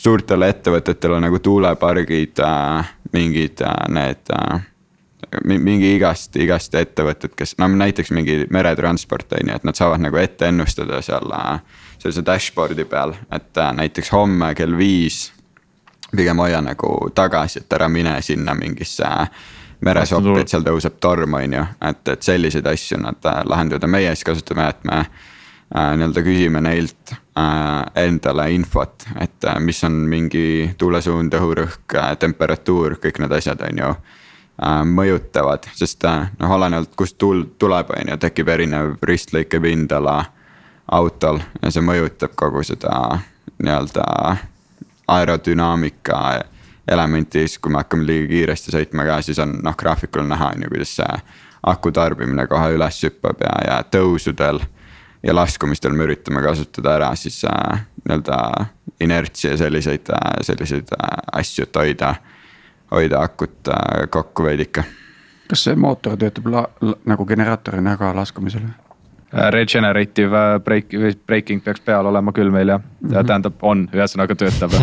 suurtele 0.00 0.48
ettevõtetele 0.48 1.20
nagu 1.20 1.38
tuulepargid 1.44 2.40
äh,, 2.44 2.90
mingid 3.12 3.60
äh, 3.66 3.84
need 3.92 4.32
äh, 4.32 4.62
mingi 5.44 5.94
igast, 5.96 6.36
igast 6.40 6.74
ettevõtted, 6.74 7.34
kes 7.36 7.54
no 7.60 7.68
näiteks 7.68 8.10
mingi 8.16 8.40
meretransport 8.50 9.36
on 9.38 9.52
ju, 9.52 9.58
et 9.60 9.68
nad 9.68 9.78
saavad 9.78 10.02
nagu 10.02 10.16
ette 10.18 10.48
ennustada 10.48 11.02
seal 11.04 11.30
äh, 11.36 11.60
sellise 11.98 12.24
dashboard'i 12.26 12.86
peal, 12.88 13.14
et 13.32 13.60
äh, 13.60 13.72
näiteks 13.76 14.12
homme 14.16 14.54
kell 14.58 14.76
viis. 14.78 15.30
pigem 16.16 16.38
hoia 16.42 16.60
nagu 16.60 17.10
tagasi, 17.14 17.60
et 17.60 17.72
ära 17.72 17.88
mine 17.88 18.16
sinna 18.22 18.54
mingisse 18.54 19.04
äh, 19.06 19.28
meresoppi, 19.80 20.40
et 20.40 20.48
seal 20.52 20.64
tõuseb 20.66 20.98
torm, 21.00 21.34
on 21.38 21.56
ju, 21.56 21.66
et, 21.90 22.08
et 22.08 22.22
selliseid 22.22 22.66
asju 22.66 22.98
nad 23.00 23.30
lahendavad 23.44 23.86
ja 23.86 23.88
meie 23.88 24.14
siis 24.14 24.26
kasutame, 24.26 24.68
et 24.68 24.84
me 24.84 25.04
äh, 25.76 25.92
nii-öelda 25.96 26.22
küsime 26.26 26.62
neilt 26.64 27.12
äh, 27.12 28.04
endale 28.04 28.50
infot, 28.54 29.06
et 29.20 29.44
äh, 29.44 29.60
mis 29.60 29.84
on 29.84 30.02
mingi 30.10 30.70
tuulesuund, 30.78 31.34
õhurõhk 31.34 31.96
äh,, 31.98 32.14
temperatuur, 32.20 32.98
kõik 33.02 33.22
need 33.22 33.36
asjad, 33.38 33.62
on 33.68 33.82
ju 33.84 33.90
äh,. 33.90 34.82
mõjutavad, 34.84 35.70
sest 35.76 36.04
äh, 36.08 36.28
noh, 36.38 36.54
olenevalt 36.58 36.94
kust 36.96 37.18
tuul 37.18 37.46
tuleb, 37.58 37.94
on 37.96 38.14
ju, 38.14 38.20
tekib 38.26 38.52
erinev 38.52 38.96
ristlõike 39.02 39.60
pindala 39.62 40.22
autol 40.90 41.38
ja 41.62 41.70
see 41.70 41.84
mõjutab 41.86 42.34
kogu 42.34 42.64
seda 42.66 43.20
nii-öelda 43.60 44.06
aerodünaamika 45.10 46.40
elementi, 46.88 47.46
siis 47.46 47.58
kui 47.58 47.72
me 47.72 47.82
hakkame 47.82 48.06
liiga 48.06 48.28
kiiresti 48.30 48.74
sõitma 48.74 49.06
ka, 49.06 49.20
siis 49.22 49.38
on 49.42 49.58
noh, 49.62 49.76
graafikul 49.78 50.26
näha 50.26 50.52
on 50.54 50.64
ju, 50.64 50.72
kuidas 50.72 50.96
see 50.98 51.22
aku 51.70 51.92
tarbimine 51.92 52.46
kohe 52.50 52.72
üles 52.74 53.02
hüppab 53.04 53.42
ja, 53.44 53.54
ja 53.66 53.80
tõusudel 53.84 54.62
ja 55.22 55.34
laskumistel 55.34 55.92
me 55.92 56.04
üritame 56.08 56.42
kasutada 56.42 56.94
ära 56.96 57.14
siis 57.16 57.44
äh, 57.44 57.80
nii-öelda 58.04 58.66
inertsi 59.00 59.48
ja 59.48 59.56
selliseid 59.56 60.08
äh,, 60.12 60.18
selliseid 60.42 60.88
äh, 60.96 61.08
asju, 61.32 61.62
et 61.68 61.76
hoida, 61.76 62.14
hoida 62.90 63.20
akut 63.24 63.68
äh, 63.68 64.08
kokku 64.10 64.44
veidike. 64.44 64.84
kas 65.50 65.64
see 65.66 65.76
mootor 65.76 66.16
töötab 66.16 66.46
la, 66.46 66.68
la, 66.80 66.94
nagu 67.12 67.26
generaatorina 67.26 67.96
ka 68.00 68.16
laskumisel? 68.16 68.62
Äh, 69.34 69.50
regenerative 69.52 70.36
äh, 70.54 70.60
break, 70.60 70.86
breaking 71.26 71.64
peaks 71.64 71.80
peal 71.80 72.06
olema 72.06 72.32
küll 72.32 72.50
meil 72.50 72.68
jah 72.68 72.80
mm, 72.80 73.08
-hmm. 73.08 73.26
tähendab, 73.26 73.54
on, 73.62 73.88
ühesõnaga 73.92 74.34
töötab 74.34 74.70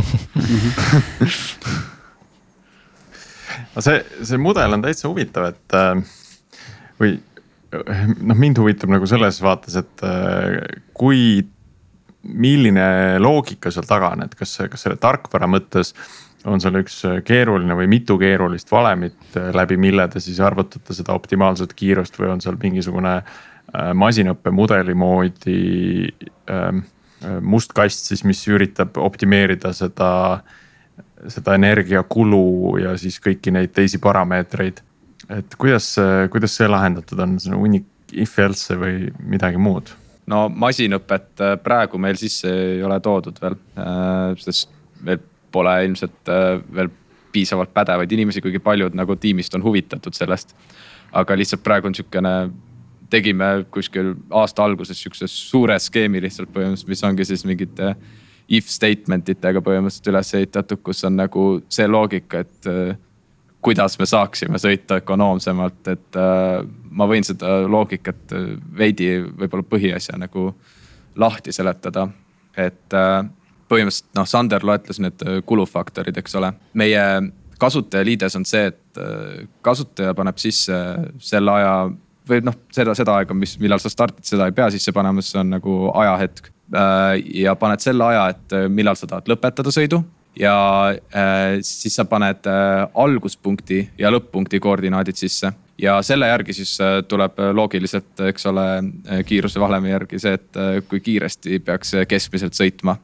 no 3.75 3.81
see, 3.81 4.05
see 4.23 4.37
mudel 4.37 4.73
on 4.73 4.81
täitsa 4.81 5.07
huvitav, 5.09 5.45
et 5.49 5.73
või 6.99 7.19
noh, 7.71 8.37
mind 8.37 8.61
huvitab 8.61 8.91
nagu 8.93 9.07
selles 9.09 9.39
vaates, 9.43 9.77
et 9.79 10.05
äh, 10.05 10.57
kui, 10.97 11.43
milline 12.27 12.87
loogika 13.21 13.71
seal 13.71 13.85
taga 13.87 14.11
on, 14.15 14.25
et 14.25 14.33
kas, 14.35 14.57
kas 14.71 14.81
selle 14.83 14.97
tarkvara 14.99 15.47
mõttes 15.47 15.93
on 16.47 16.61
seal 16.63 16.79
üks 16.81 16.99
keeruline 17.27 17.75
või 17.77 17.87
mitu 17.91 18.17
keerulist 18.19 18.71
valemit, 18.71 19.19
äh, 19.35 19.51
läbi 19.55 19.79
mille 19.79 20.07
te 20.11 20.21
siis 20.23 20.39
arvutate 20.43 20.95
seda 20.95 21.15
optimaalset 21.17 21.75
kiirust 21.77 22.19
või 22.19 22.33
on 22.35 22.43
seal 22.43 22.59
mingisugune 22.61 23.17
äh, 23.17 23.91
masinõppemudeli 23.97 24.95
moodi 24.97 25.59
ähm, 26.51 26.85
must 27.41 27.73
kast 27.73 28.11
siis, 28.11 28.23
mis 28.27 28.43
üritab 28.47 28.97
optimeerida 29.01 29.71
seda, 29.73 30.09
seda 31.33 31.55
energiakulu 31.57 32.77
ja 32.83 32.93
siis 33.01 33.17
kõiki 33.23 33.53
neid 33.55 33.73
teisi 33.73 33.97
parameetreid 34.03 34.83
et 35.29 35.55
kuidas, 35.59 35.93
kuidas 36.31 36.55
see 36.55 36.67
lahendatud 36.69 37.19
on, 37.19 37.39
see 37.39 37.53
on 37.53 37.61
unique 37.61 37.87
if 38.13 38.37
else 38.39 38.75
või 38.79 39.09
midagi 39.19 39.59
muud? 39.59 39.91
no 40.31 40.47
masinõpet 40.51 41.43
äh, 41.43 41.55
praegu 41.63 41.99
meil 42.01 42.19
sisse 42.19 42.51
ei 42.51 42.83
ole 42.83 42.99
toodud 43.03 43.39
veel, 43.41 43.57
äh, 43.79 44.35
sest 44.43 44.71
meil 45.07 45.21
pole 45.53 45.73
ilmselt 45.87 46.31
äh, 46.31 46.57
veel 46.75 46.91
piisavalt 47.31 47.73
pädevaid 47.75 48.11
inimesi, 48.11 48.41
kuigi 48.43 48.59
paljud 48.63 48.95
nagu 48.97 49.15
tiimist 49.19 49.55
on 49.55 49.63
huvitatud 49.63 50.15
sellest. 50.15 50.55
aga 51.11 51.35
lihtsalt 51.37 51.63
praegu 51.63 51.87
on 51.87 51.95
sihukene, 51.95 52.31
tegime 53.09 53.65
kuskil 53.71 54.13
aasta 54.35 54.63
alguses 54.63 54.99
sihukese 54.99 55.27
suure 55.31 55.77
skeemi 55.79 56.21
lihtsalt 56.21 56.51
põhimõtteliselt, 56.51 56.89
mis 56.91 57.03
ongi 57.07 57.25
siis 57.25 57.45
mingite 57.47 57.95
if 58.49 58.67
statement 58.67 59.29
itega 59.29 59.61
põhimõtteliselt 59.63 60.11
üles 60.11 60.33
ehitatud, 60.39 60.81
kus 60.83 61.03
on 61.07 61.15
nagu 61.15 61.45
see 61.71 61.87
loogika, 61.87 62.43
et 62.43 62.69
kuidas 63.61 63.97
me 63.99 64.05
saaksime 64.05 64.59
sõita 64.61 64.99
ökonoomsemalt, 65.01 65.87
et 65.91 66.19
äh, 66.19 66.61
ma 66.91 67.07
võin 67.09 67.25
seda 67.25 67.59
loogikat 67.69 68.35
äh, 68.35 68.49
veidi 68.77 69.09
võib-olla 69.25 69.65
põhiasja 69.67 70.17
nagu 70.19 70.51
lahti 71.17 71.51
seletada. 71.55 72.07
et 72.57 72.93
äh, 72.93 73.25
põhimõtteliselt 73.69 74.15
noh, 74.15 74.25
Sander 74.25 74.63
loetles 74.63 74.99
need 75.03 75.23
kulufaktorid, 75.45 76.17
eks 76.17 76.35
ole. 76.35 76.53
meie 76.73 77.03
kasutajaliides 77.59 78.35
on 78.37 78.45
see, 78.45 78.67
et 78.69 78.99
kasutaja 79.65 80.13
paneb 80.13 80.37
sisse 80.37 80.75
selle 81.19 81.51
aja 81.51 81.73
või 82.29 82.43
noh, 82.45 82.53
seda, 82.71 82.93
seda 82.95 83.15
aega, 83.17 83.33
mis, 83.33 83.55
millal 83.59 83.81
sa 83.81 83.89
startid, 83.89 84.23
seda 84.29 84.45
ei 84.47 84.53
pea 84.55 84.69
sisse 84.71 84.93
panema, 84.93 85.23
see 85.25 85.39
on 85.41 85.49
nagu 85.55 85.75
ajahetk. 85.89 86.51
ja 87.33 87.55
paned 87.55 87.81
selle 87.81 88.05
aja, 88.05 88.29
et 88.29 88.55
millal 88.69 88.95
sa 88.95 89.09
tahad 89.09 89.27
lõpetada 89.31 89.73
sõidu 89.73 90.03
ja 90.39 90.57
äh, 90.91 91.59
siis 91.61 91.95
sa 91.95 92.05
paned 92.05 92.45
äh, 92.47 92.87
alguspunkti 92.93 93.89
ja 93.97 94.11
lõpp-punkti 94.13 94.59
koordinaadid 94.59 95.17
sisse 95.17 95.53
ja 95.81 96.01
selle 96.01 96.27
järgi 96.27 96.53
siis 96.53 96.81
äh, 96.81 97.03
tuleb 97.07 97.39
loogiliselt, 97.53 98.19
eks 98.29 98.45
ole, 98.45 98.65
äh, 98.77 99.23
kiiruse 99.25 99.59
valemi 99.59 99.91
järgi 99.91 100.19
see, 100.19 100.33
et 100.37 100.57
äh, 100.57 100.79
kui 100.89 100.99
kiiresti 100.99 101.59
peaks 101.59 101.95
keskmiselt 102.07 102.57
sõitma. 102.57 102.97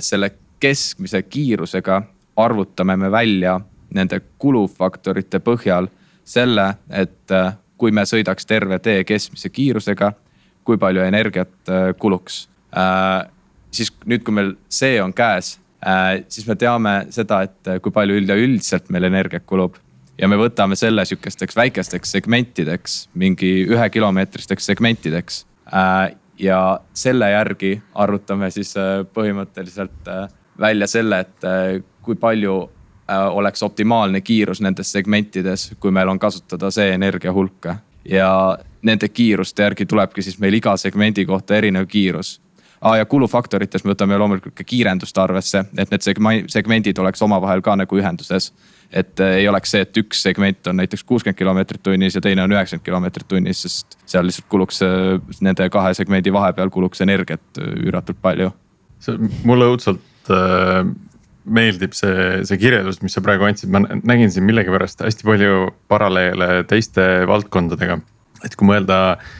selle 0.00 0.30
keskmise 0.60 1.20
kiirusega 1.22 2.00
arvutame 2.36 2.96
me 2.96 3.10
välja 3.10 3.60
nende 3.94 4.18
kulufaktorite 4.38 5.38
põhjal 5.38 5.86
selle, 6.24 6.64
et 6.90 7.30
kui 7.78 7.92
me 7.92 8.02
sõidaks 8.02 8.46
terve 8.46 8.78
tee 8.78 9.04
keskmise 9.04 9.52
kiirusega, 9.52 10.12
kui 10.64 10.78
palju 10.78 11.04
energiat 11.04 11.70
kuluks. 11.98 12.48
siis 13.70 13.92
nüüd, 14.04 14.24
kui 14.24 14.34
meil 14.34 14.54
see 14.68 15.02
on 15.02 15.12
käes 15.12 15.60
siis 16.28 16.46
me 16.46 16.54
teame 16.54 16.92
seda, 17.10 17.42
et 17.42 17.70
kui 17.82 17.90
palju 17.94 18.20
üleüldiselt 18.20 18.90
meil 18.94 19.08
energiat 19.08 19.42
kulub 19.46 19.78
ja 20.20 20.28
me 20.28 20.38
võtame 20.38 20.76
selle 20.78 21.04
sihukesteks 21.08 21.56
väikesteks 21.56 22.14
segmentideks, 22.16 22.98
mingi 23.14 23.64
ühekilomeetristeks 23.70 24.66
segmentideks. 24.66 25.46
ja 26.38 26.80
selle 26.94 27.30
järgi 27.30 27.82
arvutame 27.94 28.50
siis 28.50 28.74
põhimõtteliselt 29.14 30.08
välja 30.60 30.86
selle, 30.86 31.20
et 31.20 31.92
kui 32.02 32.14
palju 32.14 32.70
oleks 33.08 33.62
optimaalne 33.62 34.20
kiirus 34.20 34.60
nendes 34.60 34.92
segmentides, 34.92 35.72
kui 35.80 35.90
meil 35.90 36.08
on 36.08 36.18
kasutada 36.18 36.70
see 36.70 36.92
energia 36.94 37.32
hulk. 37.32 37.66
ja 38.04 38.58
nende 38.82 39.08
kiiruste 39.08 39.62
järgi 39.62 39.86
tulebki 39.86 40.22
siis 40.22 40.38
meil 40.38 40.54
iga 40.54 40.76
segmendi 40.76 41.24
kohta 41.26 41.54
erinev 41.54 41.86
kiirus 41.86 42.40
ah,. 42.82 42.96
ja 42.98 43.06
kulufaktorites 43.06 43.84
me 43.84 43.94
võtame 43.94 44.18
loomulikult 44.20 44.54
ka 44.58 44.66
kiirendust 44.66 45.18
arvesse, 45.22 45.64
et 45.78 45.92
need 45.92 46.06
segmendid 46.52 46.98
oleks 47.02 47.22
omavahel 47.24 47.62
ka 47.64 47.76
nagu 47.78 47.98
ühenduses. 47.98 48.52
et 48.92 49.20
äh, 49.20 49.38
ei 49.40 49.48
oleks 49.48 49.70
see, 49.72 49.80
et 49.86 49.96
üks 49.96 50.22
segment 50.22 50.66
on 50.68 50.76
näiteks 50.76 51.04
kuuskümmend 51.08 51.38
kilomeetrit 51.38 51.82
tunnis 51.82 52.14
ja 52.14 52.20
teine 52.20 52.42
on 52.44 52.52
üheksakümmend 52.52 52.84
kilomeetrit 52.84 53.28
tunnis, 53.28 53.62
sest 53.64 53.96
seal 54.06 54.26
lihtsalt 54.28 54.48
kuluks 54.52 54.82
äh, 54.84 55.16
nende 55.40 55.68
kahe 55.72 55.94
segmendi 55.96 56.32
vahepeal 56.32 56.70
kuluks 56.70 57.00
energiat 57.00 57.62
äh, 57.62 57.72
üüratult 57.86 58.20
palju. 58.22 58.50
see 59.00 59.16
mulle 59.48 59.70
õudselt 59.72 60.30
äh, 60.30 60.82
meeldib 61.44 61.96
see, 61.98 62.42
see 62.46 62.58
kirjeldus, 62.58 63.00
mis 63.02 63.16
sa 63.16 63.22
praegu 63.24 63.48
andsid, 63.48 63.70
ma 63.72 63.80
nägin 63.82 64.30
siin 64.30 64.44
millegipärast 64.46 65.00
hästi 65.02 65.26
palju 65.26 65.70
paralleele 65.90 66.64
teiste 66.70 67.24
valdkondadega. 67.26 67.98
et 68.44 68.54
kui 68.58 68.68
mõelda 68.68 69.00
äh, 69.14 69.32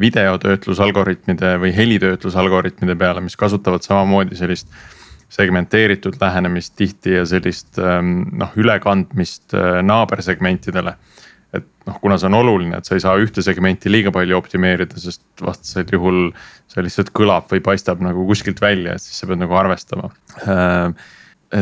videotöötlusalgoritmide 0.00 1.54
või 1.62 1.70
helitöötlusalgoritmide 1.72 2.96
peale, 3.00 3.22
mis 3.24 3.38
kasutavad 3.40 3.80
samamoodi 3.86 4.36
sellist 4.36 4.68
segmenteeritud 5.34 6.18
lähenemist 6.20 6.76
tihti 6.76 7.16
ja 7.16 7.24
sellist 7.26 7.78
ähm, 7.78 8.20
noh, 8.38 8.52
ülekandmist 8.56 9.54
äh, 9.56 9.80
naabersegmentidele. 9.82 10.94
et 11.54 11.66
noh, 11.86 11.98
kuna 12.02 12.18
see 12.18 12.26
on 12.26 12.34
oluline, 12.34 12.78
et 12.78 12.86
sa 12.86 12.96
ei 12.96 13.02
saa 13.02 13.14
ühte 13.22 13.42
segmenti 13.46 13.90
liiga 13.90 14.10
palju 14.14 14.36
optimeerida, 14.36 14.98
sest 14.98 15.22
vastasel 15.42 15.86
juhul 15.92 16.32
see 16.70 16.82
lihtsalt 16.82 17.12
kõlab 17.14 17.46
või 17.50 17.62
paistab 17.62 18.02
nagu 18.02 18.26
kuskilt 18.26 18.60
välja, 18.62 18.96
et 18.96 19.02
siis 19.02 19.22
sa 19.22 19.28
pead 19.30 19.38
nagu 19.42 19.54
arvestama. 19.58 20.10
Äh, 20.42 20.88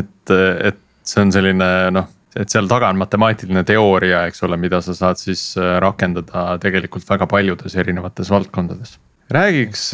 et, 0.01 0.33
et 0.33 0.81
see 1.05 1.21
on 1.21 1.33
selline 1.35 1.69
noh, 1.93 2.09
et 2.39 2.49
seal 2.49 2.67
taga 2.71 2.89
on 2.93 3.01
matemaatiline 3.01 3.63
teooria, 3.67 4.25
eks 4.29 4.43
ole, 4.47 4.57
mida 4.57 4.81
sa 4.81 4.95
saad 4.97 5.21
siis 5.21 5.53
äh, 5.57 5.77
rakendada 5.83 6.57
tegelikult 6.63 7.07
väga 7.09 7.27
paljudes 7.29 7.75
erinevates 7.75 8.31
valdkondades. 8.33 8.97
räägiks 9.33 9.91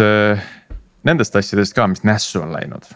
nendest 1.08 1.36
asjadest 1.36 1.76
ka, 1.76 1.88
mis 1.88 2.04
nässu 2.04 2.42
on 2.42 2.52
läinud 2.56 2.90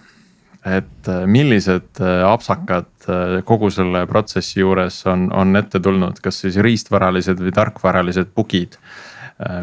et 0.66 1.08
äh, 1.12 1.26
millised 1.28 2.00
äh, 2.00 2.24
apsakad 2.28 2.88
äh, 3.08 3.42
kogu 3.46 3.70
selle 3.74 4.06
protsessi 4.08 4.62
juures 4.62 5.02
on, 5.12 5.28
on 5.36 5.56
ette 5.60 5.82
tulnud, 5.84 6.22
kas 6.24 6.40
siis 6.46 6.58
riistvaralised 6.64 7.42
või 7.44 7.56
tarkvaralised 7.56 8.34
bug'id? 8.36 8.80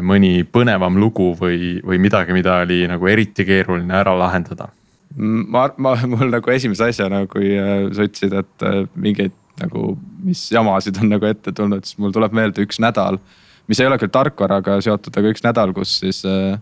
mõni 0.03 0.43
põnevam 0.43 0.97
lugu 0.99 1.29
või, 1.39 1.77
või 1.87 1.95
midagi, 2.03 2.33
mida 2.35 2.57
oli 2.61 2.81
nagu 2.91 3.07
eriti 3.07 3.45
keeruline 3.47 3.95
ära 3.95 4.11
lahendada? 4.19 4.67
ma, 5.15 5.63
ma, 5.79 5.93
mul 6.11 6.27
nagu 6.27 6.51
esimese 6.51 6.89
asjana, 6.91 7.21
kui 7.31 7.53
sa 7.95 8.03
ütlesid, 8.05 8.35
et 8.35 8.65
mingeid 8.99 9.33
nagu, 9.61 9.95
mis 10.25 10.43
jamasid 10.51 10.99
on 11.01 11.13
nagu 11.13 11.27
ette 11.29 11.53
tulnud, 11.55 11.85
siis 11.85 11.99
mul 12.01 12.13
tuleb 12.15 12.35
meelde 12.35 12.65
üks 12.65 12.81
nädal. 12.81 13.19
mis 13.67 13.79
ei 13.79 13.87
ole 13.87 13.97
küll 14.01 14.11
tarkvaraga 14.11 14.81
seotud, 14.83 15.15
aga 15.15 15.31
üks 15.31 15.43
nädal, 15.45 15.73
kus 15.73 15.99
siis 16.01 16.23
äh, 16.27 16.59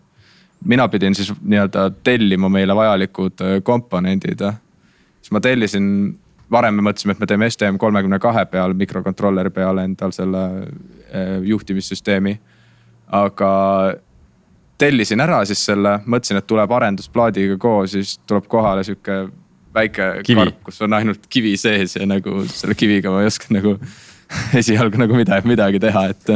mina 0.66 0.88
pidin 0.88 1.16
siis 1.16 1.32
nii-öelda 1.42 1.90
tellima 2.04 2.50
meile 2.50 2.76
vajalikud 2.76 3.42
äh, 3.42 3.62
komponendid. 3.64 4.44
siis 5.22 5.32
ma 5.32 5.40
tellisin, 5.40 6.18
varem 6.52 6.76
me 6.76 6.90
mõtlesime, 6.90 7.16
et 7.16 7.20
me 7.20 7.28
teeme 7.30 7.50
STM 7.50 7.78
kolmekümne 7.78 8.20
kahe 8.20 8.46
peal, 8.46 8.74
mikrokontrolleri 8.74 9.50
peale 9.50 9.84
endal 9.84 10.12
selle 10.12 10.46
äh, 10.60 11.40
juhtimissüsteemi. 11.44 12.40
aga 13.08 13.52
tellisin 14.78 15.20
ära 15.20 15.44
siis 15.46 15.66
selle, 15.66 16.00
mõtlesin, 16.06 16.40
et 16.40 16.48
tuleb 16.48 16.72
arendusplaadiga 16.72 17.58
koos, 17.58 17.92
siis 17.92 18.18
tuleb 18.28 18.48
kohale 18.48 18.84
sihuke 18.84 19.26
väike 19.76 20.12
kivi. 20.26 20.44
karp, 20.44 20.62
kus 20.68 20.82
on 20.86 20.98
ainult 20.98 21.26
kivi 21.30 21.56
sees 21.58 21.96
ja 22.00 22.08
nagu 22.10 22.44
selle 22.50 22.78
kiviga 22.78 23.14
ma 23.14 23.24
ei 23.24 23.30
oska 23.30 23.52
nagu 23.54 23.76
esialgu 24.62 25.02
nagu 25.02 25.18
midagi, 25.18 25.48
midagi 25.50 25.82
teha, 25.82 26.06
et. 26.14 26.30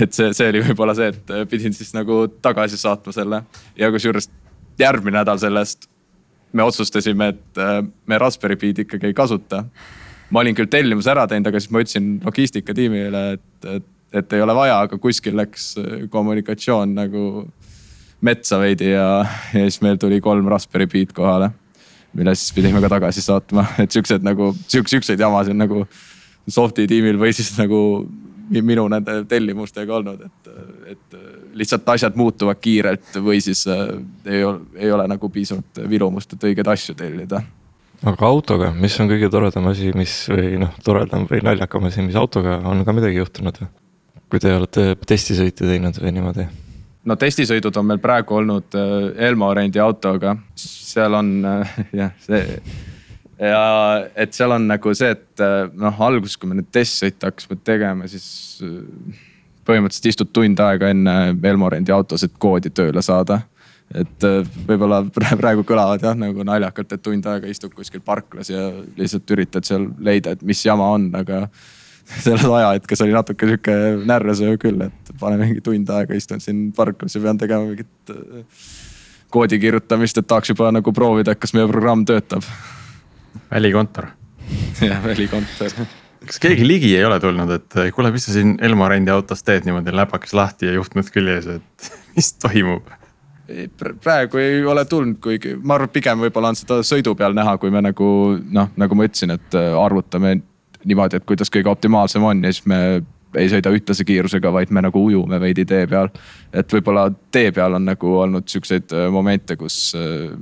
et 0.00 0.14
see, 0.14 0.30
see 0.36 0.52
oli 0.52 0.62
võib-olla 0.68 0.94
see, 0.98 1.10
et 1.14 1.34
pidin 1.50 1.74
siis 1.74 1.90
nagu 1.96 2.24
tagasi 2.42 2.78
saatma 2.80 3.14
selle 3.14 3.42
ja 3.78 3.90
kusjuures 3.94 4.30
järgmine 4.78 5.20
nädal 5.20 5.38
sellest 5.42 5.88
me 6.54 6.62
otsustasime, 6.62 7.28
et 7.34 7.58
äh, 7.58 7.80
me 8.06 8.18
Raspberry 8.18 8.56
Pi'd 8.56 8.84
ikkagi 8.84 9.10
ei 9.10 9.16
kasuta. 9.16 9.64
ma 10.30 10.40
olin 10.40 10.56
küll 10.56 10.70
tellimuse 10.70 11.10
ära 11.12 11.26
teinud, 11.30 11.46
aga 11.50 11.60
siis 11.60 11.70
ma 11.70 11.82
ütlesin 11.84 12.06
logistikatiimile, 12.24 13.20
et, 13.36 13.66
et, 13.70 13.84
et 14.18 14.32
ei 14.34 14.42
ole 14.42 14.54
vaja, 14.56 14.78
aga 14.86 14.98
kuskil 14.98 15.36
läks 15.38 15.74
äh, 15.78 16.06
kommunikatsioon 16.10 16.94
nagu 16.96 17.24
metsa 18.24 18.58
veidi 18.62 18.94
ja, 18.94 19.26
ja 19.52 19.66
siis 19.66 19.82
meil 19.84 19.98
tuli 20.00 20.20
kolm 20.24 20.48
Raspberry 20.50 20.88
Pi'd 20.90 21.12
kohale. 21.16 21.50
Mille 22.14 22.34
siis 22.38 22.52
pidime 22.56 22.82
ka 22.84 22.90
tagasi 22.96 23.22
saatma, 23.24 23.66
et 23.82 23.94
siuksed 23.94 24.26
nagu, 24.26 24.52
siukseid 24.68 25.20
jamasid 25.20 25.58
nagu 25.58 25.84
soft'i 26.50 26.86
tiimil 26.88 27.18
või 27.20 27.32
siis 27.36 27.54
nagu 27.58 27.80
minu 28.50 28.84
nende 28.92 29.22
tellimustega 29.28 29.94
olnud, 29.96 30.24
et, 30.26 30.48
et 30.92 31.18
lihtsalt 31.56 31.88
asjad 31.94 32.16
muutuvad 32.18 32.60
kiirelt 32.60 33.16
või 33.24 33.40
siis 33.44 33.64
äh, 33.70 33.86
ei 34.28 34.44
ole, 34.44 34.60
ei 34.76 34.92
ole 34.92 35.06
nagu 35.08 35.30
piisavalt 35.32 35.80
virumust, 35.88 36.34
et 36.34 36.44
õigeid 36.50 36.68
asju 36.68 36.96
tellida. 36.98 37.40
aga 38.04 38.28
autoga, 38.28 38.72
mis 38.76 38.98
on 39.00 39.08
kõige 39.08 39.30
toredam 39.32 39.70
asi, 39.72 39.92
mis 39.96 40.18
või 40.28 40.58
noh, 40.60 40.74
toredam 40.84 41.24
või 41.30 41.40
naljakam 41.46 41.88
asi, 41.88 42.04
mis 42.04 42.18
autoga 42.20 42.58
on 42.68 42.84
ka 42.84 42.96
midagi 42.96 43.22
juhtunud 43.22 43.62
või? 43.62 43.72
kui 44.34 44.42
te 44.42 44.52
olete 44.56 44.84
testisõite 45.06 45.66
teinud 45.68 46.00
või 46.02 46.14
niimoodi? 46.18 46.48
No 47.08 47.16
testisõidud 47.20 47.76
on 47.80 47.88
meil 47.90 48.00
praegu 48.02 48.38
olnud 48.40 48.76
äh, 48.78 49.28
Elmo 49.28 49.50
rendi 49.56 49.80
autoga, 49.82 50.36
seal 50.58 51.18
on 51.18 51.36
äh, 51.48 51.78
jah, 52.00 52.12
see 52.24 52.42
ja 53.40 53.62
et 54.20 54.36
seal 54.36 54.54
on 54.54 54.68
nagu 54.70 54.94
see, 54.96 55.12
et 55.14 55.44
äh, 55.44 55.64
noh, 55.80 56.02
alguses, 56.06 56.38
kui 56.38 56.50
me 56.50 56.60
neid 56.60 56.70
testsõite 56.74 57.30
hakkasime 57.30 57.60
tegema, 57.66 58.08
siis 58.10 58.28
põhimõtteliselt 59.64 60.12
istud 60.12 60.30
tund 60.36 60.60
aega 60.60 60.92
enne 60.92 61.16
Elmorendi 61.34 61.92
autos, 61.94 62.24
et 62.26 62.38
koodi 62.38 62.72
tööle 62.74 63.02
saada. 63.02 63.42
et 63.94 64.24
võib-olla 64.66 65.02
praegu 65.12 65.64
kõlavad 65.68 66.02
jah 66.02 66.14
nagu 66.16 66.44
naljakalt, 66.46 66.92
et 66.92 67.02
tund 67.04 67.26
aega 67.28 67.50
istud 67.50 67.74
kuskil 67.76 68.00
parklas 68.00 68.48
ja 68.50 68.70
lihtsalt 68.96 69.30
üritad 69.36 69.66
seal 69.68 69.90
leida, 70.00 70.32
et 70.32 70.42
mis 70.42 70.62
jama 70.64 70.88
on, 70.96 71.10
aga 71.14 71.44
selles 72.24 72.44
ajahetkes 72.44 73.04
oli 73.04 73.12
natuke 73.16 73.48
sihuke 73.48 73.76
närvesöö 74.08 74.56
küll, 74.60 74.86
et 74.86 75.03
pane 75.24 75.40
mingi 75.40 75.64
tund 75.64 75.90
aega 75.96 76.16
istun 76.18 76.42
siin 76.44 76.68
parklas 76.76 77.16
ja 77.16 77.24
pean 77.24 77.40
tegema 77.40 77.66
mingit 77.70 78.14
koodi 79.34 79.58
kirjutamist, 79.58 80.20
et 80.20 80.30
tahaks 80.30 80.52
juba 80.52 80.70
nagu 80.74 80.92
proovida, 80.94 81.34
et 81.34 81.42
kas 81.42 81.56
meie 81.56 81.66
programm 81.70 82.04
töötab 82.06 82.46
välikontor. 83.50 84.12
jah, 84.90 85.02
välikontor 85.04 85.74
kas 86.24 86.40
keegi 86.40 86.66
ligi 86.66 86.96
ei 86.96 87.04
ole 87.04 87.18
tulnud, 87.20 87.50
et 87.52 87.78
kuule, 87.94 88.10
mis 88.14 88.26
sa 88.26 88.34
siin 88.34 88.56
Elmo 88.64 88.88
Rendi 88.88 89.12
autos 89.12 89.44
teed 89.44 89.66
niimoodi 89.68 89.94
läpakas 89.94 90.34
lahti 90.36 90.68
ja 90.68 90.76
juhtmed 90.78 91.10
küljes, 91.12 91.48
et 91.58 91.90
mis 92.16 92.32
toimub? 92.40 92.92
praegu 94.00 94.40
ei 94.40 94.62
ole 94.64 94.86
tulnud, 94.88 95.18
kuigi 95.20 95.50
ma 95.60 95.76
arvan, 95.76 95.90
et 95.90 95.96
pigem 95.98 96.22
võib-olla 96.24 96.54
on 96.54 96.56
seda 96.56 96.78
sõidu 96.86 97.12
peal 97.18 97.34
näha, 97.36 97.58
kui 97.60 97.68
me 97.72 97.82
nagu 97.84 98.06
noh, 98.40 98.70
nagu 98.80 98.96
ma 98.96 99.04
ütlesin, 99.04 99.34
et 99.36 99.56
arvutame 99.60 100.38
niimoodi, 100.84 101.20
et 101.20 101.26
kuidas 101.28 101.52
kõige 101.52 101.68
optimaalsem 101.68 102.24
on 102.24 102.40
ja 102.40 102.52
siis 102.52 102.64
me 102.70 102.78
ei 103.40 103.50
sõida 103.52 103.72
ühtlase 103.74 104.06
kiirusega, 104.06 104.52
vaid 104.54 104.72
me 104.74 104.84
nagu 104.84 105.04
ujume 105.08 105.40
veidi 105.42 105.64
tee 105.68 105.86
peal. 105.90 106.10
et 106.52 106.72
võib-olla 106.72 107.08
tee 107.34 107.50
peal 107.52 107.78
on 107.78 107.88
nagu 107.88 108.16
olnud 108.22 108.48
siukseid 108.50 108.92
äh, 108.94 109.08
momente, 109.12 109.56
kus 109.60 109.94
äh, 109.98 110.32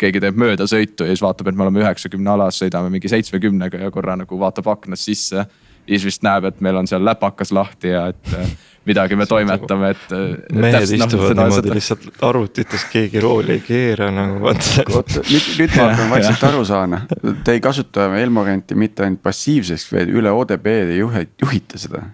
keegi 0.00 0.22
teeb 0.22 0.38
möödasõitu 0.40 1.06
ja 1.06 1.14
siis 1.14 1.22
vaatab, 1.24 1.50
et 1.50 1.58
me 1.58 1.66
oleme 1.66 1.82
üheksakümne 1.84 2.34
alas, 2.34 2.58
sõidame 2.62 2.90
mingi 2.92 3.10
seitsmekümnega 3.12 3.84
ja 3.84 3.92
korra 3.94 4.16
nagu 4.18 4.38
vaatab 4.40 4.72
aknast 4.74 5.10
sisse. 5.10 5.46
ja 5.82 5.88
siis 5.96 6.04
vist 6.06 6.22
näeb, 6.22 6.44
et 6.50 6.60
meil 6.60 6.76
on 6.78 6.86
seal 6.86 7.04
läpakas 7.04 7.52
lahti 7.52 7.90
ja 7.94 8.08
et 8.12 8.34
äh, 8.38 8.54
midagi 8.86 9.16
me 9.16 9.26
toimetame, 9.32 9.90
et. 9.90 10.14
mehed 10.52 10.78
noh, 10.78 10.94
istuvad 11.06 11.36
niimoodi 11.38 11.74
lihtsalt 11.74 12.22
arvutites, 12.22 12.86
keegi 12.92 13.22
rooli 13.22 13.58
ei 13.58 13.66
keera 13.66 14.10
nagu 14.14 14.40
vaata. 14.46 14.86
oota, 14.96 15.22
nüüd, 15.28 15.52
nüüd 15.60 15.76
ma 15.76 15.90
hakkan 15.90 16.10
vaikselt 16.16 16.48
aru 16.50 16.64
saama, 16.68 17.04
te 17.44 17.56
ei 17.56 17.62
kasuta 17.64 18.10
Elmorenti 18.22 18.78
mitte 18.78 19.06
ainult 19.06 19.22
passiivseks, 19.22 19.86
vaid 19.94 20.10
üle 20.14 20.34
ODB-de 20.34 20.98
juhite 20.98 21.80
seda 21.82 22.08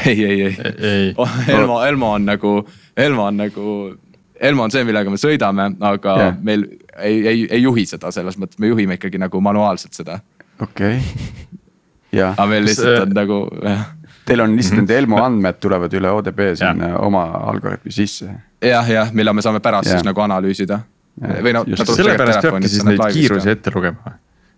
ei, 0.06 0.24
ei, 0.24 0.42
ei, 0.42 0.56
ei.. 0.78 1.14
Elmo, 1.48 1.82
Elmo 1.84 2.12
on 2.14 2.28
nagu, 2.28 2.54
Elmo 2.96 3.26
on 3.26 3.36
nagu, 3.36 3.76
Elmo 4.40 4.64
on 4.64 4.74
see, 4.74 4.84
millega 4.88 5.12
me 5.12 5.20
sõidame, 5.20 5.70
aga 5.92 6.16
yeah. 6.16 6.36
meil 6.42 6.66
ei, 6.96 7.16
ei, 7.26 7.46
ei 7.50 7.62
juhi 7.62 7.86
seda 7.88 8.12
selles 8.14 8.38
mõttes, 8.40 8.60
me 8.60 8.72
juhime 8.72 8.98
ikkagi 9.00 9.20
nagu 9.20 9.40
manuaalselt 9.44 9.96
seda. 9.96 10.20
okei 10.60 10.98
okay., 10.98 11.48
jah. 12.12 12.36
aga 12.36 12.48
meil 12.50 12.68
lihtsalt 12.68 13.08
on 13.08 13.16
nagu, 13.16 13.42
jah. 13.64 13.88
Teil 14.30 14.44
on 14.44 14.52
lihtsalt 14.54 14.76
-hmm. 14.76 14.86
nende 14.86 14.98
Elmo 14.98 15.18
andmed 15.24 15.58
tulevad 15.58 15.94
üle 15.96 16.10
ODB 16.14 16.40
sinna 16.54 16.94
oma 16.98 17.24
algoritmi 17.50 17.92
sisse. 17.92 18.30
jah, 18.62 18.90
jah, 18.90 19.12
mille 19.12 19.32
me 19.32 19.42
saame 19.42 19.60
pärast 19.60 19.88
ja. 19.88 19.98
siis 19.98 20.06
nagu 20.06 20.20
analüüsida 20.20 20.80
või 21.20 21.54
noh. 21.54 21.68
sellepärast 21.76 22.44
peabki 22.44 22.70
siis 22.70 22.84
neid 22.86 23.02
kiirusi 23.12 23.52
ette 23.52 23.72
lugema. 23.74 24.16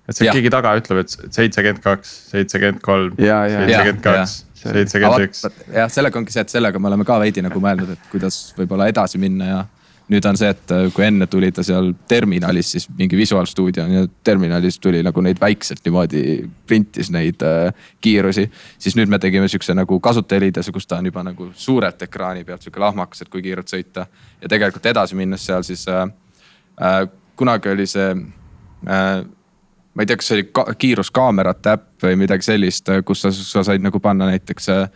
et 0.09 0.19
seal 0.19 0.33
keegi 0.35 0.51
taga 0.53 0.75
ütleb, 0.79 1.03
et 1.03 1.35
seitsekümmend 1.35 1.83
kaks, 1.83 2.13
seitsekümmend 2.33 2.83
kolm, 2.85 3.17
seitsekümmend 3.19 4.03
kaks, 4.05 4.37
seitsekümmend 4.63 5.29
üks. 5.29 5.45
jah, 5.73 5.93
sellega 5.93 6.19
ongi 6.19 6.35
see, 6.35 6.47
et 6.47 6.57
sellega 6.57 6.81
me 6.81 6.91
oleme 6.91 7.07
ka 7.09 7.19
veidi 7.23 7.45
nagu 7.45 7.63
mõelnud, 7.63 7.95
et 7.95 8.11
kuidas 8.13 8.45
võib-olla 8.59 8.89
edasi 8.93 9.21
minna 9.23 9.49
ja 9.49 9.63
nüüd 10.13 10.27
on 10.29 10.39
see, 10.39 10.51
et 10.53 10.73
äh, 10.75 10.87
kui 10.95 11.05
enne 11.07 11.27
tuli 11.31 11.51
ta 11.55 11.65
seal 11.67 11.93
terminalis, 12.09 12.73
siis 12.75 12.87
mingi 12.99 13.17
Visual 13.17 13.47
Studio 13.49 13.85
terminalis 14.25 14.79
tuli 14.83 15.03
nagu 15.05 15.25
neid 15.25 15.41
väikselt 15.41 15.83
niimoodi 15.87 16.23
printis 16.69 17.11
neid 17.15 17.43
äh, 17.47 17.73
kiirusi. 18.01 18.49
siis 18.79 18.97
nüüd 18.99 19.13
me 19.13 19.21
tegime 19.23 19.49
sihukese 19.49 19.77
nagu 19.79 20.01
kasutajaliidese, 20.01 20.73
kus 20.73 20.87
ta 20.87 21.01
on 21.01 21.11
juba 21.11 21.25
nagu 21.27 21.51
suurelt 21.55 22.03
ekraani 22.03 22.45
pealt 22.45 22.65
sihuke 22.65 22.83
lahmakas, 22.83 23.23
et 23.23 23.33
kui 23.33 23.43
kiirelt 23.43 23.71
sõita. 23.71 24.07
ja 24.41 24.49
tegelikult 24.49 24.87
edasi 24.87 25.19
minnes 25.19 25.47
seal 25.47 25.65
siis 25.67 25.87
äh, 25.89 26.09
äh, 26.83 27.05
kunagi 27.37 27.73
oli 27.73 27.87
see 27.87 28.11
äh, 28.89 29.23
ma 29.95 30.03
ei 30.03 30.07
tea, 30.07 30.17
kas 30.17 30.29
see 30.31 30.39
oli 30.39 30.49
ka, 30.57 30.67
kiiruskaamerate 30.79 31.77
äpp 31.77 32.05
või 32.07 32.19
midagi 32.25 32.47
sellist, 32.47 32.89
kus 33.05 33.25
sa, 33.25 33.33
sa 33.33 33.65
said 33.67 33.85
nagu 33.85 34.01
panna 34.01 34.31
näiteks 34.31 34.69
äh, 34.73 34.87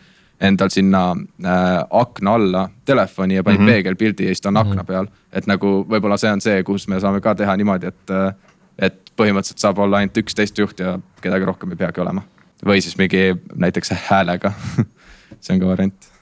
endal 0.41 0.73
sinna 0.73 1.11
äh, 1.45 1.85
akna 1.91 2.35
alla 2.35 2.69
telefoni 2.85 3.35
ja 3.35 3.45
panid 3.45 3.61
mm 3.61 3.67
-hmm. 3.67 3.71
peegelpildi 3.71 4.25
ja 4.25 4.29
siis 4.29 4.41
ta 4.41 4.49
on 4.49 4.55
mm 4.55 4.61
-hmm. 4.61 4.71
akna 4.71 4.85
peal. 4.85 5.07
et 5.33 5.47
nagu 5.47 5.87
võib-olla 5.91 6.17
see 6.17 6.33
on 6.33 6.41
see, 6.41 6.63
kus 6.63 6.89
me 6.89 7.01
saame 7.01 7.21
ka 7.21 7.35
teha 7.35 7.57
niimoodi, 7.57 7.87
et, 7.87 8.11
äh, 8.11 8.35
et 8.79 9.13
põhimõtteliselt 9.17 9.59
saab 9.59 9.79
olla 9.79 9.97
ainult 9.97 10.17
üks 10.17 10.35
testjuht 10.35 10.81
ja 10.81 10.99
kedagi 11.21 11.45
rohkem 11.45 11.71
ei 11.71 11.77
peagi 11.77 12.01
olema. 12.01 12.23
või 12.67 12.81
siis 12.81 12.99
mingi 12.99 13.37
näiteks 13.55 13.91
häälega 14.11 14.53
see 15.41 15.55
on 15.55 15.61
ka 15.61 15.67
variant 15.67 16.16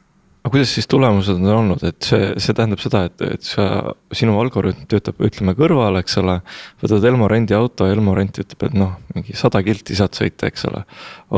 aga 0.44 0.52
kuidas 0.52 0.74
siis 0.76 0.88
tulemused 0.92 1.38
on 1.40 1.48
olnud, 1.48 1.84
et 1.88 2.04
see, 2.04 2.26
see 2.36 2.56
tähendab 2.56 2.82
seda, 2.82 3.06
et, 3.08 3.22
et 3.38 3.46
sa, 3.48 3.94
sinu 4.12 4.36
algoritm 4.42 4.84
töötab, 4.90 5.22
ütleme 5.24 5.54
kõrval, 5.56 5.96
eks 6.02 6.18
ole. 6.20 6.34
võtad 6.82 7.06
Elmo 7.08 7.28
rendi 7.32 7.56
auto 7.56 7.88
Elmo 7.88 8.12
rent 8.18 8.42
ütleb, 8.42 8.66
et 8.68 8.76
noh, 8.76 8.98
mingi 9.16 9.36
sada 9.40 9.62
kilti 9.64 9.96
saad 9.96 10.12
sõita, 10.18 10.50
eks 10.52 10.66
ole. 10.68 10.84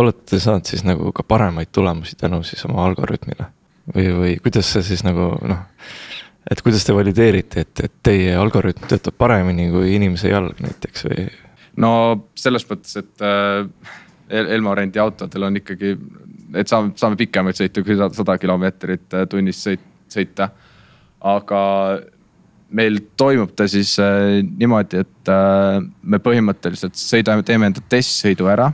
olete 0.02 0.40
saanud 0.42 0.66
siis 0.66 0.82
nagu 0.86 1.14
ka 1.14 1.22
paremaid 1.22 1.70
tulemusi 1.70 2.18
tänu 2.18 2.42
siis 2.46 2.66
oma 2.66 2.82
algoritmile 2.88 3.46
või, 3.94 4.09
või 4.18 4.32
kuidas 4.42 4.72
see 4.74 4.82
siis 4.86 5.04
nagu 5.07 5.30
noh. 5.46 5.62
et 6.50 6.62
kuidas 6.66 6.86
te 6.86 6.96
valideerite, 6.96 7.62
et, 7.62 7.84
et 7.86 7.94
teie 8.02 8.34
algoritm 8.38 8.88
töötab 8.90 9.14
paremini 9.18 9.68
kui 9.70 9.94
inimese 9.94 10.34
jalg 10.34 10.59
näiteks 10.66 11.07
või? 11.07 11.28
no 11.82 11.92
selles 12.34 12.66
mõttes, 12.66 12.98
et 13.04 13.22
äh, 13.22 13.70
Elmo 14.42 14.74
rendi 14.74 14.98
autodel 14.98 15.46
on 15.46 15.61
ikkagi 15.61 15.94
et 16.55 16.68
saame, 16.70 16.92
saame 16.99 17.18
pikemaid 17.18 17.59
sõite 17.59 17.82
kui 17.84 17.97
sada 17.97 18.36
kilomeetrit 18.40 19.16
äh, 19.16 19.26
tunnis 19.30 19.62
sõit, 19.66 19.82
sõita. 20.12 20.51
aga 21.26 21.62
meil 22.76 23.01
toimub 23.16 23.55
ta 23.57 23.68
siis 23.70 23.97
äh, 24.03 24.42
niimoodi, 24.42 25.03
et 25.07 25.32
äh, 25.32 25.80
me 26.03 26.20
põhimõtteliselt 26.22 26.99
sõidame, 26.99 27.47
teeme 27.47 27.70
enda 27.70 27.82
testsõidu 27.88 28.51
ära 28.53 28.70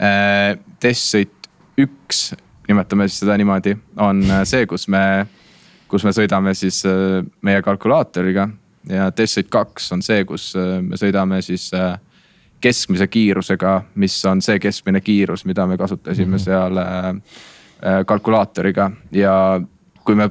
äh,. 0.00 0.56
testsõit 0.80 1.50
üks, 1.80 2.30
nimetame 2.68 3.08
siis 3.08 3.22
seda 3.22 3.36
niimoodi, 3.36 3.76
on 4.00 4.22
äh, 4.30 4.44
see, 4.48 4.66
kus 4.68 4.88
me, 4.92 5.02
kus 5.88 6.04
me 6.04 6.12
sõidame 6.16 6.54
siis 6.56 6.82
äh, 6.88 7.20
meie 7.44 7.64
kalkulaatoriga 7.64 8.48
ja 8.90 9.10
testsõit 9.14 9.50
kaks 9.52 9.90
on 9.96 10.04
see, 10.04 10.24
kus 10.28 10.50
äh, 10.58 10.78
me 10.82 10.98
sõidame 11.00 11.40
siis 11.44 11.68
äh, 11.76 11.96
keskmise 12.66 13.06
kiirusega, 13.06 13.76
mis 14.02 14.16
on 14.26 14.42
see 14.42 14.58
keskmine 14.62 15.00
kiirus, 15.04 15.44
mida 15.46 15.66
me 15.66 15.78
kasutasime 15.78 16.26
mm 16.26 16.34
-hmm. 16.34 16.44
seal 16.44 16.76
äh, 16.76 17.06
äh, 17.06 18.04
kalkulaatoriga 18.06 18.90
ja 19.12 19.60
kui 20.04 20.14
me 20.14 20.30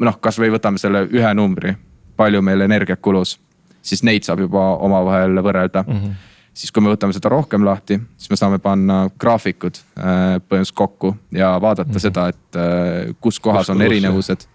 noh, 0.00 0.20
kasvõi 0.20 0.52
võtame 0.52 0.78
selle 0.78 1.06
ühe 1.12 1.34
numbri, 1.34 1.74
palju 2.16 2.42
meil 2.42 2.60
energiat 2.60 3.00
kulus, 3.00 3.38
siis 3.82 4.02
neid 4.02 4.24
saab 4.26 4.44
juba 4.44 4.76
omavahel 4.76 5.40
võrrelda 5.42 5.84
mm. 5.86 6.00
-hmm. 6.00 6.14
siis, 6.54 6.72
kui 6.72 6.82
me 6.82 6.92
võtame 6.92 7.12
seda 7.12 7.28
rohkem 7.28 7.64
lahti, 7.64 8.00
siis 8.16 8.30
me 8.30 8.36
saame 8.36 8.58
panna 8.58 9.08
graafikud 9.20 9.80
äh, 9.80 10.04
põhimõtteliselt 10.48 10.76
kokku 10.76 11.16
ja 11.32 11.58
vaadata 11.60 11.88
mm 11.88 11.94
-hmm. 11.94 12.00
seda, 12.00 12.28
et 12.28 13.16
kus 13.20 13.40
kohas 13.40 13.66
kus 13.66 13.76
on 13.76 13.82
erinevused. 13.82 14.48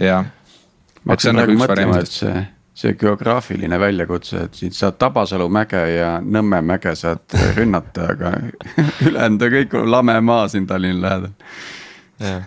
jah. 0.00 0.24
ma 1.04 1.12
hakkasin 1.12 1.34
praegu 1.34 1.52
nagu 1.52 1.64
mõtlema, 1.64 2.00
et 2.00 2.08
see 2.08 2.46
see 2.78 2.94
geograafiline 2.98 3.78
väljakutse, 3.80 4.44
et 4.46 4.58
siit 4.58 4.76
saad 4.76 4.98
Tabasalu 5.00 5.48
mäge 5.50 5.80
ja 5.96 6.18
Nõmme 6.22 6.60
mäge 6.62 6.94
saad 6.98 7.34
rünnata, 7.56 8.12
aga 8.14 8.34
ülejäänud 9.06 9.46
on 9.46 9.56
kõik 9.56 9.74
lame 9.96 10.18
maa 10.22 10.46
siin 10.52 10.66
Tallinna 10.68 11.08
lähedal. 11.08 11.34
jah, 12.22 12.46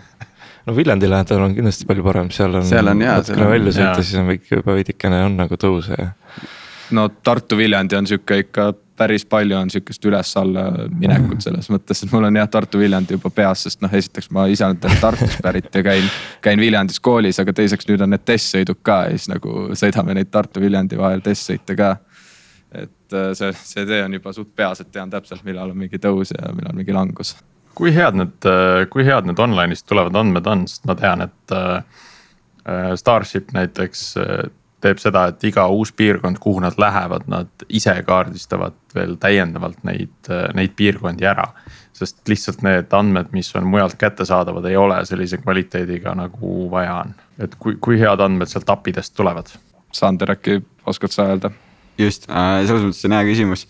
no 0.66 0.76
Viljandi 0.76 1.10
lähedal 1.10 1.44
on 1.48 1.56
kindlasti 1.58 1.88
palju 1.88 2.06
parem, 2.06 2.32
seal 2.32 2.60
on. 2.60 2.66
seal 2.68 2.88
on 2.88 3.04
jaa. 3.04 3.18
natukene 3.20 3.50
välja 3.50 3.76
sõita, 3.78 4.06
siis 4.06 4.20
on 4.22 4.32
kõik 4.32 4.48
juba 4.56 4.78
veidikene 4.78 5.20
on 5.26 5.36
nagu 5.42 5.60
tõuse 5.60 5.98
ja. 5.98 6.10
no 6.96 7.08
Tartu-Viljandi 7.12 8.00
on 8.00 8.08
sihuke 8.08 8.40
ikka 8.46 8.72
päris 8.96 9.24
palju 9.28 9.56
on 9.56 9.70
sihukest 9.72 10.04
üles-alla 10.08 10.64
minekut 10.90 11.42
selles 11.44 11.68
mõttes, 11.72 12.02
et 12.04 12.12
mul 12.12 12.26
on 12.28 12.36
jah 12.36 12.48
Tartu-Viljandi 12.50 13.16
juba 13.16 13.30
peas, 13.34 13.64
sest 13.66 13.80
noh, 13.84 13.92
esiteks 13.92 14.30
ma 14.34 14.46
ise 14.52 14.66
olen 14.66 14.78
Tartust 15.00 15.40
pärit 15.44 15.74
ja 15.74 15.82
käin, 15.86 16.08
käin 16.44 16.60
Viljandis 16.60 17.00
koolis, 17.00 17.40
aga 17.42 17.54
teiseks 17.56 17.88
nüüd 17.88 18.04
on 18.04 18.12
need 18.12 18.24
testsõidud 18.28 18.82
ka 18.84 18.98
ja 19.08 19.16
siis 19.16 19.30
nagu 19.32 19.70
sõidame 19.78 20.16
neid 20.18 20.30
Tartu-Viljandi 20.32 21.00
vahel 21.00 21.24
testsõite 21.24 21.76
ka. 21.78 21.96
et 22.72 23.16
äh, 23.16 23.32
see, 23.38 23.52
see 23.64 23.86
tee 23.88 24.02
on 24.04 24.18
juba 24.18 24.32
suht 24.36 24.52
peas, 24.56 24.80
et 24.80 24.92
tean 24.92 25.10
täpselt, 25.10 25.44
millal 25.48 25.72
on 25.72 25.82
mingi 25.84 26.00
tõus 26.02 26.34
ja 26.36 26.52
millal 26.52 26.76
mingi 26.76 26.92
langus. 26.92 27.36
kui 27.74 27.94
head 27.94 28.18
need, 28.18 28.38
äh, 28.44 28.86
kui 28.92 29.04
head 29.08 29.28
need 29.28 29.40
online'ist 29.40 29.88
tulevad 29.88 30.16
andmed 30.16 30.46
on, 30.46 30.66
sest 30.68 30.84
ma 30.88 30.98
tean, 30.98 31.28
et 31.28 31.56
äh, 31.56 32.02
Starship 32.94 33.50
näiteks 33.56 34.12
teeb 34.82 35.00
seda, 35.02 35.28
et 35.30 35.44
iga 35.46 35.66
uus 35.70 35.92
piirkond, 35.96 36.40
kuhu 36.42 36.60
nad 36.64 36.78
lähevad, 36.78 37.28
nad 37.30 37.66
ise 37.68 37.94
kaardistavad 38.06 38.76
veel 38.94 39.16
täiendavalt 39.22 39.82
neid, 39.88 40.30
neid 40.58 40.76
piirkondi 40.76 41.28
ära. 41.28 41.48
sest 41.92 42.28
lihtsalt 42.28 42.62
need 42.66 42.94
andmed, 42.96 43.28
mis 43.36 43.52
on 43.54 43.66
mujalt 43.68 43.94
kättesaadavad, 44.00 44.64
ei 44.66 44.76
ole 44.76 44.96
sellise 45.06 45.38
kvaliteediga 45.38 46.14
nagu 46.18 46.70
vaja 46.70 46.94
on. 47.04 47.14
et 47.38 47.54
kui, 47.58 47.76
kui 47.80 48.00
head 48.00 48.20
andmed 48.20 48.50
sealt 48.50 48.70
API-dest 48.70 49.14
tulevad? 49.14 49.52
Sander, 49.92 50.30
äkki 50.32 50.62
oskad 50.86 51.12
sa 51.12 51.28
öelda? 51.30 51.50
just 51.98 52.30
äh,, 52.30 52.62
selles 52.66 52.86
mõttes 52.86 53.04
on 53.06 53.16
hea 53.16 53.26
küsimus 53.28 53.66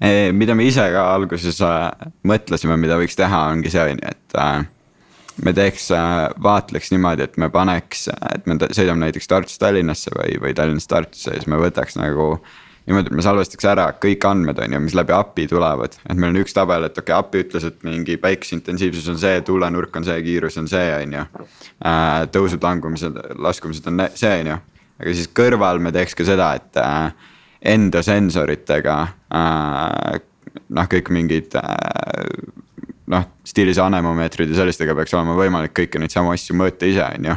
eh,. 0.00 0.30
mida 0.36 0.54
me 0.54 0.66
ise 0.68 0.84
ka 0.92 1.06
alguses 1.14 1.58
äh, 1.64 1.88
mõtlesime, 2.28 2.76
mida 2.80 2.98
võiks 3.00 3.16
teha, 3.18 3.46
ongi 3.54 3.72
see 3.72 3.82
on 3.82 3.96
ju, 3.96 4.12
et 4.12 4.38
äh, 4.38 4.64
me 5.42 5.52
teeks, 5.56 5.90
äh, 5.96 6.26
vaatleks 6.42 6.90
niimoodi, 6.92 7.26
et 7.28 7.38
me 7.40 7.48
paneks, 7.52 8.08
et 8.34 8.50
me 8.50 8.58
sõidame 8.64 9.06
näiteks 9.06 9.30
Tartust 9.30 9.60
Tallinnasse 9.62 10.12
või, 10.16 10.36
või 10.42 10.54
Tallinnast 10.56 10.90
Tartusse 10.90 11.32
ja 11.32 11.40
siis 11.40 11.48
me 11.50 11.60
võtaks 11.60 11.96
nagu. 12.00 12.34
niimoodi, 12.86 13.12
et 13.12 13.14
me 13.14 13.22
salvestaks 13.22 13.64
ära 13.70 13.84
kõik 14.02 14.24
andmed, 14.26 14.58
on 14.58 14.72
ju, 14.74 14.80
mis 14.82 14.96
läbi 14.98 15.14
API 15.14 15.46
tulevad, 15.46 15.94
et 16.02 16.16
meil 16.18 16.32
on 16.34 16.40
üks 16.40 16.56
tabel, 16.56 16.88
et 16.88 16.98
okei 16.98 17.14
okay,, 17.14 17.18
API 17.18 17.44
ütles, 17.44 17.64
et 17.64 17.84
mingi 17.86 18.16
päikeseintensiivsus 18.18 19.06
on 19.12 19.20
see, 19.22 19.40
tuulenurk 19.46 19.96
on 19.96 20.04
see, 20.04 20.18
kiirus 20.26 20.58
on 20.58 20.66
see, 20.68 20.88
on 20.96 21.14
ju. 21.14 21.22
Äh, 21.86 22.24
tõusud, 22.34 22.62
langumised, 22.62 23.20
laskumised 23.38 23.86
on 23.86 24.08
see, 24.14 24.34
on 24.42 24.50
ju, 24.50 24.58
aga 24.98 25.14
siis 25.14 25.30
kõrval 25.30 25.78
me 25.78 25.94
teeks 25.94 26.18
ka 26.18 26.26
seda, 26.26 26.52
et 26.58 26.82
äh, 26.82 27.30
enda 27.76 28.02
sensoritega 28.02 28.96
noh, 29.32 30.88
kõik 30.90 31.12
mingid 31.14 31.54
noh, 33.12 33.26
stiilis 33.46 33.80
anemomeetrid 33.82 34.52
ja 34.52 34.62
sellistega 34.62 34.96
peaks 34.98 35.14
olema 35.16 35.36
võimalik 35.38 35.74
kõiki 35.76 36.00
neid 36.00 36.14
samu 36.14 36.32
asju 36.34 36.56
mõõta 36.58 36.88
ise, 36.88 37.04
on 37.04 37.28
ju. 37.30 37.36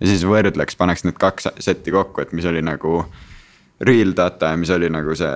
ja 0.00 0.10
siis 0.10 0.26
võrdleks, 0.28 0.78
paneks 0.78 1.06
need 1.06 1.18
kaks 1.20 1.50
setti 1.64 1.94
kokku, 1.94 2.24
et 2.24 2.34
mis 2.36 2.46
oli 2.48 2.62
nagu 2.64 3.04
real 3.86 4.12
data 4.16 4.52
ja 4.52 4.58
mis 4.60 4.72
oli 4.72 4.88
nagu 4.92 5.14
see 5.16 5.32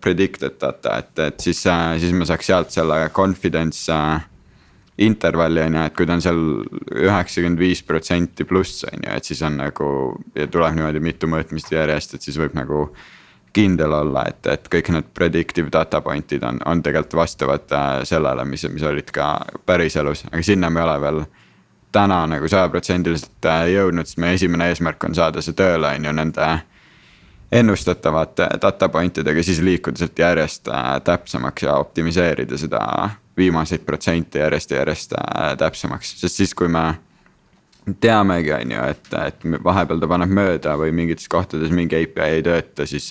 predicted 0.00 0.58
data, 0.60 0.98
et, 1.02 1.12
et 1.18 1.40
siis, 1.48 1.64
siis 1.64 2.12
me 2.16 2.28
saaks 2.28 2.48
sealt 2.48 2.72
selle 2.72 3.02
confidence 3.12 3.92
äh, 3.92 4.28
intervalli 4.98 5.62
on 5.62 5.76
ju, 5.76 5.86
et 5.86 5.96
kui 5.96 6.08
ta 6.08 6.16
on 6.16 6.22
seal 6.24 6.40
üheksakümmend 6.92 7.60
viis 7.60 7.82
protsenti 7.86 8.46
pluss 8.48 8.84
on 8.88 9.00
ju, 9.06 9.16
et 9.16 9.28
siis 9.28 9.42
on 9.46 9.58
nagu 9.60 9.88
ja 10.36 10.46
tuleb 10.52 10.76
niimoodi 10.76 11.02
mitu 11.04 11.30
mõõtmist 11.30 11.72
järjest, 11.72 12.16
et 12.16 12.26
siis 12.28 12.38
võib 12.40 12.56
nagu 12.58 12.84
kindel 13.52 13.92
olla, 13.92 14.24
et, 14.28 14.46
et 14.46 14.68
kõik 14.72 14.88
need 14.94 15.12
predictive 15.14 15.70
data 15.72 16.00
point'id 16.00 16.44
on, 16.46 16.58
on 16.66 16.82
tegelikult 16.82 17.20
vastavad 17.22 17.72
äh, 17.76 18.02
sellele, 18.08 18.44
mis, 18.48 18.64
mis 18.72 18.84
olid 18.88 19.12
ka 19.12 19.34
päriselus, 19.66 20.24
aga 20.30 20.42
sinna 20.46 20.70
me 20.70 20.80
ei 20.80 20.86
ole 20.86 20.98
veel 21.00 21.22
täna 21.92 22.22
nagu 22.30 22.48
sajaprotsendiliselt 22.48 23.48
äh, 23.48 23.66
jõudnud, 23.74 24.08
sest 24.08 24.20
meie 24.22 24.38
esimene 24.38 24.70
eesmärk 24.72 25.04
on 25.04 25.16
saada 25.16 25.44
see 25.44 25.56
tööle, 25.58 25.92
on 25.92 26.08
ju, 26.08 26.14
nende 26.16 26.50
ennustatavate 27.52 28.48
data 28.62 28.88
point 28.88 29.18
idega, 29.20 29.44
siis 29.44 29.60
liikuda 29.60 30.00
sealt 30.00 30.24
järjest 30.24 30.72
äh, 30.72 30.94
täpsemaks 31.04 31.68
ja 31.68 31.76
optimiseerida 31.76 32.58
seda 32.58 32.82
viimaseid 33.36 33.84
protsente 33.84 34.40
järjest 34.40 34.72
ja 34.72 34.82
järjest 34.82 35.14
täpsemaks, 35.58 36.16
sest 36.20 36.40
siis, 36.40 36.54
kui 36.56 36.68
me 36.68 36.94
teamegi, 38.00 38.52
on 38.54 38.74
ju, 38.74 38.84
et, 38.94 39.10
et 39.26 39.46
vahepeal 39.64 40.02
ta 40.02 40.08
paneb 40.10 40.34
mööda 40.34 40.76
või 40.78 40.92
mingites 40.94 41.28
kohtades 41.30 41.72
mingi 41.74 41.98
API 41.98 42.38
ei 42.38 42.44
tööta, 42.46 42.86
siis, 42.86 43.08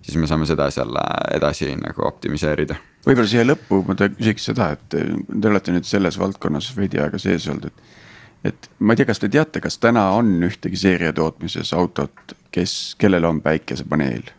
siis 0.00 0.16
me 0.16 0.28
saame 0.30 0.48
seda 0.48 0.70
seal 0.72 0.96
edasi 1.34 1.74
nagu 1.76 2.06
optimiseerida. 2.08 2.78
võib-olla 3.06 3.28
siia 3.28 3.44
lõppu 3.44 3.82
ma 3.88 3.96
küsiks 4.00 4.50
seda, 4.50 4.72
et 4.76 4.88
te 4.96 5.52
olete 5.52 5.76
nüüd 5.76 5.88
selles 5.88 6.18
valdkonnas 6.20 6.72
veidi 6.76 7.02
aega 7.02 7.20
sees 7.20 7.48
olnud, 7.52 7.68
et. 7.68 7.94
et 8.52 8.70
ma 8.78 8.96
ei 8.96 9.02
tea, 9.02 9.10
kas 9.12 9.20
te 9.20 9.28
teate, 9.28 9.60
kas 9.60 9.78
täna 9.78 10.10
on 10.16 10.32
ühtegi 10.48 10.80
seeriatootmises 10.80 11.74
autot, 11.76 12.36
kes, 12.50 12.96
kellel 12.98 13.28
on 13.28 13.44
päikesepaneel. 13.44 14.32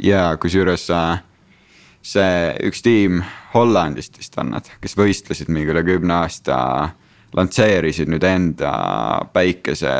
ja 0.00 0.30
kusjuures 0.40 0.88
äh, 0.90 1.20
see 2.06 2.54
üks 2.68 2.84
tiim 2.86 3.22
Hollandist 3.54 4.18
vist 4.18 4.36
on 4.38 4.52
nad, 4.54 4.68
kes 4.82 4.96
võistlesid 4.98 5.50
mingi 5.52 5.72
üle 5.72 5.82
kümne 5.86 6.20
aasta. 6.22 6.58
Lansseerisid 7.36 8.08
nüüd 8.10 8.24
enda 8.24 8.72
päikese 9.32 9.92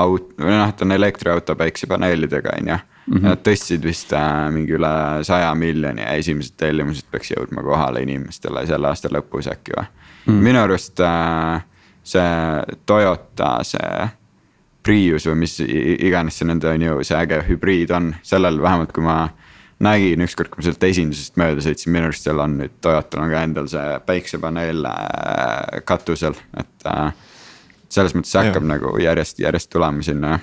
aut-, 0.00 0.34
või 0.40 0.56
noh, 0.58 0.72
ta 0.74 0.86
on 0.86 0.96
elektriauto 0.96 1.56
päikesepaneelidega 1.58 2.58
on 2.58 2.74
ju. 2.74 2.80
Nad 3.20 3.42
tõstsid 3.44 3.84
vist 3.84 4.14
äh, 4.16 4.46
mingi 4.48 4.72
üle 4.78 4.90
saja 5.28 5.50
miljoni 5.54 6.00
ja 6.00 6.14
esimesed 6.16 6.54
tellimused 6.56 7.04
peaks 7.12 7.34
jõudma 7.34 7.60
kohale 7.62 8.00
inimestele 8.00 8.62
selle 8.66 8.88
aasta 8.88 9.10
lõpus 9.12 9.50
äkki 9.52 9.76
või. 9.76 9.84
Mm.. 10.24 10.38
minu 10.40 10.62
arust 10.62 11.00
äh, 11.04 11.60
see 12.00 12.76
Toyota, 12.86 13.58
see 13.62 14.08
Prius 14.84 15.28
või 15.28 15.42
mis 15.44 15.58
iganes 15.64 16.40
see 16.40 16.48
nende 16.48 16.68
on 16.68 16.82
ju 16.84 16.96
see 17.04 17.16
äge 17.16 17.42
hübriid 17.48 17.92
on, 17.92 18.14
sellel 18.24 18.60
vähemalt 18.62 18.92
kui 18.92 19.04
ma 19.04 19.18
nägin 19.84 20.24
ükskord, 20.24 20.50
kui 20.52 20.62
ma 20.62 20.68
sealt 20.68 20.88
esindusest 20.88 21.38
mööda 21.40 21.64
sõitsin, 21.64 21.92
minu 21.94 22.08
arust 22.10 22.26
seal 22.26 22.40
on 22.42 22.56
nüüd 22.62 22.74
Toyotal 22.84 23.24
on 23.24 23.34
ka 23.34 23.44
endal 23.48 23.68
see 23.70 24.00
päiksepaneel 24.08 24.88
äh, 24.90 25.84
katusel, 25.88 26.36
et 26.60 26.88
äh, 26.90 27.12
selles 27.92 28.16
mõttes 28.16 28.34
see 28.34 28.42
hakkab 28.42 28.64
Jah. 28.64 28.72
nagu 28.74 28.96
järjest, 29.02 29.40
järjest 29.44 29.72
tulema 29.72 30.04
sinna 30.06 30.38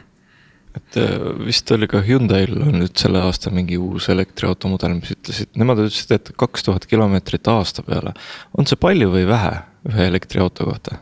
et 0.77 0.97
äh, 0.99 1.17
vist 1.45 1.71
oli 1.75 1.87
ka 1.91 2.01
Hyundai'l 2.05 2.55
on 2.63 2.79
nüüd 2.81 2.95
selle 2.99 3.21
aasta 3.25 3.51
mingi 3.53 3.79
uus 3.81 4.07
elektriauto 4.11 4.71
mudel, 4.71 4.95
mis 4.99 5.13
ütlesid, 5.15 5.51
nemad 5.59 5.81
ütlesid, 5.83 6.15
et 6.15 6.33
kaks 6.39 6.67
tuhat 6.67 6.87
kilomeetrit 6.89 7.47
aasta 7.51 7.83
peale. 7.87 8.13
on 8.57 8.69
see 8.69 8.79
palju 8.79 9.11
või 9.13 9.25
vähe 9.29 9.55
ühe 9.91 10.07
elektriauto 10.11 10.67
kohta? 10.69 11.01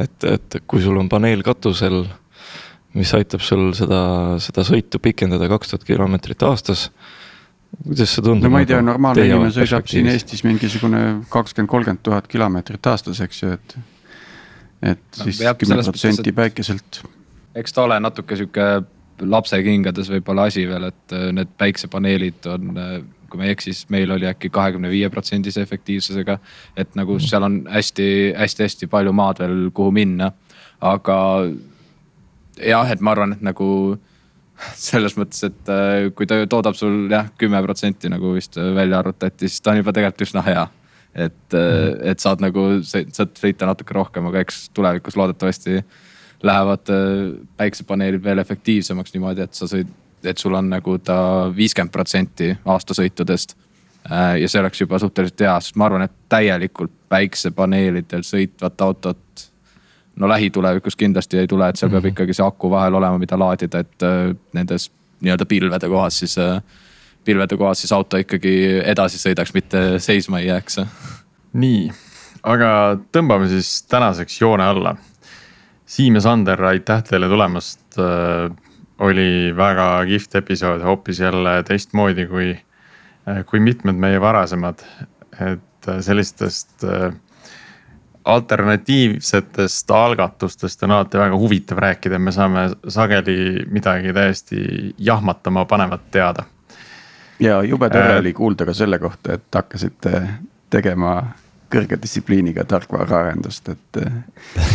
et, 0.00 0.24
et 0.24 0.60
kui 0.66 0.82
sul 0.82 0.98
on 1.00 1.08
paneel 1.10 1.42
katusel, 1.46 2.04
mis 2.96 3.12
aitab 3.16 3.42
sul 3.44 3.70
seda, 3.76 4.02
seda 4.42 4.64
sõitu 4.66 5.00
pikendada 5.02 5.48
kaks 5.50 5.72
tuhat 5.72 5.86
kilomeetrit 5.88 6.42
aastas. 6.46 6.88
Kuidas 7.84 8.14
see 8.14 8.24
tundub? 8.24 8.46
no 8.46 8.52
ma 8.54 8.62
ei 8.64 8.68
tea, 8.68 8.80
normaalne 8.84 9.26
inimene 9.28 9.52
sõidab 9.54 9.88
siin? 9.90 10.08
Eestis 10.10 10.42
mingisugune 10.46 11.02
kakskümmend, 11.32 11.70
kolmkümmend 11.70 12.02
tuhat 12.06 12.28
kilomeetrit 12.30 12.90
aastas, 12.92 13.22
eks 13.24 13.42
ju, 13.42 13.52
et. 13.58 13.76
et 14.94 15.20
No 15.20 15.28
siis 15.28 15.42
kümme 15.60 15.82
protsenti 15.84 16.32
päikeselt. 16.32 17.02
eks 17.54 17.76
ta 17.76 17.86
ole 17.86 18.00
natuke 18.00 18.38
sihuke 18.38 18.66
lapse 19.20 19.62
kingades 19.62 20.08
võib-olla 20.10 20.48
asi 20.48 20.66
veel, 20.68 20.88
et 20.90 21.16
äh, 21.16 21.30
need 21.36 21.50
päiksepaneelid 21.60 22.46
on, 22.48 22.70
kui 23.30 23.40
ma 23.40 23.46
ei 23.46 23.54
eksi, 23.54 23.74
siis 23.74 23.90
meil 23.92 24.10
oli 24.10 24.26
äkki 24.26 24.50
kahekümne 24.52 24.90
viie 24.90 25.10
protsendise 25.12 25.62
efektiivsusega. 25.62 26.38
et 26.76 26.94
nagu 26.98 27.18
seal 27.22 27.44
on 27.46 27.60
hästi-hästi-hästi 27.70 28.88
palju 28.90 29.12
maad 29.12 29.42
veel, 29.44 29.58
kuhu 29.74 29.92
minna, 29.94 30.32
aga 30.80 31.18
jah, 32.56 32.90
et 32.90 33.00
ma 33.00 33.14
arvan, 33.14 33.36
et 33.36 33.44
nagu 33.44 33.98
selles 34.76 35.16
mõttes, 35.18 35.42
et 35.46 35.72
äh, 35.72 36.10
kui 36.16 36.28
ta 36.28 36.40
toodab 36.50 36.76
sul 36.78 37.06
jah, 37.12 37.30
kümme 37.40 37.62
protsenti 37.64 38.10
nagu 38.12 38.34
vist 38.36 38.58
välja 38.58 39.00
arvutati, 39.00 39.48
siis 39.48 39.64
ta 39.64 39.74
on 39.74 39.80
juba 39.80 39.94
tegelikult 39.96 40.28
üsna 40.28 40.44
hea. 40.46 40.66
et, 41.10 41.54
et 42.06 42.20
saad 42.22 42.38
nagu, 42.38 42.62
saad 42.86 43.32
sõita 43.34 43.66
natuke 43.66 43.96
rohkem, 43.96 44.28
aga 44.30 44.44
eks 44.44 44.68
tulevikus 44.76 45.16
loodetavasti 45.18 45.80
lähevad 46.46 46.92
äh, 46.94 47.32
päiksepaneelid 47.58 48.22
veel 48.24 48.38
efektiivsemaks 48.38 49.16
niimoodi, 49.16 49.42
et 49.48 49.58
sa 49.58 49.66
sõid, 49.70 49.90
et 50.22 50.38
sul 50.38 50.54
on 50.54 50.70
nagu 50.70 50.98
ta 51.02 51.18
viiskümmend 51.56 51.92
protsenti 51.92 52.52
aastasõitudest. 52.64 53.56
ja 54.10 54.48
see 54.48 54.60
oleks 54.60 54.80
juba 54.80 54.98
suhteliselt 54.98 55.42
hea, 55.44 55.54
sest 55.60 55.76
ma 55.76 55.84
arvan, 55.84 56.06
et 56.06 56.14
täielikult 56.32 56.92
päiksepaneelidel 57.12 58.22
sõitvat 58.24 58.80
autot. 58.80 59.49
No 60.20 60.28
lähitulevikus 60.28 60.96
kindlasti 60.96 61.40
ei 61.40 61.48
tule, 61.48 61.68
et 61.70 61.80
seal 61.80 61.90
peab 61.92 62.10
ikkagi 62.12 62.36
see 62.36 62.44
aku 62.44 62.70
vahel 62.70 62.98
olema, 62.98 63.18
mida 63.20 63.38
laadida, 63.40 63.82
et 63.84 64.06
äh, 64.06 64.30
nendes 64.56 64.90
nii-öelda 65.24 65.46
pilvede 65.48 65.88
kohas 65.88 66.20
siis 66.22 66.36
äh, 66.40 66.60
pilvede 67.24 67.56
kohas 67.60 67.82
siis 67.82 67.92
auto 67.96 68.20
ikkagi 68.20 68.54
edasi 68.92 69.20
sõidaks, 69.20 69.54
mitte 69.56 69.84
seisma 70.02 70.40
ei 70.40 70.50
jääks. 70.50 70.80
nii, 71.52 71.88
aga 72.42 72.72
tõmbame 73.12 73.48
siis 73.52 73.82
tänaseks 73.88 74.40
joone 74.40 74.66
alla. 74.66 74.96
Siim 75.90 76.14
ja 76.14 76.22
Sander, 76.22 76.60
aitäh 76.64 77.02
teile 77.02 77.28
tulemast. 77.28 77.80
oli 79.00 79.56
väga 79.56 80.04
kihvt 80.06 80.34
episood, 80.34 80.82
hoopis 80.84 81.20
jälle 81.20 81.62
teistmoodi 81.66 82.26
kui, 82.26 82.52
kui 83.50 83.60
mitmed 83.60 83.96
meie 83.96 84.20
varasemad. 84.20 84.84
et 85.40 85.88
sellistest 86.04 86.84
äh, 86.84 87.14
alternatiivsetest 88.24 89.90
algatustest 89.90 90.82
on 90.82 90.90
alati 90.90 91.18
väga 91.18 91.36
huvitav 91.36 91.78
rääkida, 91.78 92.18
me 92.18 92.32
saame 92.32 92.70
sageli 92.88 93.64
midagi 93.70 94.12
täiesti 94.12 94.64
jahmatama 94.98 95.64
panevat 95.64 96.10
teada 96.10 96.44
ja 97.40 97.62
jube 97.62 97.90
tore 97.90 98.12
Äh. 98.12 98.18
oli 98.18 98.32
kuulda 98.32 98.64
ka 98.64 98.74
selle 98.74 98.98
kohta, 98.98 99.32
et 99.32 99.54
hakkasite 99.54 100.22
tegema 100.70 101.22
kõrge 101.70 101.98
distsipliiniga 102.02 102.64
tarkvaraarendust, 102.64 103.68
et 103.68 104.00
äh, 104.02 104.12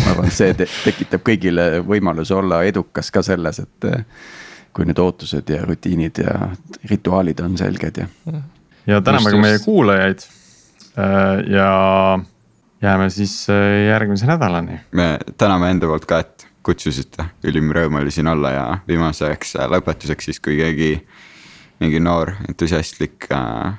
ma 0.05 0.11
arvan, 0.11 0.31
see 0.31 0.53
te 0.53 0.67
tekitab 0.83 1.25
kõigile 1.27 1.67
võimaluse 1.85 2.33
olla 2.35 2.63
edukas 2.63 3.11
ka 3.11 3.23
selles, 3.25 3.59
et 3.59 3.89
äh, 3.91 4.05
kui 4.75 4.87
need 4.87 4.99
ootused 4.99 5.49
ja 5.49 5.65
rutiinid 5.65 6.23
ja 6.23 6.49
rituaalid 6.89 7.39
on 7.43 7.57
selged 7.59 7.99
ja. 8.01 8.07
ja 8.87 9.01
täname 9.01 9.31
ka 9.31 9.43
meie 9.43 9.59
kuulajaid. 9.63 10.25
ja 11.47 11.69
jääme 12.81 13.09
siis 13.09 13.47
äh, 13.49 13.87
järgmise 13.87 14.25
nädalani. 14.25 14.79
me 14.91 15.17
täname 15.37 15.69
enda 15.69 15.87
poolt 15.87 16.05
ka, 16.05 16.19
et 16.19 16.47
kutsusite, 16.65 17.27
ülim 17.45 17.71
rõõm 17.73 17.99
oli 18.01 18.11
siin 18.11 18.27
olla 18.27 18.51
ja 18.51 18.65
viimaseks 18.87 19.55
äh, 19.59 19.69
lõpetuseks 19.71 20.29
siis, 20.31 20.39
kui 20.39 20.57
keegi. 20.57 21.07
mingi 21.79 21.99
noor 21.99 22.31
entusiastlik 22.49 23.27
äh, 23.31 23.73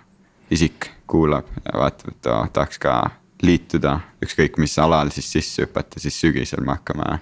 isik 0.50 0.90
kuulab 1.06 1.46
ja 1.64 1.78
vaatab, 1.80 2.08
et 2.08 2.20
ta 2.22 2.46
tahaks 2.52 2.78
ka 2.78 2.96
liituda 3.42 4.00
ükskõik 4.24 4.58
mis 4.58 4.78
alal 4.78 5.10
siis 5.12 5.30
sisse 5.32 5.66
hüpata, 5.66 6.00
siis 6.00 6.20
sügisel 6.20 6.64
me 6.64 6.76
hakkame 6.76 7.18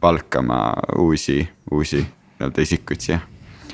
palkama 0.00 0.72
uusi, 0.98 1.48
uusi 1.72 2.02
nii-öelda 2.04 2.62
isikuid 2.62 3.00
siia. 3.00 3.20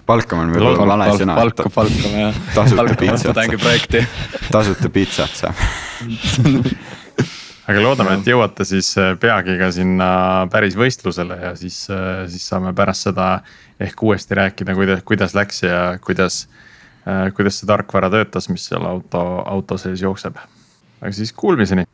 palkama 0.07 0.43
on 0.43 0.53
võib-olla 0.55 0.97
vale 0.97 1.11
sõna. 1.18 1.35
palka, 1.35 1.70
palkame 1.74 2.20
jah. 2.20 2.43
Tasuta 2.55 2.76
palkame 2.82 3.01
pitsat. 3.01 3.30
Õppetängi 3.30 3.59
projekti. 3.62 4.07
tasuta 4.51 4.91
pitsat 4.91 5.41
saab 5.43 5.55
aga 7.65 7.81
loodame, 7.81 8.19
et 8.19 8.29
jõuate 8.29 8.67
siis 8.69 8.91
äh, 9.01 9.15
peagi 9.21 9.57
ka 9.61 9.71
sinna 9.75 10.09
päris 10.53 10.77
võistlusele 10.79 11.39
ja 11.41 11.55
siis, 11.59 11.85
äh, 11.93 12.25
siis 12.31 12.45
saame 12.51 12.75
pärast 12.77 13.09
seda 13.09 13.29
ehk 13.83 14.05
uuesti 14.05 14.39
rääkida, 14.39 14.77
kuidas, 14.77 15.03
kuidas 15.09 15.37
läks 15.37 15.65
ja 15.65 15.81
kuidas, 16.05 16.45
äh, 17.09 17.27
kuidas 17.37 17.61
see 17.61 17.71
tarkvara 17.71 18.12
töötas, 18.12 18.51
mis 18.53 18.69
seal 18.69 18.85
auto, 18.89 19.25
auto 19.49 19.81
sees 19.81 20.05
jookseb. 20.05 20.39
aga 21.01 21.12
siis 21.12 21.33
kuulmiseni. 21.33 21.89